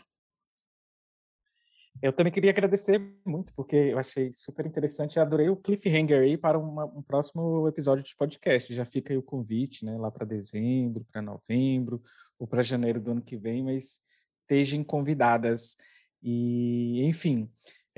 Eu 2.01 2.13
também 2.13 2.31
queria 2.31 2.51
agradecer 2.51 3.01
muito, 3.25 3.51
porque 3.53 3.75
eu 3.75 3.97
achei 3.97 4.31
super 4.31 4.65
interessante. 4.65 5.17
Eu 5.17 5.23
adorei 5.23 5.49
o 5.49 5.55
cliffhanger 5.55 6.21
aí 6.21 6.37
para 6.37 6.57
uma, 6.57 6.85
um 6.85 7.01
próximo 7.01 7.67
episódio 7.67 8.03
de 8.03 8.15
podcast. 8.15 8.73
Já 8.73 8.85
fica 8.85 9.13
aí 9.13 9.17
o 9.17 9.23
convite, 9.23 9.83
né, 9.83 9.97
lá 9.97 10.11
para 10.11 10.25
dezembro, 10.25 11.05
para 11.11 11.21
novembro, 11.21 12.01
ou 12.37 12.47
para 12.47 12.61
janeiro 12.61 13.01
do 13.01 13.11
ano 13.11 13.21
que 13.21 13.35
vem, 13.35 13.63
mas 13.63 13.99
estejam 14.41 14.83
convidadas. 14.83 15.75
E, 16.21 17.03
enfim, 17.03 17.49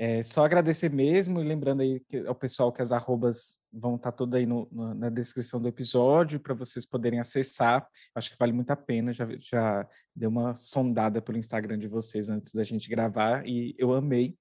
é, 0.02 0.22
só 0.22 0.46
agradecer 0.46 0.90
mesmo 0.90 1.42
e 1.42 1.44
lembrando 1.44 1.82
aí 1.82 2.00
que, 2.08 2.26
ao 2.26 2.34
pessoal 2.34 2.72
que 2.72 2.80
as 2.80 2.90
arrobas 2.90 3.58
vão 3.70 3.96
estar 3.96 4.10
tá 4.10 4.16
todas 4.16 4.40
aí 4.40 4.46
no, 4.46 4.66
no, 4.72 4.94
na 4.94 5.10
descrição 5.10 5.60
do 5.60 5.68
episódio 5.68 6.40
para 6.40 6.54
vocês 6.54 6.86
poderem 6.86 7.20
acessar. 7.20 7.86
Acho 8.14 8.30
que 8.30 8.38
vale 8.38 8.50
muito 8.50 8.70
a 8.70 8.76
pena. 8.76 9.12
Já, 9.12 9.28
já 9.38 9.86
deu 10.16 10.30
uma 10.30 10.54
sondada 10.54 11.20
pelo 11.20 11.36
Instagram 11.36 11.78
de 11.78 11.86
vocês 11.86 12.30
antes 12.30 12.54
da 12.54 12.64
gente 12.64 12.88
gravar 12.88 13.46
e 13.46 13.74
eu 13.76 13.92
amei. 13.92 14.38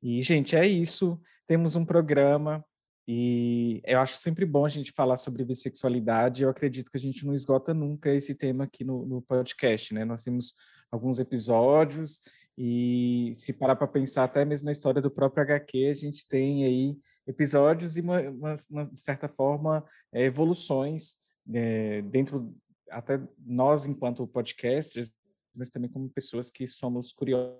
E, 0.00 0.22
gente, 0.22 0.54
é 0.54 0.68
isso. 0.68 1.20
Temos 1.48 1.74
um 1.74 1.84
programa 1.84 2.64
e 3.06 3.82
eu 3.84 3.98
acho 3.98 4.16
sempre 4.18 4.46
bom 4.46 4.64
a 4.64 4.68
gente 4.68 4.92
falar 4.92 5.16
sobre 5.16 5.44
bissexualidade. 5.44 6.44
Eu 6.44 6.48
acredito 6.48 6.92
que 6.92 6.96
a 6.96 7.00
gente 7.00 7.26
não 7.26 7.34
esgota 7.34 7.74
nunca 7.74 8.14
esse 8.14 8.36
tema 8.36 8.62
aqui 8.62 8.84
no, 8.84 9.04
no 9.04 9.20
podcast, 9.20 9.92
né? 9.92 10.04
Nós 10.04 10.22
temos 10.22 10.54
alguns 10.92 11.18
episódios 11.18 12.20
e 12.56 13.32
se 13.34 13.52
parar 13.52 13.76
para 13.76 13.86
pensar 13.86 14.24
até 14.24 14.44
mesmo 14.44 14.66
na 14.66 14.72
história 14.72 15.00
do 15.00 15.10
próprio 15.10 15.42
HQ, 15.42 15.86
a 15.86 15.94
gente 15.94 16.26
tem 16.26 16.64
aí 16.64 16.96
episódios 17.26 17.96
e, 17.96 18.00
uma, 18.00 18.20
uma, 18.20 18.54
uma 18.70 18.82
de 18.82 19.00
certa 19.00 19.28
forma, 19.28 19.84
é, 20.12 20.24
evoluções 20.24 21.16
é, 21.52 22.02
dentro, 22.02 22.54
até 22.90 23.20
nós 23.38 23.86
enquanto 23.86 24.26
podcasters, 24.26 25.10
mas 25.54 25.70
também 25.70 25.90
como 25.90 26.08
pessoas 26.08 26.50
que 26.50 26.66
somos 26.66 27.12
curiosos. 27.12 27.56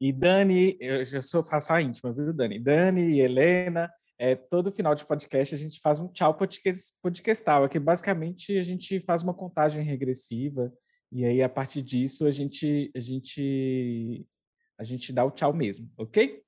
E 0.00 0.12
Dani, 0.12 0.76
eu 0.80 1.04
já 1.04 1.20
sou, 1.20 1.42
faço 1.42 1.72
a 1.72 1.82
íntima, 1.82 2.12
viu, 2.12 2.32
Dani? 2.32 2.60
Dani 2.60 3.14
e 3.14 3.20
Helena, 3.20 3.90
é, 4.16 4.34
todo 4.34 4.72
final 4.72 4.94
de 4.94 5.04
podcast 5.04 5.54
a 5.54 5.58
gente 5.58 5.80
faz 5.80 5.98
um 5.98 6.08
tchau 6.08 6.34
podcast, 6.34 6.92
podcastal, 7.02 7.68
que 7.68 7.78
basicamente 7.78 8.56
a 8.56 8.62
gente 8.62 9.00
faz 9.00 9.22
uma 9.22 9.34
contagem 9.34 9.82
regressiva 9.82 10.72
e 11.10 11.24
aí 11.24 11.42
a 11.42 11.48
partir 11.48 11.82
disso 11.82 12.26
a 12.26 12.30
gente 12.30 12.90
a 12.94 13.00
gente 13.00 14.26
a 14.78 14.84
gente 14.84 15.12
dá 15.12 15.24
o 15.24 15.30
tchau 15.30 15.52
mesmo, 15.52 15.90
ok? 15.96 16.42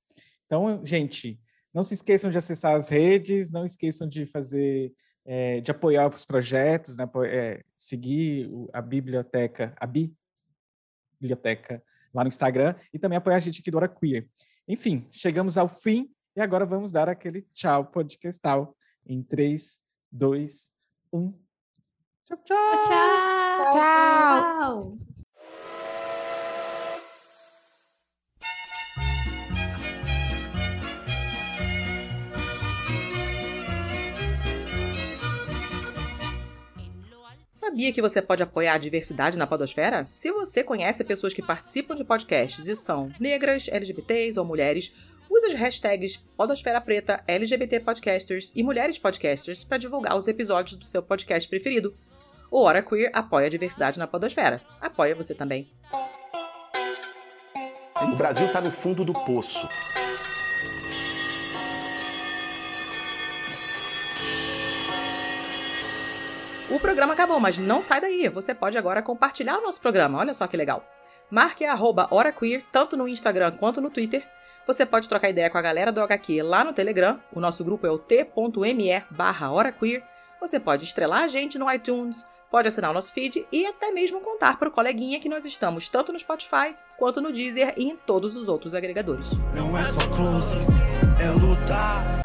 Então, 0.46 0.84
gente, 0.84 1.40
não 1.72 1.82
se 1.82 1.94
esqueçam 1.94 2.30
de 2.30 2.38
acessar 2.38 2.74
as 2.74 2.88
redes, 2.88 3.50
não 3.50 3.64
esqueçam 3.64 4.08
de 4.08 4.26
fazer 4.26 4.92
é, 5.24 5.60
de 5.60 5.70
apoiar 5.70 6.08
os 6.08 6.24
projetos, 6.24 6.96
né? 6.96 7.08
É, 7.26 7.64
seguir 7.76 8.50
a 8.72 8.80
biblioteca, 8.80 9.74
a 9.76 9.86
Bi 9.86 10.14
biblioteca 11.20 11.82
lá 12.14 12.24
no 12.24 12.28
Instagram 12.28 12.74
e 12.92 12.98
também 12.98 13.18
apoiar 13.18 13.36
a 13.36 13.40
gente 13.40 13.60
aqui 13.60 13.70
do 13.70 13.76
Hora 13.76 13.88
Queer. 13.88 14.28
Enfim, 14.66 15.06
chegamos 15.10 15.58
ao 15.58 15.68
fim 15.68 16.10
e 16.34 16.40
agora 16.40 16.64
vamos 16.64 16.90
dar 16.90 17.08
aquele 17.08 17.42
tchau 17.52 17.84
podcastal 17.84 18.76
em 19.06 19.22
3, 19.22 19.78
2, 20.10 20.70
1. 21.12 21.49
Tchau, 22.30 22.38
tchau! 22.44 23.72
Tchau! 23.72 23.72
tchau. 23.72 24.98
Sabia 37.52 37.92
que 37.92 38.00
você 38.00 38.22
pode 38.22 38.44
apoiar 38.44 38.74
a 38.74 38.78
diversidade 38.78 39.36
na 39.36 39.44
podosfera? 39.44 40.06
Se 40.08 40.30
você 40.30 40.62
conhece 40.62 41.02
pessoas 41.02 41.34
que 41.34 41.42
participam 41.42 41.96
de 41.96 42.04
podcasts 42.04 42.68
e 42.68 42.76
são 42.76 43.12
negras, 43.18 43.68
LGBTs 43.68 44.38
ou 44.38 44.46
mulheres, 44.46 44.94
use 45.28 45.46
as 45.46 45.54
hashtags 45.54 46.16
Podosfera 46.36 46.80
Preta, 46.80 47.24
LGBT 47.26 47.80
Podcasters 47.80 48.52
e 48.54 48.62
Mulheres 48.62 49.00
Podcasters 49.00 49.64
para 49.64 49.78
divulgar 49.78 50.16
os 50.16 50.28
episódios 50.28 50.78
do 50.78 50.84
seu 50.84 51.02
podcast 51.02 51.48
preferido. 51.48 51.92
O 52.50 52.62
Hora 52.62 52.82
Queer 52.82 53.12
apoia 53.14 53.46
a 53.46 53.50
diversidade 53.50 53.98
na 53.98 54.08
podosfera. 54.08 54.60
Apoia 54.80 55.14
você 55.14 55.34
também. 55.34 55.70
O 58.02 58.16
Brasil 58.16 58.46
está 58.48 58.60
no 58.60 58.72
fundo 58.72 59.04
do 59.04 59.12
poço. 59.12 59.68
O 66.68 66.80
programa 66.80 67.12
acabou, 67.12 67.38
mas 67.38 67.56
não 67.56 67.82
sai 67.82 68.00
daí. 68.00 68.28
Você 68.28 68.52
pode 68.52 68.76
agora 68.76 69.02
compartilhar 69.02 69.58
o 69.58 69.62
nosso 69.62 69.80
programa. 69.80 70.18
Olha 70.18 70.34
só 70.34 70.46
que 70.46 70.56
legal. 70.56 70.84
Marque 71.30 71.64
a 71.64 71.72
arroba 71.72 72.08
HoraQueer, 72.10 72.64
tanto 72.72 72.96
no 72.96 73.06
Instagram 73.06 73.52
quanto 73.52 73.80
no 73.80 73.90
Twitter. 73.90 74.26
Você 74.66 74.84
pode 74.84 75.08
trocar 75.08 75.30
ideia 75.30 75.50
com 75.50 75.58
a 75.58 75.62
galera 75.62 75.92
do 75.92 76.00
HQ 76.00 76.42
lá 76.42 76.64
no 76.64 76.72
Telegram. 76.72 77.20
O 77.32 77.40
nosso 77.40 77.64
grupo 77.64 77.86
é 77.86 77.90
o 77.90 77.98
t.me 77.98 79.04
barra. 79.10 79.48
Você 80.40 80.58
pode 80.58 80.84
estrelar 80.84 81.22
a 81.24 81.28
gente 81.28 81.58
no 81.58 81.70
iTunes, 81.72 82.24
pode 82.50 82.68
assinar 82.68 82.90
o 82.90 82.94
nosso 82.94 83.12
feed 83.12 83.46
e 83.52 83.64
até 83.64 83.92
mesmo 83.92 84.20
contar 84.20 84.58
para 84.58 84.68
o 84.68 84.72
coleguinha 84.72 85.20
que 85.20 85.28
nós 85.28 85.44
estamos 85.46 85.88
tanto 85.88 86.12
no 86.12 86.18
Spotify 86.18 86.74
quanto 86.98 87.20
no 87.20 87.32
Deezer 87.32 87.74
e 87.76 87.84
em 87.84 87.96
todos 87.96 88.36
os 88.36 88.48
outros 88.48 88.74
agregadores. 88.74 89.30
Não 89.54 89.78
é 89.78 89.84
só 89.84 90.08
close, 90.08 90.56
é 91.22 91.30
lutar. 91.30 92.24